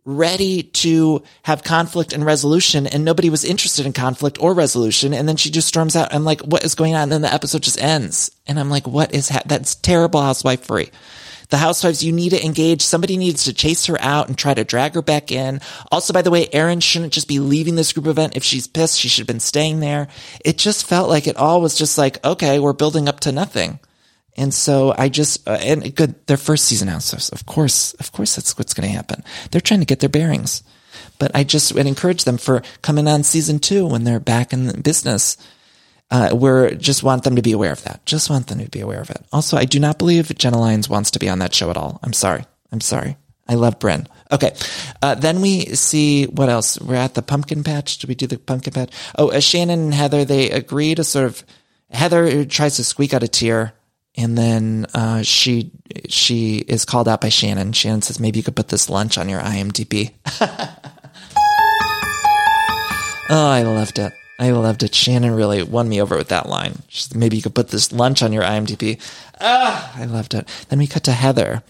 ready 0.04 0.64
to 0.64 1.22
have 1.44 1.62
conflict 1.62 2.12
and 2.12 2.26
resolution 2.26 2.88
and 2.88 3.04
nobody 3.04 3.30
was 3.30 3.44
interested 3.44 3.86
in 3.86 3.92
conflict 3.92 4.36
or 4.40 4.52
resolution. 4.52 5.14
And 5.14 5.28
then 5.28 5.36
she 5.36 5.48
just 5.48 5.68
storms 5.68 5.94
out. 5.94 6.12
I'm 6.12 6.24
like, 6.24 6.40
what 6.40 6.64
is 6.64 6.74
going 6.74 6.94
on? 6.94 7.04
And 7.04 7.12
then 7.12 7.22
the 7.22 7.32
episode 7.32 7.62
just 7.62 7.80
ends. 7.80 8.30
And 8.46 8.58
I'm 8.58 8.68
like, 8.68 8.86
what 8.86 9.14
is 9.14 9.28
ha- 9.28 9.42
that's 9.46 9.76
terrible 9.76 10.20
housewife 10.20 10.64
free. 10.64 10.90
The 11.52 11.58
housewives, 11.58 12.02
you 12.02 12.12
need 12.12 12.30
to 12.30 12.42
engage. 12.42 12.80
Somebody 12.80 13.18
needs 13.18 13.44
to 13.44 13.52
chase 13.52 13.84
her 13.84 14.00
out 14.00 14.26
and 14.26 14.38
try 14.38 14.54
to 14.54 14.64
drag 14.64 14.94
her 14.94 15.02
back 15.02 15.30
in. 15.30 15.60
Also, 15.90 16.14
by 16.14 16.22
the 16.22 16.30
way, 16.30 16.48
Erin 16.50 16.80
shouldn't 16.80 17.12
just 17.12 17.28
be 17.28 17.40
leaving 17.40 17.74
this 17.74 17.92
group 17.92 18.06
event. 18.06 18.38
If 18.38 18.42
she's 18.42 18.66
pissed, 18.66 18.98
she 18.98 19.10
should 19.10 19.20
have 19.20 19.26
been 19.26 19.38
staying 19.38 19.80
there. 19.80 20.08
It 20.46 20.56
just 20.56 20.86
felt 20.86 21.10
like 21.10 21.26
it 21.26 21.36
all 21.36 21.60
was 21.60 21.76
just 21.76 21.98
like, 21.98 22.24
okay, 22.24 22.58
we're 22.58 22.72
building 22.72 23.06
up 23.06 23.20
to 23.20 23.32
nothing. 23.32 23.80
And 24.34 24.54
so 24.54 24.94
I 24.96 25.10
just, 25.10 25.46
uh, 25.46 25.58
and 25.60 25.94
good, 25.94 26.26
their 26.26 26.38
first 26.38 26.64
season 26.64 26.88
housewives, 26.88 27.28
of 27.28 27.44
course, 27.44 27.92
of 28.00 28.12
course 28.12 28.34
that's 28.34 28.56
what's 28.56 28.72
going 28.72 28.88
to 28.88 28.96
happen. 28.96 29.22
They're 29.50 29.60
trying 29.60 29.80
to 29.80 29.86
get 29.86 30.00
their 30.00 30.08
bearings. 30.08 30.62
But 31.18 31.32
I 31.34 31.44
just 31.44 31.74
would 31.74 31.86
encourage 31.86 32.24
them 32.24 32.38
for 32.38 32.62
coming 32.80 33.06
on 33.06 33.24
season 33.24 33.58
two 33.58 33.86
when 33.86 34.04
they're 34.04 34.20
back 34.20 34.54
in 34.54 34.80
business. 34.80 35.36
Uh, 36.12 36.28
we're 36.34 36.74
just 36.74 37.02
want 37.02 37.24
them 37.24 37.36
to 37.36 37.42
be 37.42 37.52
aware 37.52 37.72
of 37.72 37.82
that. 37.84 38.04
Just 38.04 38.28
want 38.28 38.46
them 38.46 38.58
to 38.58 38.68
be 38.68 38.80
aware 38.80 39.00
of 39.00 39.08
it. 39.08 39.24
Also, 39.32 39.56
I 39.56 39.64
do 39.64 39.80
not 39.80 39.98
believe 39.98 40.36
Jenna 40.36 40.60
Lyons 40.60 40.88
wants 40.88 41.10
to 41.12 41.18
be 41.18 41.28
on 41.28 41.38
that 41.38 41.54
show 41.54 41.70
at 41.70 41.78
all. 41.78 41.98
I'm 42.02 42.12
sorry. 42.12 42.44
I'm 42.70 42.82
sorry. 42.82 43.16
I 43.48 43.54
love 43.54 43.78
Brynn. 43.78 44.06
Okay. 44.30 44.54
Uh, 45.00 45.14
then 45.14 45.40
we 45.40 45.64
see 45.74 46.26
what 46.26 46.50
else? 46.50 46.78
We're 46.78 46.96
at 46.96 47.14
the 47.14 47.22
pumpkin 47.22 47.64
patch. 47.64 47.98
Do 47.98 48.06
we 48.06 48.14
do 48.14 48.26
the 48.26 48.38
pumpkin 48.38 48.74
patch? 48.74 48.90
Oh, 49.16 49.30
uh, 49.30 49.40
Shannon 49.40 49.80
and 49.80 49.94
Heather, 49.94 50.26
they 50.26 50.50
agree 50.50 50.94
to 50.94 51.02
sort 51.02 51.24
of, 51.24 51.42
Heather 51.90 52.44
tries 52.44 52.76
to 52.76 52.84
squeak 52.84 53.14
out 53.14 53.22
a 53.22 53.28
tear 53.28 53.72
and 54.14 54.36
then 54.36 54.86
uh, 54.94 55.22
she 55.22 55.70
she 56.08 56.58
is 56.58 56.84
called 56.84 57.08
out 57.08 57.20
by 57.20 57.30
Shannon. 57.30 57.72
Shannon 57.72 58.02
says, 58.02 58.20
"Maybe 58.20 58.38
you 58.38 58.42
could 58.42 58.56
put 58.56 58.68
this 58.68 58.90
lunch 58.90 59.16
on 59.18 59.28
your 59.28 59.40
IMDb." 59.40 60.12
oh, 63.30 63.48
I 63.48 63.62
loved 63.62 63.98
it. 63.98 64.12
I 64.42 64.50
loved 64.50 64.82
it. 64.82 64.94
Shannon 64.94 65.34
really 65.34 65.62
won 65.62 65.88
me 65.88 66.00
over 66.02 66.16
with 66.16 66.28
that 66.28 66.48
line. 66.48 66.82
Maybe 67.14 67.36
you 67.36 67.42
could 67.42 67.54
put 67.54 67.68
this 67.68 67.92
lunch 67.92 68.22
on 68.22 68.32
your 68.32 68.42
IMDb. 68.42 69.00
Ah, 69.40 69.92
I 69.96 70.04
loved 70.04 70.34
it. 70.34 70.48
Then 70.68 70.78
we 70.78 70.86
cut 70.86 71.04
to 71.04 71.12
Heather. 71.12 71.62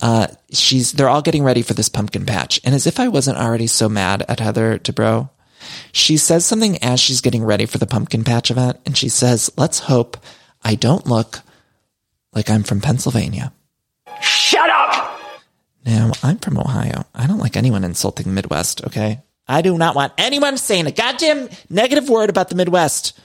Uh, 0.00 0.28
she's 0.50 0.92
they're 0.92 1.08
all 1.08 1.22
getting 1.22 1.44
ready 1.44 1.62
for 1.62 1.74
this 1.74 1.88
pumpkin 1.88 2.26
patch, 2.26 2.60
and 2.64 2.74
as 2.74 2.86
if 2.86 2.98
I 2.98 3.08
wasn't 3.08 3.38
already 3.38 3.66
so 3.66 3.88
mad 3.88 4.24
at 4.28 4.40
Heather 4.40 4.78
Dubrow, 4.78 5.30
she 5.92 6.16
says 6.16 6.44
something 6.44 6.82
as 6.82 7.00
she's 7.00 7.20
getting 7.20 7.44
ready 7.44 7.66
for 7.66 7.78
the 7.78 7.86
pumpkin 7.86 8.24
patch 8.24 8.50
event, 8.50 8.80
and 8.84 8.96
she 8.96 9.08
says, 9.08 9.50
"Let's 9.56 9.80
hope 9.80 10.16
I 10.62 10.74
don't 10.74 11.06
look." 11.06 11.42
like 12.32 12.50
I'm 12.50 12.62
from 12.62 12.80
Pennsylvania. 12.80 13.52
Shut 14.20 14.70
up! 14.70 15.20
Now, 15.84 16.12
I'm 16.22 16.38
from 16.38 16.58
Ohio. 16.58 17.04
I 17.14 17.26
don't 17.26 17.38
like 17.38 17.56
anyone 17.56 17.84
insulting 17.84 18.26
the 18.26 18.32
Midwest, 18.32 18.84
okay? 18.84 19.20
I 19.48 19.62
do 19.62 19.76
not 19.76 19.94
want 19.94 20.12
anyone 20.18 20.56
saying 20.56 20.86
a 20.86 20.92
goddamn 20.92 21.48
negative 21.68 22.08
word 22.08 22.30
about 22.30 22.48
the 22.48 22.54
Midwest. 22.54 23.18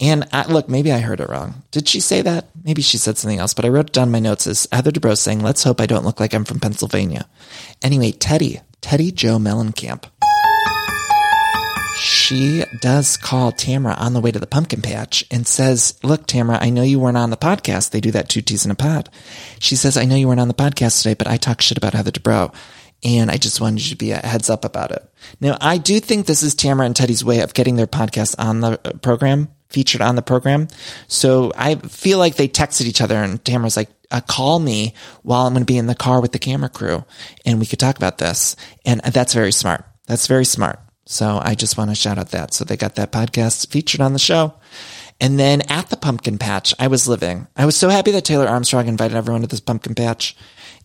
And 0.00 0.28
I, 0.32 0.46
look, 0.46 0.68
maybe 0.68 0.92
I 0.92 1.00
heard 1.00 1.20
it 1.20 1.28
wrong. 1.28 1.62
Did 1.72 1.88
she 1.88 1.98
say 1.98 2.22
that? 2.22 2.50
Maybe 2.62 2.82
she 2.82 2.98
said 2.98 3.18
something 3.18 3.40
else, 3.40 3.52
but 3.52 3.64
I 3.64 3.68
wrote 3.68 3.92
down 3.92 4.12
my 4.12 4.20
notes 4.20 4.46
as 4.46 4.68
Heather 4.70 4.92
Dubrow 4.92 5.18
saying, 5.18 5.40
let's 5.40 5.64
hope 5.64 5.80
I 5.80 5.86
don't 5.86 6.04
look 6.04 6.20
like 6.20 6.34
I'm 6.34 6.44
from 6.44 6.60
Pennsylvania. 6.60 7.28
Anyway, 7.82 8.12
Teddi, 8.12 8.62
Teddi 8.80 9.12
Jo 9.12 9.38
Mellencamp 9.38 10.04
she 11.98 12.64
does 12.80 13.16
call 13.16 13.52
Tamra 13.52 13.98
on 13.98 14.12
the 14.12 14.20
way 14.20 14.30
to 14.30 14.38
the 14.38 14.46
pumpkin 14.46 14.82
patch 14.82 15.24
and 15.30 15.46
says, 15.46 15.98
look, 16.02 16.26
Tamra, 16.26 16.58
I 16.60 16.70
know 16.70 16.82
you 16.82 17.00
weren't 17.00 17.16
on 17.16 17.30
the 17.30 17.36
podcast. 17.36 17.90
They 17.90 18.00
do 18.00 18.10
that 18.12 18.28
Two 18.28 18.40
T's 18.40 18.64
in 18.64 18.70
a 18.70 18.76
Pod. 18.76 19.08
She 19.58 19.76
says, 19.76 19.96
I 19.96 20.04
know 20.04 20.14
you 20.14 20.28
weren't 20.28 20.40
on 20.40 20.48
the 20.48 20.54
podcast 20.54 21.02
today, 21.02 21.14
but 21.14 21.26
I 21.26 21.36
talk 21.36 21.60
shit 21.60 21.78
about 21.78 21.94
Heather 21.94 22.10
Dubrow. 22.10 22.54
And 23.04 23.30
I 23.30 23.36
just 23.36 23.60
wanted 23.60 23.84
you 23.84 23.90
to 23.90 23.96
be 23.96 24.10
a 24.10 24.16
heads 24.16 24.50
up 24.50 24.64
about 24.64 24.90
it. 24.90 25.08
Now, 25.40 25.56
I 25.60 25.78
do 25.78 26.00
think 26.00 26.26
this 26.26 26.42
is 26.42 26.54
Tamra 26.54 26.84
and 26.84 26.96
Teddi's 26.96 27.24
way 27.24 27.40
of 27.40 27.54
getting 27.54 27.76
their 27.76 27.86
podcast 27.86 28.34
on 28.38 28.60
the 28.60 28.80
uh, 28.84 28.92
program, 28.98 29.48
featured 29.68 30.00
on 30.00 30.16
the 30.16 30.22
program. 30.22 30.66
So 31.06 31.52
I 31.56 31.76
feel 31.76 32.18
like 32.18 32.36
they 32.36 32.48
texted 32.48 32.86
each 32.86 33.00
other 33.00 33.16
and 33.16 33.42
Tamra's 33.44 33.76
like, 33.76 33.90
uh, 34.10 34.20
call 34.20 34.58
me 34.58 34.94
while 35.22 35.46
I'm 35.46 35.52
going 35.52 35.62
to 35.62 35.72
be 35.72 35.78
in 35.78 35.86
the 35.86 35.94
car 35.94 36.20
with 36.20 36.32
the 36.32 36.38
camera 36.38 36.70
crew 36.70 37.04
and 37.44 37.60
we 37.60 37.66
could 37.66 37.78
talk 37.78 37.96
about 37.96 38.18
this. 38.18 38.56
And 38.84 39.00
that's 39.00 39.34
very 39.34 39.52
smart. 39.52 39.84
That's 40.06 40.26
very 40.26 40.46
smart. 40.46 40.80
So 41.04 41.40
I 41.42 41.54
just 41.54 41.78
want 41.78 41.90
to 41.90 41.96
shout 41.96 42.18
out 42.18 42.30
that. 42.30 42.52
So 42.52 42.64
they 42.64 42.76
got 42.76 42.96
that 42.96 43.12
podcast 43.12 43.70
featured 43.70 44.00
on 44.00 44.12
the 44.12 44.18
show. 44.18 44.54
And 45.20 45.38
then 45.38 45.62
at 45.62 45.88
the 45.90 45.96
pumpkin 45.96 46.38
patch, 46.38 46.74
I 46.78 46.86
was 46.88 47.08
living. 47.08 47.48
I 47.56 47.66
was 47.66 47.76
so 47.76 47.88
happy 47.88 48.10
that 48.12 48.24
Taylor 48.24 48.46
Armstrong 48.46 48.88
invited 48.88 49.16
everyone 49.16 49.40
to 49.42 49.46
this 49.46 49.60
pumpkin 49.60 49.94
patch. 49.94 50.36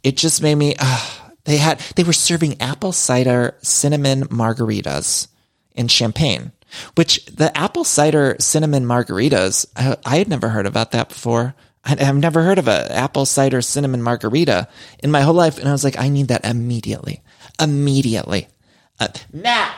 It 0.03 0.17
just 0.17 0.41
made 0.41 0.55
me, 0.55 0.75
uh, 0.79 1.09
they 1.45 1.57
had, 1.57 1.79
they 1.95 2.03
were 2.03 2.13
serving 2.13 2.61
apple 2.61 2.91
cider 2.91 3.55
cinnamon 3.61 4.23
margaritas 4.25 5.27
in 5.75 5.87
champagne, 5.87 6.51
which 6.95 7.25
the 7.25 7.55
apple 7.57 7.83
cider 7.83 8.35
cinnamon 8.39 8.85
margaritas, 8.85 9.65
I, 9.75 9.97
I 10.05 10.17
had 10.17 10.29
never 10.29 10.49
heard 10.49 10.65
about 10.65 10.91
that 10.91 11.09
before. 11.09 11.55
I, 11.83 11.97
I've 11.99 12.15
never 12.15 12.43
heard 12.43 12.59
of 12.59 12.67
a 12.67 12.91
apple 12.91 13.25
cider 13.25 13.61
cinnamon 13.61 14.01
margarita 14.01 14.67
in 14.99 15.11
my 15.11 15.21
whole 15.21 15.33
life. 15.33 15.57
And 15.57 15.67
I 15.67 15.71
was 15.71 15.83
like, 15.83 15.99
I 15.99 16.09
need 16.09 16.29
that 16.29 16.45
immediately, 16.45 17.21
immediately. 17.59 18.47
Uh, 18.99 19.09
Matt, 19.31 19.75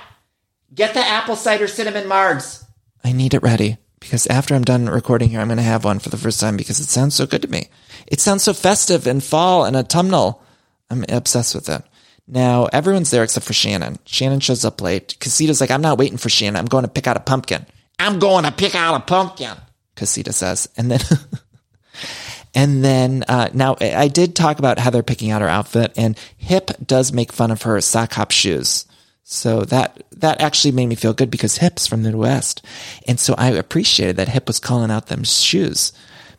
Get 0.76 0.94
the 0.94 1.00
apple 1.00 1.38
cider 1.38 1.68
cinnamon 1.68 2.04
margs. 2.04 2.66
I 3.02 3.14
need 3.14 3.34
it 3.34 3.42
ready 3.42 3.78
because 4.02 4.28
after 4.28 4.54
I'm 4.54 4.66
done 4.66 4.90
recording 4.90 5.30
here, 5.30 5.40
I'm 5.40 5.48
going 5.48 5.58
to 5.58 5.64
have 5.64 5.86
one 5.86 6.00
for 6.00 6.10
the 6.10 6.18
first 6.18 6.42
time 6.42 6.58
because 6.58 6.82
it 6.82 6.90
sounds 6.90 7.16
so 7.16 7.26
good 7.26 7.42
to 7.44 7.48
me. 7.48 7.70
It 8.08 8.20
sounds 8.20 8.44
so 8.44 8.54
festive 8.54 9.08
and 9.08 9.24
fall 9.24 9.64
and 9.64 9.78
autumnal. 9.78 10.44
I'm 10.90 11.06
obsessed 11.10 11.56
with 11.56 11.70
it. 11.70 11.84
Now, 12.28 12.66
everyone's 12.66 13.12
there 13.12 13.24
except 13.24 13.46
for 13.46 13.54
Shannon. 13.54 14.00
Shannon 14.06 14.40
shows 14.40 14.66
up 14.66 14.82
late. 14.82 15.18
Casita's 15.20 15.62
like, 15.62 15.72
I'm 15.72 15.82
not 15.82 15.98
waiting 15.98 16.18
for 16.18 16.30
Shannon. 16.30 16.56
I'm 16.56 16.66
going 16.66 16.84
to 16.84 16.90
pick 16.90 17.08
out 17.08 17.18
a 17.18 17.22
pumpkin. 17.22 17.66
I'm 18.00 18.20
going 18.20 18.46
to 18.46 18.52
pick 18.52 18.76
out 18.76 18.96
a 18.96 19.00
pumpkin, 19.00 19.56
Casita 19.96 20.34
says. 20.34 20.68
And 20.76 20.90
then, 20.90 21.00
and 22.56 22.84
then, 22.84 23.24
uh, 23.28 23.50
now 23.54 23.78
I 23.80 24.08
did 24.08 24.36
talk 24.36 24.60
about 24.60 24.80
Heather 24.80 25.04
picking 25.04 25.30
out 25.32 25.42
her 25.42 25.48
outfit 25.48 25.94
and 25.96 26.18
Hip 26.38 26.72
does 26.86 27.14
make 27.14 27.32
fun 27.32 27.52
of 27.52 27.62
her 27.62 27.80
sock 27.82 28.14
hop 28.14 28.32
shoes. 28.32 28.86
So 29.24 29.62
that, 29.62 30.04
that 30.18 30.42
actually 30.42 30.72
made 30.72 30.88
me 30.88 30.96
feel 30.96 31.14
good 31.14 31.32
because 31.32 31.58
Hip's 31.58 31.88
from 31.88 32.04
the 32.04 32.16
West, 32.16 32.64
And 33.08 33.20
so 33.20 33.34
I 33.38 33.50
appreciated 33.50 34.18
that 34.18 34.30
Hip 34.30 34.48
was 34.48 34.60
calling 34.60 34.92
out 34.92 35.08
them 35.08 35.24
shoes 35.24 35.94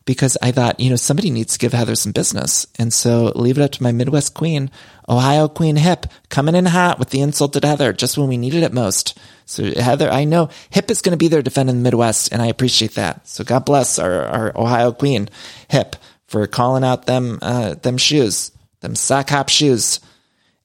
because 0.07 0.38
I 0.40 0.52
thought, 0.52 0.80
you 0.80 0.88
know, 0.88 0.96
somebody 0.96 1.30
needs 1.30 1.52
to 1.52 1.59
give 1.59 1.72
Heather 1.72 1.96
some 1.96 2.12
business. 2.12 2.66
And 2.78 2.92
so 2.92 3.32
leave 3.34 3.59
it 3.59 3.62
up 3.62 3.72
to 3.72 3.82
my 3.82 3.92
Midwest 3.92 4.34
queen. 4.34 4.70
Ohio 5.09 5.48
Queen 5.48 5.76
Hip 5.76 6.07
coming 6.28 6.54
in 6.54 6.64
hot 6.66 6.98
with 6.98 7.11
the 7.11 7.20
insulted 7.20 7.64
Heather 7.64 7.92
just 7.92 8.16
when 8.16 8.28
we 8.28 8.36
needed 8.38 8.62
it 8.62 8.72
most. 8.72 9.18
So 9.44 9.64
Heather, 9.74 10.09
I 10.09 10.24
know 10.24 10.48
Hip 10.70 10.90
is 10.90 11.02
going 11.02 11.11
to 11.11 11.16
be 11.16 11.28
there 11.28 11.42
defending 11.42 11.76
the 11.76 11.82
Midwest, 11.82 12.32
and 12.32 12.40
I 12.40 12.46
appreciate 12.46 12.94
that. 12.94 13.26
So 13.28 13.44
God 13.44 13.64
bless 13.64 13.98
our, 13.98 14.24
our 14.24 14.52
Ohio 14.57 14.92
Queen 14.92 15.28
Hip 15.68 15.96
for 16.28 16.46
calling 16.46 16.84
out 16.84 17.07
them 17.07 17.38
uh, 17.42 17.74
them 17.74 17.98
shoes, 17.98 18.52
them 18.80 18.94
sock 18.94 19.30
hop 19.30 19.48
shoes. 19.48 20.00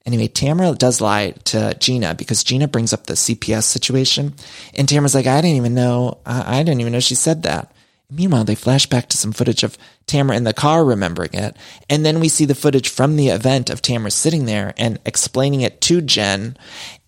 Anyway, 0.04 0.26
Tamra 0.26 0.76
does 0.76 1.00
lie 1.00 1.30
to 1.44 1.74
Gina 1.78 2.14
because 2.16 2.42
Gina 2.42 2.66
brings 2.66 2.92
up 2.92 3.06
the 3.06 3.14
CPS 3.14 3.64
situation, 3.64 4.34
and 4.74 4.88
Tamra's 4.88 5.14
like, 5.14 5.28
"I 5.28 5.40
didn't 5.40 5.56
even 5.56 5.74
know. 5.74 6.18
I, 6.26 6.58
I 6.58 6.62
didn't 6.64 6.80
even 6.80 6.92
know 6.92 7.00
she 7.00 7.14
said 7.14 7.44
that." 7.44 7.71
Meanwhile, 8.14 8.44
they 8.44 8.54
flash 8.54 8.86
back 8.86 9.08
to 9.08 9.16
some 9.16 9.32
footage 9.32 9.62
of 9.62 9.78
Tamra 10.06 10.36
in 10.36 10.44
the 10.44 10.52
car 10.52 10.84
remembering 10.84 11.32
it. 11.32 11.56
And 11.88 12.04
then 12.04 12.20
we 12.20 12.28
see 12.28 12.44
the 12.44 12.54
footage 12.54 12.90
from 12.90 13.16
the 13.16 13.28
event 13.28 13.70
of 13.70 13.80
Tamra 13.80 14.12
sitting 14.12 14.44
there 14.44 14.74
and 14.76 14.98
explaining 15.06 15.62
it 15.62 15.80
to 15.82 16.00
Jen. 16.00 16.56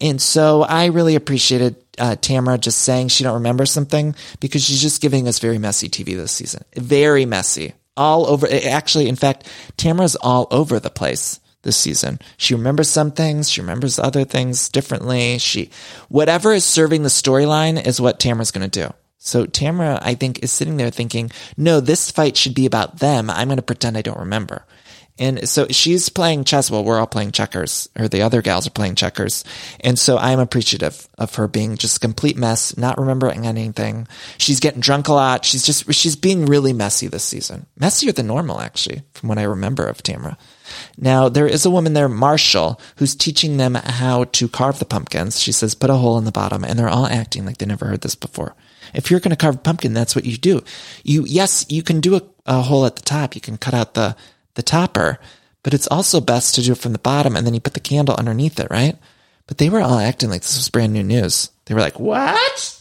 And 0.01 0.21
so 0.21 0.63
I 0.63 0.87
really 0.87 1.15
appreciated 1.15 1.77
uh, 1.99 2.17
Tamra 2.17 2.59
just 2.59 2.79
saying 2.81 3.09
she 3.09 3.25
don't 3.25 3.35
remember 3.35 3.67
something 3.67 4.15
because 4.41 4.65
she's 4.65 4.81
just 4.81 5.03
giving 5.03 5.29
us 5.29 5.39
very 5.39 5.59
messy 5.59 5.89
TV 5.89 6.17
this 6.17 6.33
season. 6.33 6.65
Very 6.75 7.27
messy. 7.27 7.75
All 7.97 8.27
over. 8.27 8.49
Actually, 8.51 9.09
in 9.09 9.17
fact, 9.17 9.47
Tamra's 9.77 10.17
all 10.17 10.49
over 10.51 10.81
the 10.81 10.91
place 10.91 11.39
this 11.63 11.77
season. 11.77 12.19
She 12.37 12.55
remembers 12.55 12.89
some 12.89 13.11
things. 13.11 13.51
She 13.51 13.61
remembers 13.61 13.99
other 13.99 14.25
things 14.25 14.69
differently. 14.69 15.39
She, 15.39 15.71
whatever 16.09 16.53
is 16.53 16.65
serving 16.65 17.03
the 17.03 17.09
storyline 17.09 17.85
is 17.85 18.01
what 18.01 18.21
Tamra's 18.21 18.51
going 18.51 18.69
to 18.69 18.81
do. 18.87 18.95
So 19.25 19.47
Tamra, 19.47 19.99
I 20.03 20.15
think, 20.15 20.45
is 20.45 20.53
sitting 20.53 20.77
there 20.77 20.91
thinking, 20.91 21.31
no, 21.57 21.81
this 21.81 22.11
fight 22.11 22.37
should 22.37 22.55
be 22.55 22.67
about 22.67 22.99
them. 22.99 23.31
I'm 23.31 23.49
going 23.49 23.57
to 23.57 23.63
pretend 23.63 23.97
I 23.97 24.03
don't 24.03 24.19
remember. 24.19 24.67
And 25.19 25.49
so 25.49 25.67
she's 25.69 26.09
playing 26.11 26.45
chess 26.45 26.71
while 26.71 26.85
we're 26.85 26.99
all 26.99 27.07
playing 27.07 27.33
checkers, 27.33 27.89
or 27.99 28.07
the 28.07 28.21
other 28.21 28.43
gals 28.43 28.67
are 28.67 28.71
playing 28.71 28.97
checkers. 28.97 29.43
And 29.81 29.99
so 29.99 30.19
I'm 30.19 30.41
appreciative 30.41 31.09
of 31.17 31.37
her 31.37 31.49
being 31.49 31.77
just 31.77 31.97
a 31.97 32.01
complete 32.01 32.37
mess, 32.37 32.77
not 32.77 32.99
remembering 32.99 33.47
anything. 33.47 34.09
She's 34.37 34.61
getting 34.61 34.81
drunk 34.81 35.09
a 35.09 35.15
lot. 35.15 35.45
She's 35.45 35.65
just, 35.65 35.91
she's 35.95 36.17
being 36.17 36.45
really 36.45 36.73
messy 36.73 37.07
this 37.07 37.25
season. 37.25 37.65
Messier 37.79 38.13
than 38.13 38.27
normal, 38.27 38.61
actually, 38.61 39.05
from 39.13 39.31
what 39.31 39.39
I 39.39 39.45
remember 39.45 39.87
of 39.87 40.03
Tamra. 40.03 40.37
Now, 40.99 41.31
there 41.31 41.47
is 41.47 41.65
a 41.65 41.71
woman 41.71 41.95
there, 41.95 42.09
Marshall, 42.09 42.79
who's 42.97 43.15
teaching 43.15 43.57
them 43.57 43.77
how 43.77 44.25
to 44.25 44.49
carve 44.49 44.81
the 44.81 44.85
pumpkins. 44.85 45.41
She 45.41 45.53
says, 45.53 45.75
put 45.75 45.91
a 45.91 45.95
hole 45.95 46.19
in 46.19 46.25
the 46.25 46.33
bottom, 46.33 46.65
and 46.65 46.79
they're 46.79 46.89
all 46.89 47.07
acting 47.07 47.47
like 47.47 47.59
they 47.59 47.67
never 47.67 47.87
heard 47.87 48.03
this 48.03 48.17
before. 48.17 48.55
If 48.95 49.11
you're 49.11 49.21
going 49.21 49.31
to 49.31 49.37
carve 49.37 49.57
a 49.57 49.59
pumpkin, 49.59 49.93
that's 49.93 50.15
what 50.15 50.25
you 50.25 50.37
do. 50.37 50.63
You, 51.03 51.25
yes, 51.27 51.67
you 51.69 51.83
can 51.83 52.01
do 52.01 52.17
a, 52.17 52.23
a 52.47 52.63
hole 52.63 52.87
at 52.87 52.97
the 52.97 53.03
top. 53.03 53.35
You 53.35 53.41
can 53.41 53.59
cut 53.59 53.75
out 53.75 53.95
the, 53.95 54.17
the 54.55 54.63
topper, 54.63 55.19
but 55.63 55.75
it's 55.75 55.89
also 55.89 56.21
best 56.21 56.55
to 56.55 56.63
do 56.63 56.73
it 56.73 56.79
from 56.79 56.93
the 56.93 56.99
bottom 56.99 57.37
and 57.37 57.47
then 57.47 57.55
you 57.55 57.61
put 57.61 57.75
the 57.75 57.81
candle 57.81 58.15
underneath 58.17 58.61
it, 58.61 58.69
right? 58.71 58.97
But 59.47 59.59
they 59.59 59.69
were 59.69 59.81
all 59.81 59.99
acting 59.99 60.31
like 60.31 60.43
this 60.43 60.57
was 60.57 60.69
brand 60.69 60.93
new 60.93 61.03
news. 61.03 61.51
They 61.67 61.75
were 61.75 61.81
like, 61.81 61.99
what? 61.99 62.81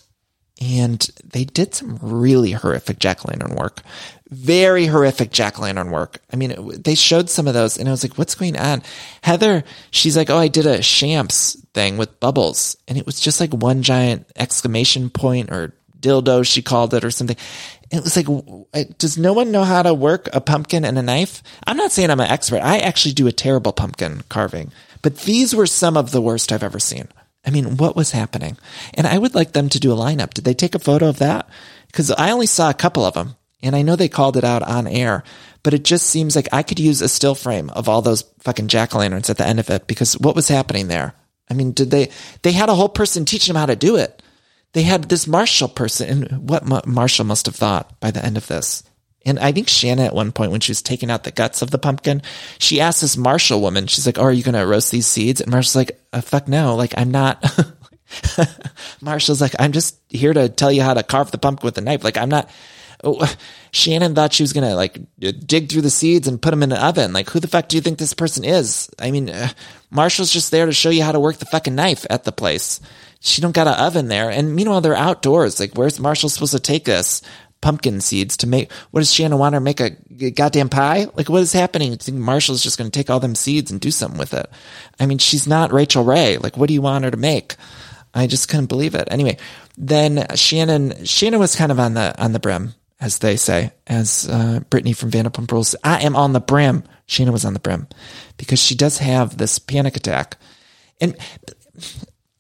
And 0.62 1.02
they 1.24 1.44
did 1.44 1.74
some 1.74 1.98
really 2.02 2.52
horrific 2.52 3.00
jack 3.00 3.26
lantern 3.26 3.56
work. 3.56 3.82
Very 4.30 4.86
horrific 4.86 5.32
jack 5.32 5.60
lantern 5.60 5.92
work. 5.92 6.20
I 6.32 6.38
mean, 6.38 6.52
it, 6.52 6.84
they 6.84 6.96
showed 6.96 7.30
some 7.30 7.48
of 7.48 7.54
those 7.54 7.78
and 7.78 7.88
I 7.88 7.92
was 7.92 8.04
like, 8.04 8.18
what's 8.18 8.36
going 8.36 8.58
on? 8.58 8.82
Heather, 9.22 9.64
she's 9.92 10.16
like, 10.16 10.30
oh, 10.30 10.38
I 10.38 10.48
did 10.48 10.66
a 10.66 10.82
Shamps 10.82 11.58
thing 11.74 11.98
with 11.98 12.20
bubbles. 12.20 12.78
And 12.88 12.98
it 12.98 13.06
was 13.06 13.20
just 13.20 13.40
like 13.40 13.54
one 13.54 13.82
giant 13.84 14.28
exclamation 14.36 15.10
point 15.10 15.52
or 15.52 15.74
dildo, 16.04 16.46
she 16.46 16.62
called 16.62 16.94
it 16.94 17.04
or 17.04 17.12
something. 17.12 17.38
It 17.90 18.04
was 18.04 18.16
like, 18.16 18.28
uh, 18.74 18.84
does 18.98 19.18
no 19.18 19.34
one 19.34 19.52
know 19.52 19.64
how 19.64 19.82
to 19.82 19.94
work 19.94 20.30
a 20.34 20.42
pumpkin 20.42 20.86
and 20.86 20.98
a 20.98 21.02
knife? 21.02 21.42
I'm 21.66 21.78
not 21.78 21.92
saying 21.92 22.10
I'm 22.10 22.20
an 22.20 22.30
expert. 22.30 22.62
I 22.62 22.80
actually 22.80 23.14
do 23.14 23.28
a 23.28 23.32
terrible 23.32 23.72
pumpkin 23.72 24.22
carving, 24.30 24.72
but 25.02 25.20
these 25.20 25.56
were 25.56 25.68
some 25.68 25.98
of 25.98 26.12
the 26.12 26.22
worst 26.22 26.52
I've 26.52 26.64
ever 26.64 26.80
seen. 26.80 27.08
I 27.46 27.50
mean, 27.50 27.78
what 27.78 27.96
was 27.96 28.12
happening? 28.12 28.58
And 28.94 29.06
I 29.06 29.18
would 29.18 29.36
like 29.36 29.52
them 29.52 29.70
to 29.70 29.80
do 29.80 29.92
a 29.92 29.98
lineup. 29.98 30.34
Did 30.34 30.46
they 30.46 30.54
take 30.54 30.76
a 30.76 30.80
photo 30.80 31.08
of 31.10 31.20
that? 31.20 31.50
Because 31.88 32.10
I 32.12 32.32
only 32.32 32.46
saw 32.46 32.70
a 32.70 32.76
couple 32.76 33.06
of 33.06 33.14
them 33.14 33.36
and 33.62 33.76
I 33.76 33.82
know 33.82 33.96
they 33.96 34.10
called 34.10 34.38
it 34.38 34.44
out 34.44 34.64
on 34.64 34.88
air, 34.88 35.24
but 35.62 35.74
it 35.74 35.84
just 35.84 36.08
seems 36.08 36.36
like 36.36 36.48
I 36.52 36.64
could 36.64 36.80
use 36.80 37.02
a 37.02 37.10
still 37.10 37.36
frame 37.36 37.70
of 37.72 37.90
all 37.90 38.02
those 38.02 38.24
fucking 38.40 38.70
jack 38.70 38.96
o' 38.96 39.00
lanterns 39.00 39.30
at 39.30 39.38
the 39.38 39.46
end 39.46 39.60
of 39.60 39.70
it 39.70 39.88
because 39.88 40.18
what 40.20 40.36
was 40.36 40.48
happening 40.48 40.88
there? 40.88 41.14
I 41.50 41.54
mean, 41.54 41.74
did 41.74 41.92
they, 41.92 42.10
they 42.42 42.54
had 42.54 42.70
a 42.70 42.76
whole 42.76 42.90
person 42.90 43.26
teaching 43.26 43.54
them 43.54 43.60
how 43.60 43.66
to 43.66 43.76
do 43.76 43.98
it 43.98 44.23
they 44.74 44.84
had 44.84 45.04
this 45.04 45.28
Marshall 45.28 45.70
person, 45.70 46.10
and 46.10 46.50
what 46.50 46.88
Marshall 46.88 47.26
must 47.26 47.46
have 47.46 47.56
thought 47.56 48.00
by 48.00 48.12
the 48.12 48.24
end 48.24 48.38
of 48.38 48.48
this. 48.48 48.84
And 49.26 49.40
I 49.40 49.52
think 49.52 49.70
Shannon 49.70 50.06
at 50.06 50.16
one 50.16 50.32
point, 50.32 50.52
when 50.52 50.60
she 50.60 50.72
was 50.72 50.82
taking 50.82 51.10
out 51.10 51.24
the 51.24 51.32
guts 51.32 51.62
of 51.62 51.72
the 51.72 51.78
pumpkin, 51.78 52.22
she 52.60 52.82
asked 52.82 53.02
this 53.02 53.16
Marshall 53.16 53.62
woman, 53.62 53.88
she's 53.88 54.06
like, 54.06 54.18
Oh, 54.18 54.24
are 54.24 54.34
you 54.34 54.44
going 54.44 54.56
to 54.56 54.66
roast 54.66 54.92
these 54.92 55.08
seeds? 55.08 55.40
And 55.40 55.50
Marshall's 55.52 55.76
like, 55.76 56.00
uh, 56.12 56.22
Fuck 56.22 56.48
no. 56.48 56.76
Like, 56.76 56.94
I'm 56.98 57.12
not. 57.12 57.44
Marshall's 59.02 59.40
like, 59.40 59.56
I'm 59.60 59.72
just 59.72 59.98
here 60.10 60.34
to 60.34 60.50
tell 60.50 60.72
you 60.72 60.82
how 60.82 60.94
to 60.94 61.04
carve 61.04 61.32
the 61.32 61.38
pumpkin 61.38 61.66
with 61.66 61.78
a 61.78 61.82
knife. 61.82 62.04
Like, 62.04 62.18
I'm 62.18 62.30
not. 62.30 62.50
Oh, 63.06 63.34
Shannon 63.72 64.16
thought 64.16 64.34
she 64.34 64.44
was 64.44 64.54
going 64.54 64.68
to 64.68 64.76
like 64.76 64.98
dig 65.20 65.70
through 65.70 65.82
the 65.82 65.90
seeds 65.90 66.28
and 66.28 66.42
put 66.42 66.52
them 66.52 66.64
in 66.64 66.72
an 66.72 66.78
oven. 66.78 67.12
Like, 67.12 67.30
who 67.30 67.40
the 67.40 67.50
fuck 67.50 67.68
do 67.68 67.76
you 67.76 67.82
think 67.82 68.00
this 68.00 68.14
person 68.14 68.46
is? 68.46 68.90
I 68.98 69.12
mean, 69.12 69.30
uh, 69.30 69.50
Marshall's 69.90 70.32
just 70.32 70.52
there 70.52 70.66
to 70.66 70.72
show 70.72 70.90
you 70.90 71.04
how 71.04 71.12
to 71.12 71.20
work 71.20 71.38
the 71.38 71.46
fucking 71.46 71.76
knife 71.76 72.06
at 72.10 72.24
the 72.24 72.32
place 72.32 72.80
she 73.24 73.42
don't 73.42 73.56
got 73.56 73.68
an 73.68 73.76
oven 73.76 74.10
there. 74.10 74.30
And 74.30 74.54
meanwhile, 74.54 74.82
they're 74.82 74.96
outdoors. 74.96 75.58
Like, 75.58 75.76
where's 75.76 75.98
Marshall 75.98 76.28
supposed 76.28 76.52
to 76.52 76.60
take 76.60 76.90
us? 76.90 77.22
Pumpkin 77.62 78.02
seeds 78.02 78.36
to 78.38 78.48
make, 78.48 78.70
what 78.92 79.00
does 79.00 79.14
Shannon 79.14 79.40
want 79.40 79.54
her 79.54 79.62
make 79.62 79.80
a 79.80 79.92
goddamn 80.32 80.68
pie? 80.68 81.08
Like, 81.16 81.30
what 81.30 81.42
is 81.42 81.54
happening? 81.54 81.92
You 81.92 81.98
think 81.98 82.18
Marshall's 82.18 82.62
just 82.62 82.78
going 82.78 82.92
to 82.92 83.00
take 83.00 83.10
all 83.10 83.22
them 83.22 83.36
seeds 83.36 83.72
and 83.72 83.80
do 83.80 83.92
something 83.92 84.20
with 84.20 84.34
it? 84.34 84.50
I 85.00 85.06
mean, 85.06 85.20
she's 85.20 85.48
not 85.48 85.72
Rachael 85.72 86.04
Ray. 86.04 86.38
Like, 86.38 86.58
what 86.58 86.68
do 86.68 86.74
you 86.74 86.82
want 86.82 87.06
her 87.06 87.12
to 87.12 87.16
make? 87.16 87.56
I 88.14 88.28
just 88.28 88.50
couldn't 88.50 88.66
believe 88.66 88.94
it. 88.94 89.08
Anyway, 89.10 89.38
then 89.78 90.28
Shannon, 90.36 91.06
Shannon 91.06 91.40
was 91.40 91.56
kind 91.56 91.72
of 91.72 91.80
on 91.80 91.94
the, 91.94 92.22
on 92.22 92.34
the 92.34 92.40
brim, 92.40 92.74
as 93.00 93.20
they 93.20 93.38
say, 93.38 93.72
as, 93.88 94.28
uh, 94.30 94.60
Brittany 94.70 94.92
from 94.92 95.12
Vanderpump 95.12 95.50
Rules. 95.50 95.78
I 95.86 96.02
am 96.04 96.18
on 96.18 96.34
the 96.34 96.42
brim. 96.42 96.84
Shannon 97.06 97.32
was 97.32 97.46
on 97.46 97.54
the 97.54 97.62
brim 97.62 97.88
because 98.36 98.62
she 98.62 98.76
does 98.76 98.98
have 98.98 99.38
this 99.38 99.58
panic 99.58 99.96
attack. 99.96 100.36
And 101.00 101.16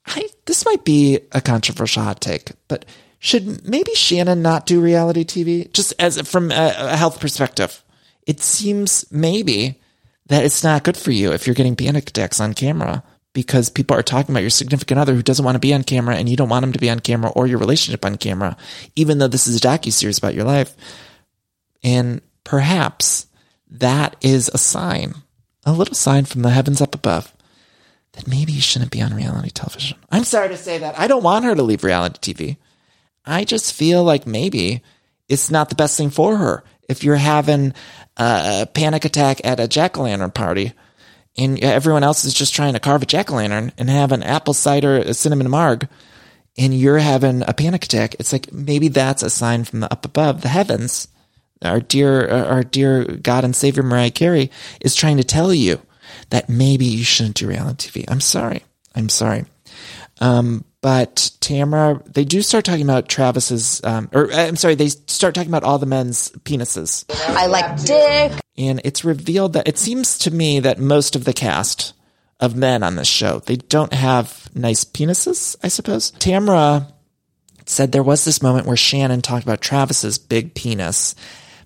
I, 0.05 0.27
this 0.45 0.65
might 0.65 0.83
be 0.83 1.19
a 1.31 1.41
controversial 1.41 2.03
hot 2.03 2.21
take, 2.21 2.51
but 2.67 2.85
should 3.19 3.65
maybe 3.67 3.95
Shannon 3.95 4.41
not 4.41 4.65
do 4.65 4.81
reality 4.81 5.23
TV 5.23 5.71
just 5.71 5.93
as 5.97 6.19
from 6.27 6.51
a, 6.51 6.73
a 6.77 6.97
health 6.97 7.19
perspective? 7.19 7.81
It 8.27 8.41
seems 8.41 9.05
maybe 9.11 9.79
that 10.27 10.43
it's 10.43 10.63
not 10.63 10.83
good 10.83 10.97
for 10.97 11.11
you 11.11 11.31
if 11.31 11.47
you're 11.47 11.53
getting 11.53 11.75
panic 11.75 12.09
attacks 12.09 12.39
on 12.39 12.53
camera 12.53 13.03
because 13.33 13.69
people 13.69 13.97
are 13.97 14.03
talking 14.03 14.33
about 14.33 14.41
your 14.41 14.49
significant 14.49 14.99
other 14.99 15.13
who 15.13 15.23
doesn't 15.23 15.43
want 15.43 15.55
to 15.55 15.59
be 15.59 15.73
on 15.73 15.83
camera 15.83 16.15
and 16.15 16.29
you 16.29 16.35
don't 16.35 16.49
want 16.49 16.63
them 16.63 16.73
to 16.73 16.79
be 16.79 16.89
on 16.89 16.99
camera 16.99 17.31
or 17.31 17.47
your 17.47 17.57
relationship 17.57 18.05
on 18.05 18.17
camera, 18.17 18.55
even 18.95 19.17
though 19.17 19.27
this 19.27 19.47
is 19.47 19.55
a 19.55 19.59
docu 19.59 19.91
series 19.91 20.17
about 20.17 20.35
your 20.35 20.45
life. 20.45 20.75
And 21.83 22.21
perhaps 22.43 23.27
that 23.69 24.15
is 24.21 24.49
a 24.53 24.57
sign, 24.57 25.15
a 25.65 25.73
little 25.73 25.95
sign 25.95 26.25
from 26.25 26.43
the 26.43 26.51
heavens 26.51 26.81
up 26.81 26.93
above 26.93 27.33
that 28.13 28.27
maybe 28.27 28.51
you 28.53 28.61
shouldn't 28.61 28.91
be 28.91 29.01
on 29.01 29.13
reality 29.13 29.49
television. 29.49 29.97
I'm 30.11 30.23
sorry 30.23 30.49
to 30.49 30.57
say 30.57 30.79
that. 30.79 30.97
I 30.97 31.07
don't 31.07 31.23
want 31.23 31.45
her 31.45 31.55
to 31.55 31.63
leave 31.63 31.83
reality 31.83 32.33
TV. 32.33 32.57
I 33.25 33.43
just 33.43 33.73
feel 33.73 34.03
like 34.03 34.27
maybe 34.27 34.81
it's 35.29 35.49
not 35.49 35.69
the 35.69 35.75
best 35.75 35.97
thing 35.97 36.09
for 36.09 36.37
her. 36.37 36.63
If 36.87 37.03
you're 37.03 37.15
having 37.15 37.73
a 38.17 38.67
panic 38.73 39.05
attack 39.05 39.41
at 39.43 39.59
a 39.59 39.67
jack 39.67 39.97
o' 39.97 40.03
lantern 40.03 40.31
party 40.31 40.73
and 41.37 41.59
everyone 41.63 42.03
else 42.03 42.25
is 42.25 42.33
just 42.33 42.53
trying 42.53 42.73
to 42.73 42.79
carve 42.79 43.01
a 43.01 43.07
jack 43.07 43.31
o' 43.31 43.35
lantern 43.35 43.71
and 43.77 43.89
have 43.89 44.11
an 44.11 44.21
apple 44.21 44.53
cider 44.53 44.97
a 44.97 45.13
cinnamon 45.13 45.49
marg 45.49 45.87
and 46.57 46.73
you're 46.73 46.99
having 46.99 47.41
a 47.47 47.53
panic 47.53 47.85
attack, 47.85 48.15
it's 48.19 48.31
like 48.31 48.53
maybe 48.53 48.87
that's 48.87 49.23
a 49.23 49.29
sign 49.29 49.63
from 49.63 49.79
the 49.79 49.91
up 49.91 50.05
above, 50.05 50.41
the 50.41 50.49
heavens. 50.49 51.07
Our 51.63 51.79
dear, 51.79 52.29
our 52.29 52.63
dear 52.63 53.05
God 53.05 53.45
and 53.45 53.55
Savior 53.55 53.83
Mariah 53.83 54.11
Carey 54.11 54.51
is 54.81 54.95
trying 54.95 55.17
to 55.17 55.23
tell 55.23 55.53
you 55.53 55.81
that 56.29 56.49
maybe 56.49 56.85
you 56.85 57.03
shouldn't 57.03 57.35
do 57.35 57.47
reality 57.47 57.89
TV. 57.89 58.05
I'm 58.07 58.21
sorry. 58.21 58.63
I'm 58.95 59.09
sorry. 59.09 59.45
Um, 60.19 60.63
but 60.81 61.31
Tamra, 61.39 62.03
they 62.13 62.25
do 62.25 62.41
start 62.41 62.65
talking 62.65 62.83
about 62.83 63.07
Travis's, 63.07 63.81
um, 63.83 64.09
or 64.11 64.31
uh, 64.31 64.35
I'm 64.35 64.57
sorry, 64.57 64.75
they 64.75 64.89
start 64.89 65.33
talking 65.33 65.49
about 65.49 65.63
all 65.63 65.79
the 65.79 65.85
men's 65.85 66.29
penises. 66.43 67.05
I 67.29 67.45
like 67.47 67.81
dick. 67.83 68.41
And 68.57 68.81
it's 68.83 69.05
revealed 69.05 69.53
that 69.53 69.67
it 69.67 69.77
seems 69.77 70.17
to 70.19 70.31
me 70.31 70.59
that 70.59 70.79
most 70.79 71.15
of 71.15 71.23
the 71.23 71.33
cast 71.33 71.93
of 72.39 72.55
men 72.55 72.83
on 72.83 72.97
this 72.97 73.07
show, 73.07 73.39
they 73.39 73.55
don't 73.55 73.93
have 73.93 74.49
nice 74.53 74.83
penises, 74.83 75.55
I 75.63 75.69
suppose. 75.69 76.11
Tamra 76.11 76.91
said 77.65 77.91
there 77.91 78.03
was 78.03 78.25
this 78.25 78.41
moment 78.41 78.67
where 78.67 78.77
Shannon 78.77 79.21
talked 79.21 79.43
about 79.43 79.61
Travis's 79.61 80.17
big 80.17 80.53
penis 80.53 81.15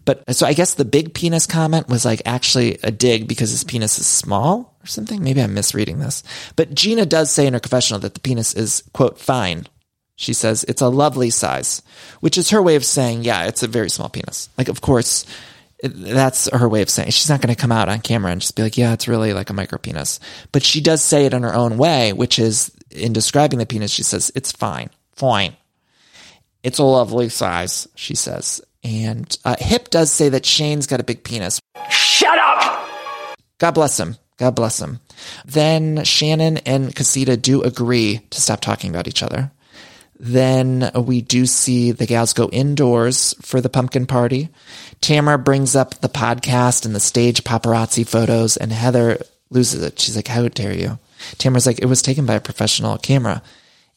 but 0.08 0.24
so 0.34 0.47
I 0.47 0.53
guess 0.53 0.74
the 0.74 0.86
big 0.86 1.14
penis 1.14 1.45
comment 1.45 1.89
was 1.89 2.05
like 2.05 2.22
actually 2.26 2.80
a 2.82 2.91
dig 2.91 3.28
because 3.28 3.51
his 3.51 3.66
penis 3.66 3.99
is 3.99 4.08
small 4.08 4.78
or 4.82 4.88
something. 4.88 5.22
Maybe 5.22 5.41
I'm 5.41 5.53
misreading 5.53 5.99
this. 5.99 6.24
But 6.55 6.74
Gina 6.74 7.05
does 7.05 7.30
say 7.30 7.45
in 7.45 7.53
her 7.53 7.60
confessional 7.60 7.99
that 7.99 8.14
the 8.14 8.22
penis 8.22 8.53
is, 8.53 8.84
quote, 8.93 9.20
fine. 9.20 9.68
She 10.16 10.32
says 10.32 10.64
it's 10.64 10.82
a 10.82 10.88
lovely 10.88 11.30
size, 11.30 11.82
which 12.22 12.38
is 12.38 12.51
her 12.51 12.62
way 12.62 12.78
of 12.78 12.86
saying, 12.86 13.24
yeah, 13.24 13.47
it's 13.47 13.64
a 13.64 13.68
very 13.68 13.89
small 13.89 14.08
penis. 14.08 14.47
Like, 14.58 14.70
of 14.70 14.80
course, 14.80 15.26
That's 15.84 16.49
her 16.49 16.68
way 16.68 16.82
of 16.82 16.89
saying 16.89 17.12
she's 17.12 17.30
not 17.30 17.41
going 17.41 17.53
to 17.53 17.62
come 17.62 17.72
out 17.72 17.89
on 17.89 17.99
camera 17.99 18.32
and 18.32 18.41
just 18.41 18.55
be 18.55 18.64
like, 18.64 18.78
yeah, 18.78 18.93
it's 18.93 19.08
really 19.08 19.34
like 19.34 19.51
a 19.51 19.53
micro 19.53 19.78
penis. 19.78 20.20
But 20.51 20.64
she 20.64 20.82
does 20.82 21.03
say 21.03 21.26
it 21.26 21.34
in 21.34 21.43
her 21.43 21.53
own 21.53 21.78
way, 21.78 22.14
which 22.14 22.39
is 22.39 22.72
in 22.89 23.14
describing 23.14 23.60
the 23.60 23.66
penis, 23.68 23.91
she 23.91 24.03
says, 24.03 24.32
it's 24.34 24.51
fine, 24.51 24.89
fine. 25.14 25.55
It's 26.64 26.80
a 26.80 26.84
lovely 26.84 27.30
size, 27.30 27.88
she 27.93 28.16
says. 28.16 28.60
And 28.88 29.38
uh, 29.43 29.57
Hip 29.59 29.89
does 29.89 30.09
say 30.13 30.29
that 30.29 30.45
Shane's 30.45 30.88
got 30.88 31.01
a 31.01 31.03
big 31.03 31.25
penis. 31.25 31.59
Shut 31.89 32.38
up! 32.39 32.88
God 33.59 33.71
bless 33.71 33.99
him. 33.99 34.15
God 34.38 34.55
bless 34.55 34.79
him. 34.79 35.01
Then 35.45 36.05
Shannon 36.05 36.57
and 36.59 36.95
Casita 36.95 37.35
do 37.35 37.63
agree 37.63 38.21
to 38.29 38.39
stop 38.39 38.61
talking 38.61 38.89
about 38.89 39.09
each 39.09 39.23
other. 39.23 39.51
Then 40.19 40.89
we 40.95 41.19
do 41.21 41.45
see 41.45 41.91
the 41.91 42.05
gals 42.05 42.31
go 42.31 42.47
indoors 42.47 43.35
for 43.41 43.59
the 43.59 43.67
pumpkin 43.69 44.05
party. 44.05 44.47
Tamra 45.01 45.43
brings 45.43 45.75
up 45.75 45.95
the 45.95 46.07
podcast 46.07 46.85
and 46.85 46.95
the 46.95 47.01
stage 47.01 47.43
paparazzi 47.43 48.07
photos, 48.07 48.55
and 48.55 48.71
Heather 48.71 49.19
loses 49.49 49.83
it. 49.83 49.99
She's 49.99 50.15
like, 50.15 50.29
How 50.29 50.47
dare 50.47 50.73
you? 50.73 50.97
Tamra's 51.35 51.67
like, 51.67 51.79
It 51.79 51.88
was 51.88 52.01
taken 52.01 52.25
by 52.25 52.35
a 52.35 52.41
professional 52.41 52.97
camera. 52.97 53.43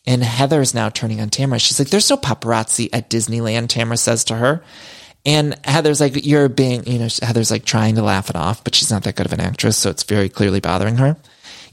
And 0.06 0.22
Heather 0.22 0.60
is 0.60 0.74
now 0.74 0.88
turning 0.88 1.20
on 1.20 1.30
Tamra. 1.30 1.60
She's 1.60 1.78
like, 1.78 1.90
There's 1.90 2.10
no 2.10 2.16
paparazzi 2.16 2.88
at 2.92 3.10
Disneyland, 3.10 3.68
Tamra 3.68 3.98
says 3.98 4.24
to 4.24 4.36
her. 4.36 4.62
And 5.26 5.58
Heather's 5.64 6.00
like, 6.00 6.24
You're 6.24 6.48
being, 6.48 6.86
you 6.86 6.98
know, 6.98 7.08
Heather's 7.22 7.50
like 7.50 7.64
trying 7.64 7.96
to 7.96 8.02
laugh 8.02 8.30
it 8.30 8.36
off, 8.36 8.64
but 8.64 8.74
she's 8.74 8.90
not 8.90 9.04
that 9.04 9.16
good 9.16 9.26
of 9.26 9.32
an 9.32 9.40
actress. 9.40 9.76
So 9.76 9.90
it's 9.90 10.04
very 10.04 10.28
clearly 10.28 10.60
bothering 10.60 10.96
her, 10.96 11.16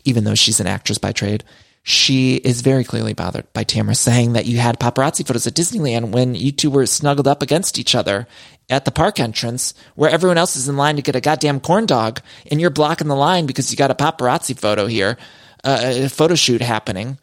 even 0.04 0.24
though 0.24 0.36
she's 0.36 0.60
an 0.60 0.68
actress 0.68 0.98
by 0.98 1.12
trade. 1.12 1.44
She 1.84 2.36
is 2.36 2.60
very 2.60 2.84
clearly 2.84 3.14
bothered 3.14 3.52
by 3.54 3.64
Tamra 3.64 3.96
saying 3.96 4.34
that 4.34 4.46
you 4.46 4.58
had 4.58 4.78
paparazzi 4.78 5.26
photos 5.26 5.48
at 5.48 5.54
Disneyland 5.54 6.12
when 6.12 6.36
you 6.36 6.52
two 6.52 6.70
were 6.70 6.86
snuggled 6.86 7.30
up 7.30 7.42
against 7.42 7.80
each 7.80 7.96
other 7.96 8.28
at 8.70 8.84
the 8.84 8.92
park 8.92 9.22
entrance 9.22 9.74
where 9.96 10.10
everyone 10.10 10.38
else 10.38 10.58
is 10.58 10.68
in 10.68 10.76
line 10.76 10.98
to 10.98 11.02
get 11.02 11.16
a 11.16 11.22
goddamn 11.22 11.62
corn 11.62 11.86
dog 11.86 12.20
and 12.52 12.60
you're 12.60 12.70
blocking 12.70 13.08
the 13.08 13.16
line 13.16 13.46
because 13.46 13.72
you 13.72 13.78
got 13.78 13.90
a 13.90 13.96
paparazzi 13.96 14.60
photo 14.60 14.86
here, 14.86 15.18
uh, 15.64 15.80
a 15.82 16.10
photo 16.10 16.36
shoot 16.36 16.62
happening. 16.62 17.18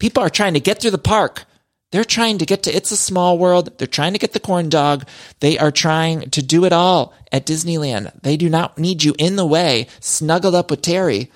People 0.00 0.24
are 0.24 0.30
trying 0.30 0.54
to 0.54 0.60
get 0.60 0.80
through 0.80 0.90
the 0.90 0.98
park. 0.98 1.44
They're 1.92 2.04
trying 2.04 2.38
to 2.38 2.46
get 2.46 2.64
to 2.64 2.74
It's 2.74 2.90
a 2.90 2.96
Small 2.96 3.38
World. 3.38 3.78
They're 3.78 3.86
trying 3.86 4.12
to 4.12 4.18
get 4.18 4.32
the 4.32 4.40
corn 4.40 4.68
dog. 4.68 5.06
They 5.40 5.58
are 5.58 5.70
trying 5.70 6.30
to 6.30 6.42
do 6.42 6.64
it 6.64 6.72
all 6.72 7.14
at 7.30 7.46
Disneyland. 7.46 8.12
They 8.22 8.36
do 8.36 8.48
not 8.48 8.78
need 8.78 9.04
you 9.04 9.14
in 9.18 9.36
the 9.36 9.46
way, 9.46 9.86
snuggled 10.00 10.54
up 10.54 10.70
with 10.70 10.82
Terry, 10.82 11.30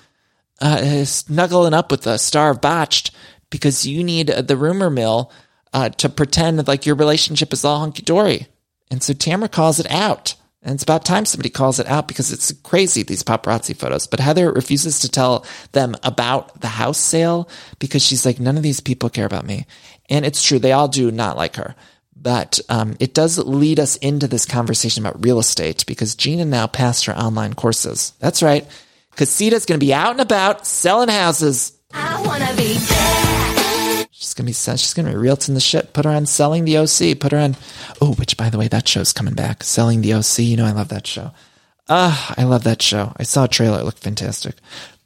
uh, 0.61 1.05
snuggling 1.05 1.73
up 1.73 1.91
with 1.91 2.01
the 2.01 2.17
star 2.17 2.51
of 2.51 2.61
Botched 2.61 3.11
because 3.49 3.85
you 3.85 4.03
need 4.03 4.27
the 4.27 4.57
rumor 4.57 4.89
mill 4.89 5.31
uh, 5.73 5.89
to 5.89 6.09
pretend 6.09 6.67
like 6.67 6.85
your 6.85 6.95
relationship 6.95 7.53
is 7.53 7.65
all 7.65 7.79
hunky 7.79 8.01
dory. 8.01 8.47
And 8.89 9.03
so 9.03 9.13
Tamra 9.13 9.51
calls 9.51 9.79
it 9.79 9.89
out. 9.91 10.35
And 10.65 10.73
it's 10.73 10.83
about 10.83 11.05
time 11.05 11.25
somebody 11.25 11.49
calls 11.49 11.79
it 11.79 11.87
out 11.87 12.07
because 12.07 12.33
it's 12.33 12.51
crazy, 12.63 13.03
these 13.03 13.23
paparazzi 13.23 13.75
photos. 13.75 14.07
But 14.07 14.19
Heather 14.19 14.51
refuses 14.51 14.99
to 15.01 15.09
tell 15.09 15.45
them 15.71 15.95
about 16.03 16.59
the 16.59 16.67
house 16.67 16.97
sale 16.97 17.47
because 17.79 18.03
she's 18.03 18.25
like, 18.25 18.39
none 18.39 18.57
of 18.57 18.63
these 18.63 18.79
people 18.79 19.09
care 19.09 19.27
about 19.27 19.45
me. 19.45 19.67
And 20.09 20.25
it's 20.25 20.43
true, 20.43 20.59
they 20.59 20.71
all 20.71 20.87
do 20.87 21.11
not 21.11 21.37
like 21.37 21.55
her. 21.55 21.75
But 22.15 22.59
um, 22.69 22.97
it 22.99 23.13
does 23.13 23.37
lead 23.37 23.79
us 23.79 23.97
into 23.97 24.27
this 24.27 24.45
conversation 24.45 25.05
about 25.05 25.23
real 25.23 25.37
estate 25.37 25.85
because 25.85 26.15
Gina 26.15 26.45
now 26.45 26.65
passed 26.65 27.05
her 27.05 27.15
online 27.15 27.53
courses. 27.53 28.13
That's 28.19 28.41
right. 28.41 28.65
Casita's 29.15 29.65
going 29.65 29.79
to 29.79 29.85
be 29.85 29.93
out 29.93 30.11
and 30.11 30.21
about 30.21 30.65
selling 30.65 31.09
houses. 31.09 31.77
I 31.93 32.21
wanna 32.25 32.53
be 32.57 32.73
bad. 32.73 33.64
She's 34.17 34.33
gonna 34.33 34.47
be 34.47 34.53
she's 34.53 34.93
gonna 34.93 35.09
be 35.09 35.17
realting 35.17 35.55
the 35.55 35.59
shit. 35.59 35.91
Put 35.91 36.05
her 36.05 36.11
on 36.11 36.25
selling 36.25 36.63
the 36.63 36.77
OC. 36.77 37.19
Put 37.19 37.33
her 37.33 37.37
on. 37.37 37.57
Oh, 37.99 38.13
which 38.13 38.37
by 38.37 38.49
the 38.49 38.57
way, 38.57 38.69
that 38.69 38.87
show's 38.87 39.11
coming 39.11 39.33
back. 39.33 39.61
Selling 39.61 40.01
the 40.01 40.13
OC. 40.13 40.39
You 40.39 40.55
know 40.55 40.65
I 40.65 40.71
love 40.71 40.87
that 40.87 41.05
show. 41.05 41.31
Ah, 41.89 42.33
I 42.37 42.45
love 42.45 42.63
that 42.63 42.81
show. 42.81 43.11
I 43.17 43.23
saw 43.23 43.43
a 43.43 43.49
trailer. 43.49 43.79
It 43.79 43.83
looked 43.83 43.99
fantastic. 43.99 44.55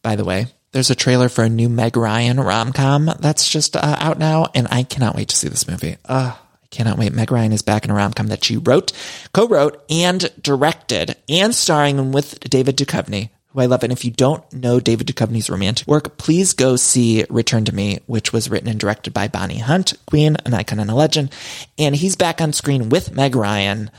By 0.04 0.16
the 0.16 0.24
way, 0.24 0.46
there's 0.74 0.92
a 0.92 0.96
trailer 0.96 1.28
for 1.28 1.44
a 1.44 1.50
new 1.50 1.70
Meg 1.70 1.98
Ryan 1.98 2.40
rom 2.40 2.72
com 2.72 3.10
that's 3.20 3.50
just 3.50 3.76
uh, 3.76 3.98
out 4.00 4.20
now, 4.20 4.46
and 4.54 4.68
I 4.70 4.84
cannot 4.84 5.16
wait 5.16 5.30
to 5.30 5.36
see 5.36 5.48
this 5.50 5.68
movie. 5.68 5.98
Ah. 6.08 6.40
I 6.64 6.68
cannot 6.70 7.00
wait. 7.00 7.12
Meg 7.12 7.32
Ryan 7.32 7.52
is 7.52 7.64
back 7.64 7.86
in 7.86 7.90
a 7.90 7.96
rom 7.96 8.14
com 8.14 8.28
that 8.28 8.44
she 8.44 8.58
wrote, 8.58 8.92
co 9.34 9.48
wrote, 9.48 9.84
and 9.90 10.32
directed, 10.40 11.16
and 11.28 11.56
starring 11.56 12.12
with 12.12 12.40
David 12.42 12.78
Duchovny, 12.78 13.32
who 13.52 13.62
I 13.62 13.66
love. 13.66 13.84
And 13.84 13.92
if 13.92 14.06
you 14.06 14.12
don't 14.12 14.52
know 14.54 14.80
David 14.80 15.08
Duchovny's 15.08 15.50
romantic 15.50 15.88
work, 15.88 16.18
please 16.18 16.54
go 16.54 16.76
see 16.76 17.26
Return 17.30 17.66
to 17.66 17.76
Me, 17.76 18.00
which 18.06 18.32
was 18.32 18.50
written 18.50 18.70
and 18.70 18.80
directed 18.80 19.14
by 19.14 19.28
Bonnie 19.28 19.60
Hunt, 19.60 19.94
Queen, 20.06 20.38
an 20.46 20.54
icon 20.54 20.80
and 20.80 20.92
a 20.92 20.96
legend. 20.96 21.32
And 21.78 21.96
he's 21.96 22.16
back 22.16 22.42
on 22.42 22.54
screen 22.54 22.90
with 22.90 23.14
Meg 23.14 23.36
Ryan. 23.36 23.90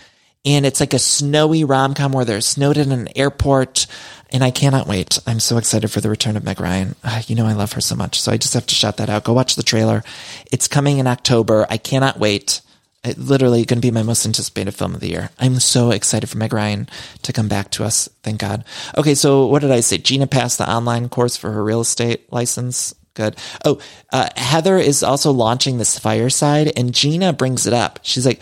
And 0.44 0.64
it's 0.64 0.80
like 0.80 0.94
a 0.94 0.98
snowy 0.98 1.64
rom 1.64 1.94
com 1.94 2.12
where 2.12 2.24
they're 2.24 2.40
snowed 2.40 2.78
in 2.78 2.92
an 2.92 3.09
airport. 3.16 3.86
And 4.30 4.44
I 4.44 4.51
cannot 4.51 4.86
wait. 4.86 5.18
I'm 5.26 5.40
so 5.40 5.59
excited 5.59 5.90
for 5.90 6.01
the 6.01 6.09
return 6.09 6.36
of 6.36 6.44
Meg 6.44 6.61
Ryan. 6.61 6.94
Ah, 7.05 7.22
you 7.26 7.34
know, 7.34 7.46
I 7.46 7.53
love 7.53 7.72
her 7.72 7.80
so 7.80 7.96
much. 7.96 8.20
So 8.20 8.30
I 8.30 8.36
just 8.36 8.55
have 8.55 8.66
to 8.66 8.74
shout 8.74 8.96
that 8.98 9.11
out. 9.11 9.24
Go 9.24 9.32
watch 9.32 9.57
the 9.57 9.62
trailer. 9.62 10.05
It's 10.53 10.68
coming 10.68 10.98
in 10.98 11.07
October. 11.07 11.66
I 11.68 11.76
cannot 11.76 12.18
wait. 12.18 12.61
It 13.03 13.16
literally 13.18 13.64
going 13.64 13.80
to 13.80 13.86
be 13.86 13.90
my 13.90 14.03
most 14.03 14.26
anticipated 14.26 14.72
film 14.72 14.94
of 14.94 15.01
the 15.01 15.09
year. 15.09 15.30
I'm 15.38 15.59
so 15.59 15.90
excited 15.90 16.28
for 16.28 16.36
Meg 16.36 16.53
Ryan 16.53 16.86
to 17.22 17.32
come 17.32 17.48
back 17.48 17.70
to 17.72 17.84
us. 17.84 18.11
Thank 18.22 18.40
God. 18.40 18.64
Okay, 18.96 19.14
so 19.14 19.46
what 19.46 19.62
did 19.62 19.70
I 19.70 19.80
say? 19.80 19.96
Gina 19.96 20.26
passed 20.26 20.59
the 20.59 20.70
online 20.70 21.09
course 21.09 21.34
for 21.36 21.51
her 21.51 21.64
real 21.64 21.80
estate 21.80 22.30
license. 22.30 22.94
Good. 23.14 23.36
Oh, 23.64 23.80
uh, 24.12 24.28
Heather 24.36 24.76
is 24.76 25.03
also 25.03 25.32
launching 25.32 25.78
this 25.78 25.98
fireside, 25.98 26.72
and 26.76 26.94
Gina 26.94 27.32
brings 27.32 27.66
it 27.66 27.72
up. 27.72 28.01
She's 28.03 28.26
like, 28.26 28.40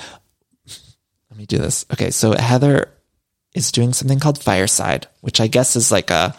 "Let 1.30 1.38
me 1.38 1.46
do 1.46 1.58
this." 1.58 1.86
Okay, 1.92 2.10
so 2.10 2.32
Heather 2.32 2.92
is 3.54 3.72
doing 3.72 3.92
something 3.92 4.18
called 4.18 4.42
Fireside, 4.42 5.06
which 5.20 5.40
I 5.40 5.46
guess 5.46 5.74
is 5.76 5.90
like 5.90 6.10
a 6.10 6.34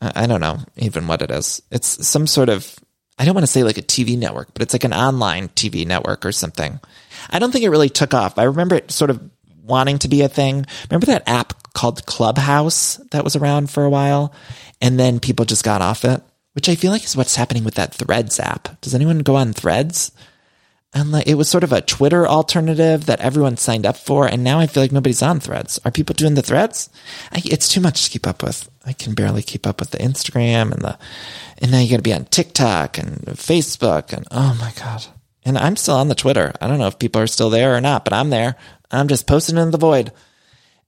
I 0.00 0.26
don't 0.26 0.40
know 0.40 0.58
even 0.76 1.06
what 1.06 1.22
it 1.22 1.30
is. 1.30 1.62
It's 1.70 2.06
some 2.06 2.26
sort 2.26 2.48
of 2.48 2.78
I 3.18 3.24
don't 3.24 3.34
want 3.34 3.46
to 3.46 3.52
say 3.52 3.64
like 3.64 3.78
a 3.78 3.82
TV 3.82 4.18
network, 4.18 4.52
but 4.52 4.62
it's 4.62 4.74
like 4.74 4.84
an 4.84 4.92
online 4.92 5.48
TV 5.48 5.86
network 5.86 6.26
or 6.26 6.32
something. 6.32 6.80
I 7.30 7.38
don't 7.38 7.50
think 7.52 7.64
it 7.64 7.70
really 7.70 7.88
took 7.88 8.14
off. 8.14 8.38
I 8.38 8.44
remember 8.44 8.76
it 8.76 8.90
sort 8.90 9.10
of 9.10 9.20
wanting 9.62 9.98
to 10.00 10.08
be 10.08 10.22
a 10.22 10.28
thing. 10.28 10.66
Remember 10.90 11.06
that 11.06 11.28
app 11.28 11.72
called 11.72 12.06
Clubhouse 12.06 12.96
that 13.10 13.24
was 13.24 13.36
around 13.36 13.70
for 13.70 13.84
a 13.84 13.90
while 13.90 14.32
and 14.80 14.98
then 14.98 15.20
people 15.20 15.44
just 15.44 15.64
got 15.64 15.82
off 15.82 16.04
it, 16.04 16.22
which 16.52 16.68
I 16.68 16.74
feel 16.74 16.92
like 16.92 17.04
is 17.04 17.16
what's 17.16 17.36
happening 17.36 17.64
with 17.64 17.74
that 17.74 17.94
Threads 17.94 18.38
app. 18.40 18.80
Does 18.80 18.94
anyone 18.94 19.20
go 19.20 19.36
on 19.36 19.52
Threads? 19.52 20.12
And 20.94 21.12
like 21.12 21.26
it 21.26 21.34
was 21.34 21.48
sort 21.48 21.64
of 21.64 21.72
a 21.72 21.82
Twitter 21.82 22.26
alternative 22.26 23.06
that 23.06 23.20
everyone 23.20 23.58
signed 23.58 23.84
up 23.84 23.96
for, 23.96 24.26
and 24.26 24.42
now 24.42 24.60
I 24.60 24.66
feel 24.66 24.82
like 24.82 24.92
nobody's 24.92 25.20
on 25.20 25.40
Threads. 25.40 25.78
Are 25.84 25.90
people 25.90 26.14
doing 26.14 26.34
the 26.34 26.42
Threads? 26.42 26.88
I, 27.32 27.42
it's 27.44 27.68
too 27.68 27.80
much 27.80 28.04
to 28.04 28.10
keep 28.10 28.26
up 28.26 28.42
with. 28.42 28.70
I 28.86 28.94
can 28.94 29.12
barely 29.12 29.42
keep 29.42 29.66
up 29.66 29.80
with 29.80 29.90
the 29.90 29.98
Instagram 29.98 30.72
and 30.72 30.82
the, 30.82 30.98
and 31.58 31.70
now 31.70 31.80
you 31.80 31.90
got 31.90 31.96
to 31.96 32.02
be 32.02 32.14
on 32.14 32.24
TikTok 32.26 32.96
and 32.96 33.26
Facebook, 33.26 34.14
and 34.14 34.26
oh 34.30 34.56
my 34.58 34.72
god. 34.80 35.06
And 35.46 35.56
I'm 35.56 35.76
still 35.76 35.94
on 35.94 36.08
the 36.08 36.16
Twitter. 36.16 36.52
I 36.60 36.66
don't 36.66 36.80
know 36.80 36.88
if 36.88 36.98
people 36.98 37.22
are 37.22 37.28
still 37.28 37.50
there 37.50 37.76
or 37.76 37.80
not, 37.80 38.04
but 38.04 38.12
I'm 38.12 38.30
there. 38.30 38.56
I'm 38.90 39.06
just 39.06 39.28
posting 39.28 39.56
in 39.56 39.70
the 39.70 39.78
void. 39.78 40.12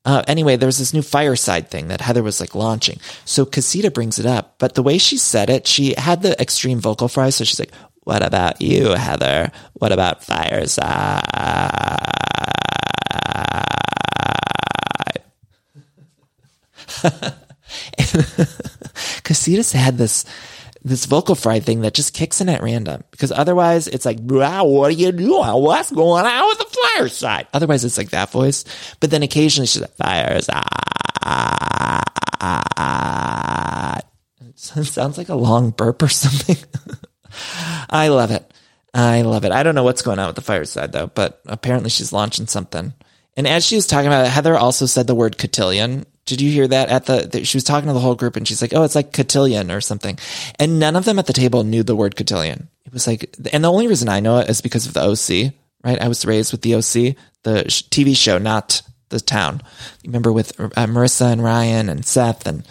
Uh, 0.05 0.23
anyway, 0.27 0.57
there 0.57 0.67
was 0.67 0.79
this 0.79 0.93
new 0.93 1.03
fireside 1.03 1.71
thing 1.71 1.89
that 1.89 2.01
Heather 2.01 2.25
was 2.25 2.41
like 2.41 2.57
launching. 2.57 2.99
So 3.25 3.45
Casita 3.45 3.91
brings 3.91 4.19
it 4.19 4.27
up, 4.27 4.57
but 4.59 4.75
the 4.75 4.83
way 4.83 4.99
she 4.99 5.17
said 5.17 5.49
it, 5.49 5.69
she 5.69 5.95
had 5.97 6.23
the 6.23 6.41
extreme 6.41 6.81
vocal 6.81 7.07
fry. 7.09 7.31
So 7.31 7.45
she's 7.45 7.61
like, 7.61 7.73
what 8.03 8.27
about 8.27 8.61
you, 8.61 8.89
Heather? 8.91 9.53
What 9.75 9.93
about 9.93 10.25
fireside? 10.25 11.23
Casitas 19.23 19.73
had 19.73 19.99
this 19.99 20.25
this 20.83 21.07
vocal 21.07 21.35
fry 21.35 21.61
thing 21.61 21.83
that 21.83 21.95
just 21.95 22.15
kicks 22.15 22.41
in 22.41 22.49
at 22.49 22.63
random 22.63 23.05
because 23.11 23.33
otherwise 23.33 23.89
it's 23.89 24.07
like, 24.07 24.19
what 24.21 24.45
are 24.45 24.91
you 24.91 25.13
doing? 25.13 25.63
What's 25.63 25.91
going 25.91 26.25
on 26.25 26.49
with 26.49 26.59
the 26.59 26.79
fireside? 26.95 27.47
Otherwise 27.53 27.85
it's 27.85 27.99
like 27.99 28.11
that 28.11 28.31
voice, 28.31 28.65
but 29.01 29.11
then 29.11 29.23
occasionally 29.23 29.67
she's 29.67 29.83
like, 29.83 29.97
fireside. 29.97 30.65
It 34.77 34.87
sounds 34.87 35.19
like 35.19 35.29
a 35.29 35.35
long 35.35 35.71
burp 35.71 36.03
or 36.03 36.09
something. 36.09 36.57
I 37.89 38.09
love 38.09 38.31
it. 38.31 38.53
I 38.93 39.23
love 39.23 39.45
it. 39.45 39.53
I 39.53 39.63
don't 39.63 39.75
know 39.75 39.85
what's 39.85 40.03
going 40.03 40.19
on 40.19 40.27
with 40.27 40.37
the 40.37 40.43
fireside 40.43 40.93
though, 40.93 41.07
but 41.07 41.41
apparently 41.47 41.91
she's 41.91 42.13
launching 42.13 42.47
something. 42.47 42.93
And 43.37 43.47
as 43.47 43.65
she 43.65 43.77
was 43.77 43.87
talking 43.87 44.09
about 44.09 44.27
it, 44.27 44.31
Heather 44.31 44.57
also 44.57 44.87
said 44.87 45.07
the 45.07 45.15
word 45.15 45.39
cotillion. 45.39 46.07
Did 46.29 46.41
you 46.41 46.51
hear 46.51 46.69
that 46.69 46.89
at 46.89 47.07
the, 47.07 47.29
the- 47.31 47.45
she 47.45 47.57
was 47.57 47.65
talking 47.65 47.89
to 47.89 47.93
the 47.95 48.01
whole 48.01 48.15
group 48.15 48.37
and 48.37 48.47
she's 48.47 48.63
like, 48.63 48.75
oh, 48.75 48.85
it's 48.85 48.95
like 48.95 49.13
cotillion 49.13 49.71
or 49.71 49.81
something. 49.81 50.19
And 50.59 50.79
none 50.79 50.95
of 50.97 51.05
them 51.05 51.19
at 51.19 51.27
the 51.27 51.33
table 51.33 51.65
knew 51.65 51.83
the 51.83 51.97
word 51.97 52.17
cotillion. 52.17 52.69
It 52.87 52.93
was 52.93 53.07
like, 53.07 53.35
and 53.53 53.65
the 53.65 53.71
only 53.71 53.87
reason 53.89 54.09
I 54.09 54.21
know 54.21 54.39
it 54.39 54.49
is 54.49 54.61
because 54.61 54.87
of 54.87 54.95
the 54.95 55.03
OC, 55.03 55.53
right? 55.85 56.01
I 56.01 56.09
was 56.09 56.25
raised 56.25 56.53
with 56.53 56.63
the 56.63 56.75
OC, 56.75 57.17
the 57.43 57.65
TV 57.67 58.17
show, 58.17 58.39
not 58.39 58.83
the 59.09 59.21
town. 59.21 59.63
Remember 60.05 60.33
with 60.33 60.59
uh, 60.61 60.69
Marissa 60.87 61.33
and 61.33 61.43
Ryan 61.43 61.89
and 61.89 62.05
Seth 62.05 62.47
and 62.47 62.67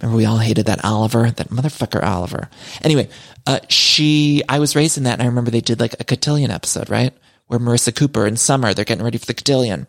remember 0.00 0.16
we 0.16 0.24
all 0.24 0.38
hated 0.38 0.66
that 0.66 0.84
Oliver, 0.84 1.30
that 1.30 1.48
motherfucker 1.50 2.02
Oliver. 2.02 2.48
Anyway, 2.82 3.08
uh, 3.46 3.60
she, 3.68 4.42
I 4.48 4.58
was 4.60 4.76
raised 4.76 4.96
in 4.96 5.04
that 5.04 5.14
and 5.14 5.22
I 5.22 5.26
remember 5.26 5.50
they 5.50 5.60
did 5.60 5.80
like 5.80 5.94
a 6.00 6.04
cotillion 6.04 6.50
episode, 6.50 6.88
right? 6.90 7.12
where 7.52 7.60
Marissa 7.60 7.94
Cooper 7.94 8.24
and 8.24 8.40
Summer, 8.40 8.72
they're 8.72 8.86
getting 8.86 9.04
ready 9.04 9.18
for 9.18 9.26
the 9.26 9.34
cotillion. 9.34 9.86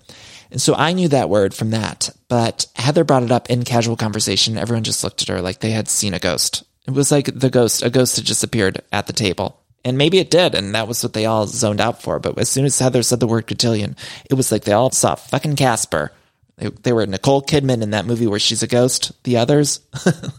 And 0.52 0.62
so 0.62 0.76
I 0.76 0.94
knew 0.94 1.08
that 1.10 1.30
word 1.30 1.54
from 1.54 1.72
that, 1.72 2.10
but 2.28 2.68
Heather 2.76 3.04
brought 3.04 3.24
it 3.24 3.32
up 3.32 3.50
in 3.50 3.64
casual 3.64 3.96
conversation. 3.96 4.58
Everyone 4.58 4.84
just 4.84 5.04
looked 5.04 5.22
at 5.22 5.28
her 5.30 5.42
like 5.42 5.60
they 5.60 5.72
had 5.72 5.88
seen 5.88 6.14
a 6.14 6.20
ghost. 6.20 6.64
It 6.86 6.92
was 6.92 7.12
like 7.12 7.26
the 7.34 7.50
ghost, 7.50 7.84
a 7.84 7.90
ghost 7.90 8.18
had 8.18 8.26
just 8.26 8.44
appeared 8.44 8.82
at 8.92 9.08
the 9.08 9.14
table. 9.14 9.60
And 9.86 9.98
maybe 9.98 10.20
it 10.20 10.32
did, 10.32 10.56
and 10.56 10.76
that 10.76 10.88
was 10.88 11.04
what 11.04 11.14
they 11.14 11.26
all 11.26 11.46
zoned 11.46 11.82
out 11.82 12.02
for. 12.02 12.20
But 12.20 12.38
as 12.38 12.48
soon 12.48 12.64
as 12.64 12.80
Heather 12.80 13.04
said 13.04 13.20
the 13.20 13.28
word 13.28 13.48
cotillion, 13.48 13.98
it 14.30 14.36
was 14.36 14.52
like 14.52 14.64
they 14.64 14.72
all 14.72 14.92
saw 14.92 15.16
fucking 15.16 15.58
Casper. 15.58 16.12
They, 16.58 16.70
they 16.70 16.94
were 16.94 17.06
Nicole 17.06 17.42
Kidman 17.42 17.82
in 17.82 17.90
that 17.92 18.06
movie 18.06 18.28
where 18.28 18.40
she's 18.40 18.64
a 18.64 18.68
ghost. 18.68 19.12
The 19.24 19.38
others, 19.38 19.82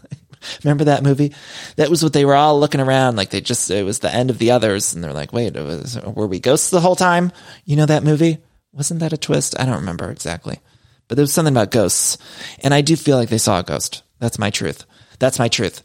remember 0.63 0.85
that 0.85 1.03
movie? 1.03 1.33
That 1.75 1.89
was 1.89 2.01
what 2.01 2.13
they 2.13 2.25
were 2.25 2.35
all 2.35 2.59
looking 2.59 2.81
around 2.81 3.17
like 3.17 3.29
they 3.29 3.41
just. 3.41 3.69
It 3.69 3.85
was 3.85 3.99
the 3.99 4.13
end 4.13 4.31
of 4.31 4.39
the 4.39 4.51
others, 4.51 4.93
and 4.93 5.03
they're 5.03 5.13
like, 5.13 5.33
"Wait, 5.33 5.53
was, 5.53 5.99
were 6.01 6.27
we 6.27 6.39
ghosts 6.39 6.69
the 6.69 6.81
whole 6.81 6.95
time?" 6.95 7.31
You 7.65 7.75
know 7.75 7.85
that 7.85 8.03
movie? 8.03 8.39
Wasn't 8.75 8.99
that 8.99 9.13
a 9.13 9.17
twist? 9.17 9.59
I 9.59 9.65
don't 9.65 9.77
remember 9.77 10.11
exactly, 10.11 10.59
but 11.07 11.15
there 11.15 11.23
was 11.23 11.33
something 11.33 11.53
about 11.53 11.71
ghosts, 11.71 12.17
and 12.59 12.73
I 12.73 12.81
do 12.81 12.95
feel 12.95 13.17
like 13.17 13.29
they 13.29 13.37
saw 13.37 13.59
a 13.59 13.63
ghost. 13.63 14.03
That's 14.19 14.37
my 14.37 14.49
truth. 14.49 14.85
That's 15.17 15.39
my 15.39 15.47
truth. 15.47 15.81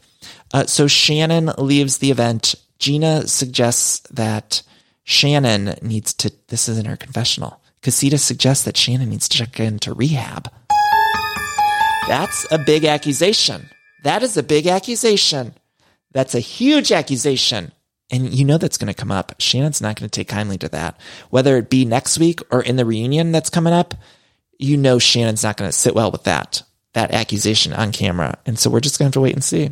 Uh, 0.53 0.65
so 0.65 0.87
Shannon 0.87 1.51
leaves 1.57 1.97
the 1.97 2.11
event. 2.11 2.55
Gina 2.79 3.27
suggests 3.27 3.99
that 4.09 4.61
Shannon 5.03 5.75
needs 5.81 6.13
to. 6.15 6.31
This 6.47 6.67
is 6.67 6.77
in 6.77 6.85
her 6.85 6.97
confessional. 6.97 7.61
Casita 7.81 8.17
suggests 8.17 8.65
that 8.65 8.77
Shannon 8.77 9.09
needs 9.09 9.27
to 9.29 9.37
check 9.37 9.59
into 9.59 9.93
rehab. 9.93 10.51
That's 12.07 12.45
a 12.51 12.57
big 12.59 12.85
accusation. 12.85 13.69
That 14.03 14.21
is 14.21 14.35
a 14.35 14.43
big 14.43 14.67
accusation. 14.67 15.55
That's 16.11 16.35
a 16.35 16.39
huge 16.39 16.91
accusation. 16.91 17.71
And 18.11 18.33
you 18.33 18.43
know 18.43 18.57
that's 18.57 18.77
going 18.77 18.93
to 18.93 18.99
come 18.99 19.11
up. 19.11 19.33
Shannon's 19.39 19.81
not 19.81 19.97
going 19.97 20.09
to 20.09 20.19
take 20.19 20.27
kindly 20.27 20.57
to 20.59 20.69
that. 20.69 20.99
Whether 21.29 21.57
it 21.57 21.69
be 21.69 21.85
next 21.85 22.19
week 22.19 22.41
or 22.51 22.61
in 22.61 22.75
the 22.75 22.85
reunion 22.85 23.31
that's 23.31 23.49
coming 23.49 23.73
up, 23.73 23.95
you 24.59 24.77
know 24.77 24.99
Shannon's 24.99 25.43
not 25.43 25.57
going 25.57 25.71
to 25.71 25.77
sit 25.77 25.95
well 25.95 26.11
with 26.11 26.23
that, 26.23 26.63
that 26.93 27.11
accusation 27.11 27.73
on 27.73 27.93
camera. 27.93 28.37
And 28.45 28.59
so 28.59 28.69
we're 28.69 28.81
just 28.81 28.99
going 28.99 29.05
to 29.05 29.07
have 29.07 29.13
to 29.13 29.21
wait 29.21 29.33
and 29.33 29.43
see. 29.43 29.71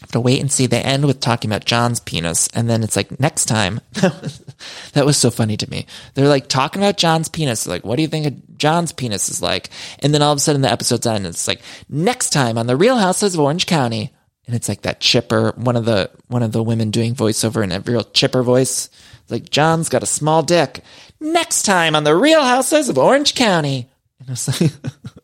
Have 0.00 0.12
to 0.12 0.20
wait 0.20 0.40
and 0.40 0.50
see. 0.50 0.66
They 0.66 0.80
end 0.80 1.04
with 1.06 1.18
talking 1.18 1.50
about 1.50 1.64
John's 1.64 1.98
penis, 1.98 2.48
and 2.54 2.70
then 2.70 2.84
it's 2.84 2.94
like 2.94 3.18
next 3.18 3.46
time. 3.46 3.80
that 3.94 5.04
was 5.04 5.16
so 5.16 5.28
funny 5.28 5.56
to 5.56 5.68
me. 5.68 5.86
They're 6.14 6.28
like 6.28 6.48
talking 6.48 6.80
about 6.80 6.98
John's 6.98 7.28
penis. 7.28 7.66
Like, 7.66 7.84
what 7.84 7.96
do 7.96 8.02
you 8.02 8.08
think 8.08 8.56
John's 8.56 8.92
penis 8.92 9.28
is 9.28 9.42
like? 9.42 9.70
And 9.98 10.14
then 10.14 10.22
all 10.22 10.32
of 10.32 10.36
a 10.36 10.40
sudden 10.40 10.62
the 10.62 10.70
episode's 10.70 11.04
end, 11.04 11.26
and 11.26 11.34
it's 11.34 11.48
like 11.48 11.62
next 11.88 12.30
time 12.30 12.58
on 12.58 12.68
the 12.68 12.76
Real 12.76 12.96
Houses 12.96 13.34
of 13.34 13.40
Orange 13.40 13.66
County, 13.66 14.12
and 14.48 14.56
it's 14.56 14.68
like 14.68 14.82
that 14.82 14.98
chipper, 14.98 15.52
one 15.56 15.76
of 15.76 15.84
the 15.84 16.10
one 16.28 16.42
of 16.42 16.52
the 16.52 16.62
women 16.62 16.90
doing 16.90 17.14
voiceover 17.14 17.62
in 17.62 17.70
a 17.70 17.80
real 17.80 18.02
chipper 18.02 18.42
voice. 18.42 18.88
Like 19.28 19.50
John's 19.50 19.90
got 19.90 20.02
a 20.02 20.06
small 20.06 20.42
dick. 20.42 20.82
Next 21.20 21.64
time 21.64 21.94
on 21.94 22.04
the 22.04 22.16
Real 22.16 22.40
Houses 22.40 22.88
of 22.88 22.96
Orange 22.96 23.34
County, 23.34 23.90
and 24.18 24.48
like, 24.60 24.72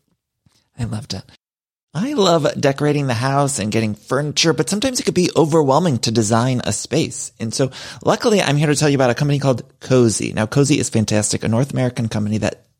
I 0.79 0.85
loved 0.85 1.14
it. 1.14 1.22
I 1.95 2.12
love 2.12 2.61
decorating 2.61 3.07
the 3.07 3.14
house 3.14 3.59
and 3.59 3.72
getting 3.72 3.95
furniture, 3.95 4.53
but 4.53 4.68
sometimes 4.68 5.01
it 5.01 5.05
could 5.05 5.14
be 5.14 5.31
overwhelming 5.35 5.99
to 6.01 6.11
design 6.11 6.61
a 6.64 6.72
space. 6.72 7.33
And 7.41 7.55
so 7.55 7.70
luckily 8.05 8.43
I'm 8.43 8.57
here 8.57 8.66
to 8.66 8.75
tell 8.75 8.91
you 8.91 8.97
about 8.97 9.11
a 9.11 9.14
company 9.14 9.39
called 9.39 9.62
Cozey. 9.81 10.35
Now 10.35 10.45
Cozey 10.45 10.77
is 10.77 10.91
fantastic, 10.91 11.45
a 11.45 11.49
North 11.49 11.72
American 11.72 12.09
company 12.09 12.39
that 12.39 12.64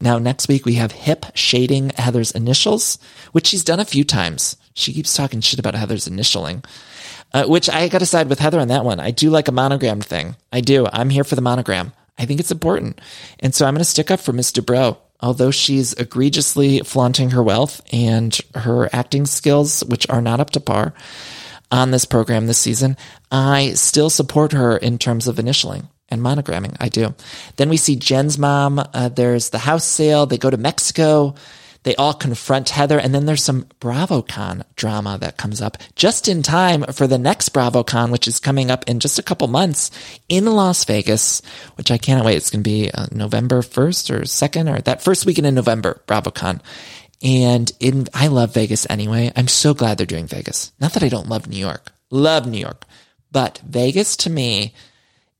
Now, 0.00 0.18
next 0.18 0.48
week 0.48 0.66
we 0.66 0.74
have 0.74 0.92
Hip 0.92 1.26
shading 1.34 1.90
Heather's 1.96 2.30
initials, 2.32 2.98
which 3.32 3.46
she's 3.46 3.64
done 3.64 3.80
a 3.80 3.84
few 3.84 4.04
times. 4.04 4.56
She 4.74 4.92
keeps 4.92 5.14
talking 5.14 5.40
shit 5.40 5.58
about 5.58 5.74
Heather's 5.74 6.06
initialing, 6.06 6.64
uh, 7.32 7.46
which 7.46 7.70
I 7.70 7.88
got 7.88 8.00
to 8.00 8.06
side 8.06 8.28
with 8.28 8.38
Heather 8.38 8.60
on 8.60 8.68
that 8.68 8.84
one. 8.84 9.00
I 9.00 9.10
do 9.10 9.30
like 9.30 9.48
a 9.48 9.52
monogrammed 9.52 10.04
thing. 10.04 10.36
I 10.52 10.60
do. 10.60 10.86
I'm 10.92 11.08
here 11.08 11.24
for 11.24 11.34
the 11.34 11.40
monogram. 11.40 11.92
I 12.18 12.26
think 12.26 12.40
it's 12.40 12.50
important. 12.50 13.00
And 13.40 13.54
so 13.54 13.64
I'm 13.64 13.74
going 13.74 13.80
to 13.80 13.84
stick 13.84 14.10
up 14.10 14.20
for 14.20 14.32
Miss 14.32 14.52
Dubrow. 14.52 14.98
Although 15.20 15.50
she's 15.50 15.94
egregiously 15.94 16.80
flaunting 16.80 17.30
her 17.30 17.42
wealth 17.42 17.80
and 17.90 18.38
her 18.54 18.90
acting 18.94 19.24
skills, 19.24 19.82
which 19.84 20.06
are 20.10 20.20
not 20.20 20.40
up 20.40 20.50
to 20.50 20.60
par 20.60 20.92
on 21.70 21.90
this 21.90 22.04
program 22.04 22.46
this 22.46 22.58
season, 22.58 22.98
I 23.32 23.70
still 23.72 24.10
support 24.10 24.52
her 24.52 24.76
in 24.76 24.98
terms 24.98 25.26
of 25.26 25.36
initialing 25.36 25.88
and 26.08 26.20
monogramming. 26.20 26.76
I 26.80 26.88
do. 26.88 27.14
Then 27.56 27.68
we 27.68 27.76
see 27.76 27.96
Jen's 27.96 28.38
mom. 28.38 28.78
Uh, 28.78 29.08
there's 29.08 29.50
the 29.50 29.58
house 29.58 29.84
sale. 29.84 30.26
They 30.26 30.38
go 30.38 30.50
to 30.50 30.56
Mexico. 30.56 31.34
They 31.86 31.94
all 31.94 32.14
confront 32.14 32.70
Heather. 32.70 32.98
And 32.98 33.14
then 33.14 33.26
there's 33.26 33.44
some 33.44 33.66
BravoCon 33.80 34.64
drama 34.74 35.18
that 35.20 35.36
comes 35.36 35.62
up 35.62 35.78
just 35.94 36.26
in 36.26 36.42
time 36.42 36.82
for 36.92 37.06
the 37.06 37.16
next 37.16 37.52
BravoCon, 37.52 38.10
which 38.10 38.26
is 38.26 38.40
coming 38.40 38.72
up 38.72 38.88
in 38.88 38.98
just 38.98 39.20
a 39.20 39.22
couple 39.22 39.46
months 39.46 39.92
in 40.28 40.46
Las 40.46 40.84
Vegas, 40.84 41.42
which 41.76 41.92
I 41.92 41.98
can't 41.98 42.24
wait. 42.24 42.36
It's 42.36 42.50
going 42.50 42.64
to 42.64 42.68
be 42.68 42.90
uh, 42.90 43.06
November 43.12 43.62
1st 43.62 44.10
or 44.10 44.20
2nd 44.22 44.76
or 44.76 44.80
that 44.82 45.02
first 45.02 45.26
weekend 45.26 45.46
in 45.46 45.54
November, 45.54 46.02
BravoCon. 46.08 46.60
And 47.22 47.70
in, 47.78 48.08
I 48.12 48.26
love 48.26 48.52
Vegas 48.52 48.84
anyway. 48.90 49.30
I'm 49.36 49.48
so 49.48 49.72
glad 49.72 49.96
they're 49.96 50.06
doing 50.06 50.26
Vegas. 50.26 50.72
Not 50.80 50.92
that 50.94 51.04
I 51.04 51.08
don't 51.08 51.28
love 51.28 51.46
New 51.46 51.56
York. 51.56 51.92
Love 52.10 52.48
New 52.48 52.58
York. 52.58 52.84
But 53.30 53.60
Vegas 53.64 54.16
to 54.18 54.30
me 54.30 54.74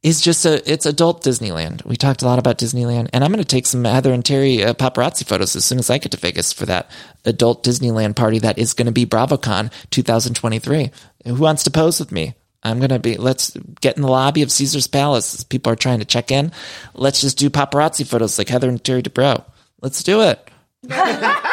is 0.07 0.21
just 0.21 0.47
a 0.47 0.63
it's 0.73 0.87
adult 0.87 1.25
Disneyland. 1.25 1.85
We 1.85 1.97
talked 1.97 2.23
a 2.23 2.27
lot 2.27 2.39
about 2.39 2.59
Disneyland, 2.59 3.11
and 3.13 3.25
I'm 3.25 3.33
going 3.33 3.43
to 3.43 3.45
take 3.45 3.67
some 3.67 3.83
Heather 3.83 4.13
and 4.13 4.25
Terry 4.25 4.63
uh, 4.63 4.73
paparazzi 4.73 5.27
photos 5.27 5.57
as 5.57 5.65
soon 5.65 5.81
as 5.81 5.91
I 5.91 5.99
get 5.99 6.13
to 6.13 6.17
Vegas 6.17 6.53
for 6.53 6.65
that 6.67 6.89
adult 7.25 7.65
Disneyland 7.65 8.15
party 8.15 8.39
that 8.39 8.57
is 8.57 8.73
going 8.73 8.87
to 8.87 8.93
be 8.93 9.05
BravoCon 9.05 9.73
2023. 9.91 10.93
Who 11.27 11.35
wants 11.35 11.65
to 11.65 11.73
pose 11.73 11.99
with 11.99 12.13
me? 12.13 12.37
I'm 12.63 12.79
going 12.79 12.91
to 12.91 13.01
be, 13.01 13.17
let's 13.17 13.57
get 13.81 13.97
in 13.97 14.03
the 14.03 14.09
lobby 14.09 14.43
of 14.43 14.53
Caesar's 14.53 14.87
Palace 14.87 15.43
people 15.43 15.73
are 15.73 15.77
trying 15.77 15.99
to 15.99 16.05
check 16.05 16.31
in. 16.31 16.53
Let's 16.95 17.21
just 17.21 17.37
do 17.37 17.51
paparazzi 17.51 18.07
photos 18.07 18.39
like 18.39 18.49
Heather 18.49 18.69
and 18.69 18.83
Terry 18.83 19.03
Dubrow. 19.03 19.45
Let's 19.83 20.05
do 20.05 20.23
it. 20.23 20.49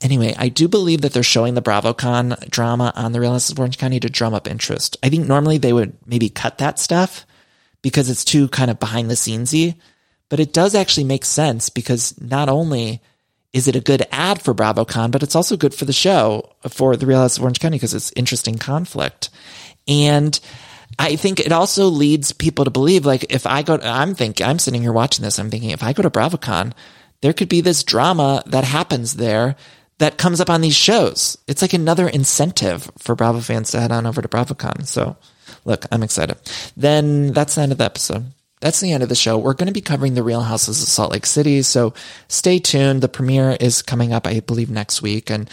Anyway, 0.00 0.34
I 0.38 0.48
do 0.48 0.68
believe 0.68 1.00
that 1.00 1.12
they're 1.12 1.22
showing 1.24 1.54
the 1.54 1.62
BravoCon 1.62 2.48
drama 2.50 2.92
on 2.94 3.12
the 3.12 3.20
Real 3.20 3.34
Estate 3.34 3.54
of 3.54 3.58
Orange 3.58 3.78
County 3.78 3.98
to 4.00 4.08
drum 4.08 4.32
up 4.32 4.46
interest. 4.46 4.96
I 5.02 5.08
think 5.08 5.26
normally 5.26 5.58
they 5.58 5.72
would 5.72 5.96
maybe 6.06 6.28
cut 6.28 6.58
that 6.58 6.78
stuff 6.78 7.26
because 7.82 8.08
it's 8.08 8.24
too 8.24 8.48
kind 8.48 8.70
of 8.70 8.78
behind 8.78 9.10
the 9.10 9.14
scenesy, 9.14 9.74
but 10.28 10.38
it 10.40 10.52
does 10.52 10.74
actually 10.74 11.04
make 11.04 11.24
sense 11.24 11.68
because 11.68 12.20
not 12.20 12.48
only 12.48 13.02
is 13.52 13.66
it 13.66 13.74
a 13.74 13.80
good 13.80 14.06
ad 14.12 14.40
for 14.40 14.54
BravoCon, 14.54 15.10
but 15.10 15.22
it's 15.22 15.34
also 15.34 15.56
good 15.56 15.74
for 15.74 15.84
the 15.84 15.92
show 15.92 16.54
for 16.68 16.96
the 16.96 17.06
Real 17.06 17.20
House 17.20 17.36
of 17.36 17.42
Orange 17.42 17.60
County 17.60 17.76
because 17.76 17.94
it's 17.94 18.12
interesting 18.14 18.56
conflict. 18.56 19.30
And 19.88 20.38
I 20.98 21.16
think 21.16 21.40
it 21.40 21.50
also 21.50 21.86
leads 21.86 22.32
people 22.32 22.64
to 22.64 22.70
believe, 22.70 23.04
like, 23.04 23.26
if 23.30 23.46
I 23.46 23.62
go, 23.62 23.78
I'm 23.82 24.14
thinking, 24.14 24.46
I'm 24.46 24.58
sitting 24.58 24.82
here 24.82 24.92
watching 24.92 25.24
this, 25.24 25.38
I'm 25.38 25.50
thinking, 25.50 25.70
if 25.70 25.82
I 25.82 25.92
go 25.92 26.02
to 26.02 26.10
BravoCon, 26.10 26.72
there 27.20 27.32
could 27.32 27.48
be 27.48 27.60
this 27.60 27.82
drama 27.82 28.42
that 28.46 28.64
happens 28.64 29.14
there 29.14 29.56
that 29.98 30.18
comes 30.18 30.40
up 30.40 30.50
on 30.50 30.60
these 30.60 30.76
shows. 30.76 31.36
It's 31.46 31.62
like 31.62 31.72
another 31.72 32.08
incentive 32.08 32.90
for 32.98 33.14
Bravo 33.14 33.40
fans 33.40 33.70
to 33.72 33.80
head 33.80 33.92
on 33.92 34.06
over 34.06 34.22
to 34.22 34.28
BravoCon. 34.28 34.86
So, 34.86 35.16
look, 35.64 35.86
I'm 35.90 36.02
excited. 36.02 36.36
Then 36.76 37.32
that's 37.32 37.54
the 37.54 37.62
end 37.62 37.72
of 37.72 37.78
the 37.78 37.84
episode 37.84 38.32
that's 38.60 38.80
the 38.80 38.92
end 38.92 39.02
of 39.02 39.08
the 39.08 39.14
show. 39.14 39.38
We're 39.38 39.54
going 39.54 39.68
to 39.68 39.72
be 39.72 39.80
covering 39.80 40.14
the 40.14 40.22
Real 40.22 40.42
Houses 40.42 40.82
of 40.82 40.88
Salt 40.88 41.12
Lake 41.12 41.26
City. 41.26 41.62
So 41.62 41.94
stay 42.28 42.58
tuned. 42.58 43.02
The 43.02 43.08
premiere 43.08 43.56
is 43.60 43.82
coming 43.82 44.12
up, 44.12 44.26
I 44.26 44.40
believe, 44.40 44.70
next 44.70 45.00
week. 45.00 45.30
And 45.30 45.48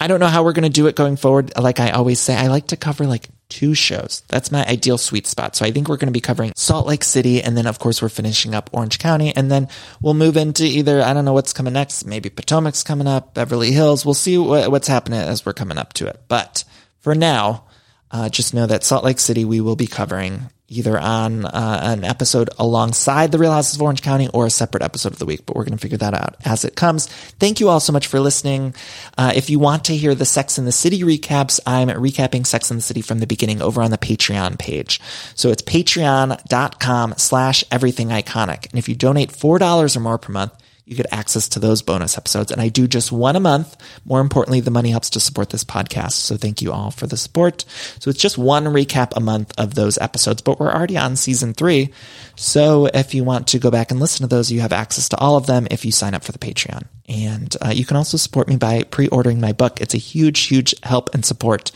I 0.00 0.06
don't 0.06 0.18
know 0.18 0.26
how 0.26 0.42
we're 0.42 0.54
going 0.54 0.64
to 0.64 0.70
do 0.70 0.86
it 0.86 0.96
going 0.96 1.16
forward. 1.16 1.52
Like 1.58 1.78
I 1.78 1.90
always 1.90 2.18
say, 2.18 2.34
I 2.34 2.46
like 2.46 2.68
to 2.68 2.76
cover 2.76 3.06
like 3.06 3.28
two 3.50 3.74
shows. 3.74 4.22
That's 4.28 4.50
my 4.50 4.66
ideal 4.66 4.96
sweet 4.96 5.26
spot. 5.26 5.56
So 5.56 5.66
I 5.66 5.72
think 5.72 5.88
we're 5.88 5.98
going 5.98 6.08
to 6.08 6.12
be 6.12 6.22
covering 6.22 6.52
Salt 6.56 6.86
Lake 6.86 7.04
City. 7.04 7.42
And 7.42 7.54
then, 7.54 7.66
of 7.66 7.78
course, 7.78 8.00
we're 8.00 8.08
finishing 8.08 8.54
up 8.54 8.70
Orange 8.72 8.98
County. 8.98 9.36
And 9.36 9.50
then 9.50 9.68
we'll 10.00 10.14
move 10.14 10.38
into 10.38 10.64
either, 10.64 11.02
I 11.02 11.12
don't 11.12 11.26
know 11.26 11.34
what's 11.34 11.52
coming 11.52 11.74
next. 11.74 12.06
Maybe 12.06 12.30
Potomac's 12.30 12.82
coming 12.82 13.06
up, 13.06 13.34
Beverly 13.34 13.72
Hills. 13.72 14.06
We'll 14.06 14.14
see 14.14 14.38
what, 14.38 14.70
what's 14.70 14.88
happening 14.88 15.20
as 15.20 15.44
we're 15.44 15.52
coming 15.52 15.76
up 15.76 15.92
to 15.94 16.06
it. 16.06 16.22
But 16.28 16.64
for 17.00 17.14
now, 17.14 17.66
uh, 18.10 18.30
just 18.30 18.54
know 18.54 18.66
that 18.66 18.84
Salt 18.84 19.04
Lake 19.04 19.20
City 19.20 19.44
we 19.44 19.60
will 19.60 19.76
be 19.76 19.86
covering 19.86 20.48
either 20.70 20.98
on 20.98 21.44
uh, 21.44 21.80
an 21.82 22.04
episode 22.04 22.48
alongside 22.58 23.32
the 23.32 23.38
Real 23.38 23.52
Houses 23.52 23.74
of 23.74 23.82
Orange 23.82 24.02
County 24.02 24.28
or 24.28 24.46
a 24.46 24.50
separate 24.50 24.82
episode 24.82 25.12
of 25.12 25.18
the 25.18 25.26
week, 25.26 25.44
but 25.44 25.56
we're 25.56 25.64
going 25.64 25.76
to 25.76 25.80
figure 25.80 25.98
that 25.98 26.14
out 26.14 26.36
as 26.44 26.64
it 26.64 26.76
comes. 26.76 27.08
Thank 27.08 27.60
you 27.60 27.68
all 27.68 27.80
so 27.80 27.92
much 27.92 28.06
for 28.06 28.20
listening. 28.20 28.74
Uh, 29.18 29.32
if 29.34 29.50
you 29.50 29.58
want 29.58 29.84
to 29.86 29.96
hear 29.96 30.14
the 30.14 30.24
Sex 30.24 30.58
in 30.58 30.64
the 30.64 30.72
City 30.72 31.00
recaps, 31.00 31.58
I'm 31.66 31.88
recapping 31.88 32.46
Sex 32.46 32.70
in 32.70 32.76
the 32.76 32.82
City 32.82 33.02
from 33.02 33.18
the 33.18 33.26
beginning 33.26 33.60
over 33.60 33.82
on 33.82 33.90
the 33.90 33.98
Patreon 33.98 34.58
page. 34.58 35.00
So 35.34 35.50
it's 35.50 35.62
patreon.com 35.62 37.14
slash 37.16 37.64
everything 37.70 38.08
iconic. 38.08 38.70
And 38.70 38.78
if 38.78 38.88
you 38.88 38.94
donate 38.94 39.30
$4 39.30 39.96
or 39.96 40.00
more 40.00 40.18
per 40.18 40.32
month, 40.32 40.52
you 40.84 40.96
get 40.96 41.06
access 41.12 41.48
to 41.50 41.58
those 41.58 41.82
bonus 41.82 42.18
episodes. 42.18 42.50
And 42.50 42.60
I 42.60 42.68
do 42.68 42.88
just 42.88 43.12
one 43.12 43.36
a 43.36 43.40
month. 43.40 43.76
More 44.04 44.20
importantly, 44.20 44.60
the 44.60 44.70
money 44.70 44.90
helps 44.90 45.10
to 45.10 45.20
support 45.20 45.50
this 45.50 45.64
podcast. 45.64 46.12
So 46.12 46.36
thank 46.36 46.62
you 46.62 46.72
all 46.72 46.90
for 46.90 47.06
the 47.06 47.16
support. 47.16 47.64
So 47.98 48.10
it's 48.10 48.20
just 48.20 48.38
one 48.38 48.64
recap 48.64 49.12
a 49.16 49.20
month 49.20 49.52
of 49.58 49.74
those 49.74 49.98
episodes, 49.98 50.42
but 50.42 50.58
we're 50.58 50.72
already 50.72 50.96
on 50.96 51.16
season 51.16 51.54
three. 51.54 51.90
So 52.36 52.86
if 52.86 53.14
you 53.14 53.24
want 53.24 53.48
to 53.48 53.58
go 53.58 53.70
back 53.70 53.90
and 53.90 54.00
listen 54.00 54.22
to 54.24 54.34
those, 54.34 54.50
you 54.50 54.60
have 54.60 54.72
access 54.72 55.08
to 55.10 55.18
all 55.18 55.36
of 55.36 55.46
them 55.46 55.68
if 55.70 55.84
you 55.84 55.92
sign 55.92 56.14
up 56.14 56.24
for 56.24 56.32
the 56.32 56.38
Patreon. 56.38 56.86
And 57.08 57.56
uh, 57.64 57.70
you 57.70 57.84
can 57.84 57.96
also 57.96 58.16
support 58.16 58.48
me 58.48 58.56
by 58.56 58.82
pre-ordering 58.84 59.40
my 59.40 59.52
book. 59.52 59.80
It's 59.80 59.94
a 59.94 59.98
huge, 59.98 60.46
huge 60.46 60.74
help 60.82 61.14
and 61.14 61.24
support 61.24 61.70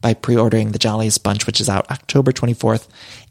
by 0.00 0.14
pre-ordering 0.14 0.72
The 0.72 0.78
Jolliest 0.78 1.22
Bunch, 1.22 1.46
which 1.46 1.60
is 1.60 1.68
out 1.68 1.90
October 1.90 2.32
24th. 2.32 2.88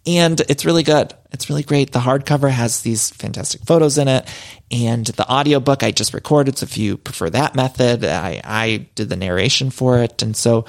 And 0.08 0.40
it's 0.42 0.66
really 0.66 0.84
good. 0.84 1.14
It's 1.32 1.50
really 1.50 1.62
great. 1.62 1.92
The 1.92 2.00
hardcover 2.00 2.50
has 2.50 2.82
these 2.82 3.12
fantastic 3.12 3.62
photos 3.64 3.98
in 3.98 4.08
it. 4.08 4.28
And 4.72 5.06
the 5.06 5.30
audiobook 5.30 5.84
I 5.84 5.92
just 5.92 6.14
recorded. 6.14 6.58
So 6.58 6.64
if 6.64 6.78
you 6.78 6.98
prefer 6.98 7.30
that 7.32 7.54
method, 7.54 8.04
I, 8.06 8.42
I 8.44 8.88
did 8.96 9.10
the 9.10 9.16
narration 9.16 9.70
for 9.70 10.00
it. 10.00 10.22
And 10.22 10.36
so 10.36 10.66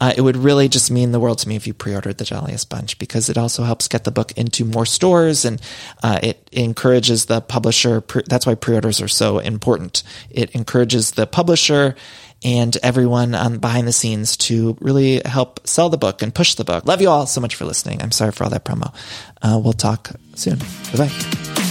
uh, 0.00 0.12
it 0.14 0.20
would 0.20 0.36
really 0.36 0.68
just 0.68 0.90
mean 0.90 1.12
the 1.12 1.20
world 1.20 1.38
to 1.38 1.48
me 1.48 1.56
if 1.56 1.66
you 1.66 1.74
pre-ordered 1.74 2.18
The 2.18 2.24
Jolliest 2.24 2.68
Bunch 2.68 2.98
because 2.98 3.30
it 3.30 3.38
also 3.38 3.62
helps 3.62 3.88
get 3.88 4.04
the 4.04 4.10
book 4.10 4.32
into 4.32 4.64
more 4.64 4.86
stores 4.86 5.44
and 5.44 5.62
uh, 6.02 6.18
it 6.22 6.48
encourages 6.52 7.26
the 7.26 7.40
publisher. 7.40 8.00
Pre- 8.00 8.24
that's 8.28 8.46
why 8.46 8.54
pre-orders 8.54 9.00
are 9.00 9.08
so 9.08 9.38
important. 9.38 10.02
It 10.28 10.50
encourages 10.50 11.12
the 11.12 11.26
publisher 11.26 11.94
and 12.44 12.76
everyone 12.82 13.34
um, 13.34 13.58
behind 13.58 13.86
the 13.86 13.92
scenes 13.92 14.36
to 14.36 14.76
really 14.80 15.20
help 15.24 15.66
sell 15.66 15.88
the 15.88 15.98
book 15.98 16.22
and 16.22 16.34
push 16.34 16.54
the 16.54 16.64
book. 16.64 16.86
Love 16.86 17.00
you 17.00 17.08
all 17.08 17.26
so 17.26 17.40
much 17.40 17.54
for 17.54 17.64
listening. 17.64 18.02
I'm 18.02 18.12
sorry 18.12 18.32
for 18.32 18.44
all 18.44 18.50
that 18.50 18.64
promo. 18.64 18.94
Uh, 19.40 19.60
we'll 19.62 19.72
talk 19.72 20.10
soon. 20.34 20.58
Bye 20.58 21.08
bye. 21.08 21.61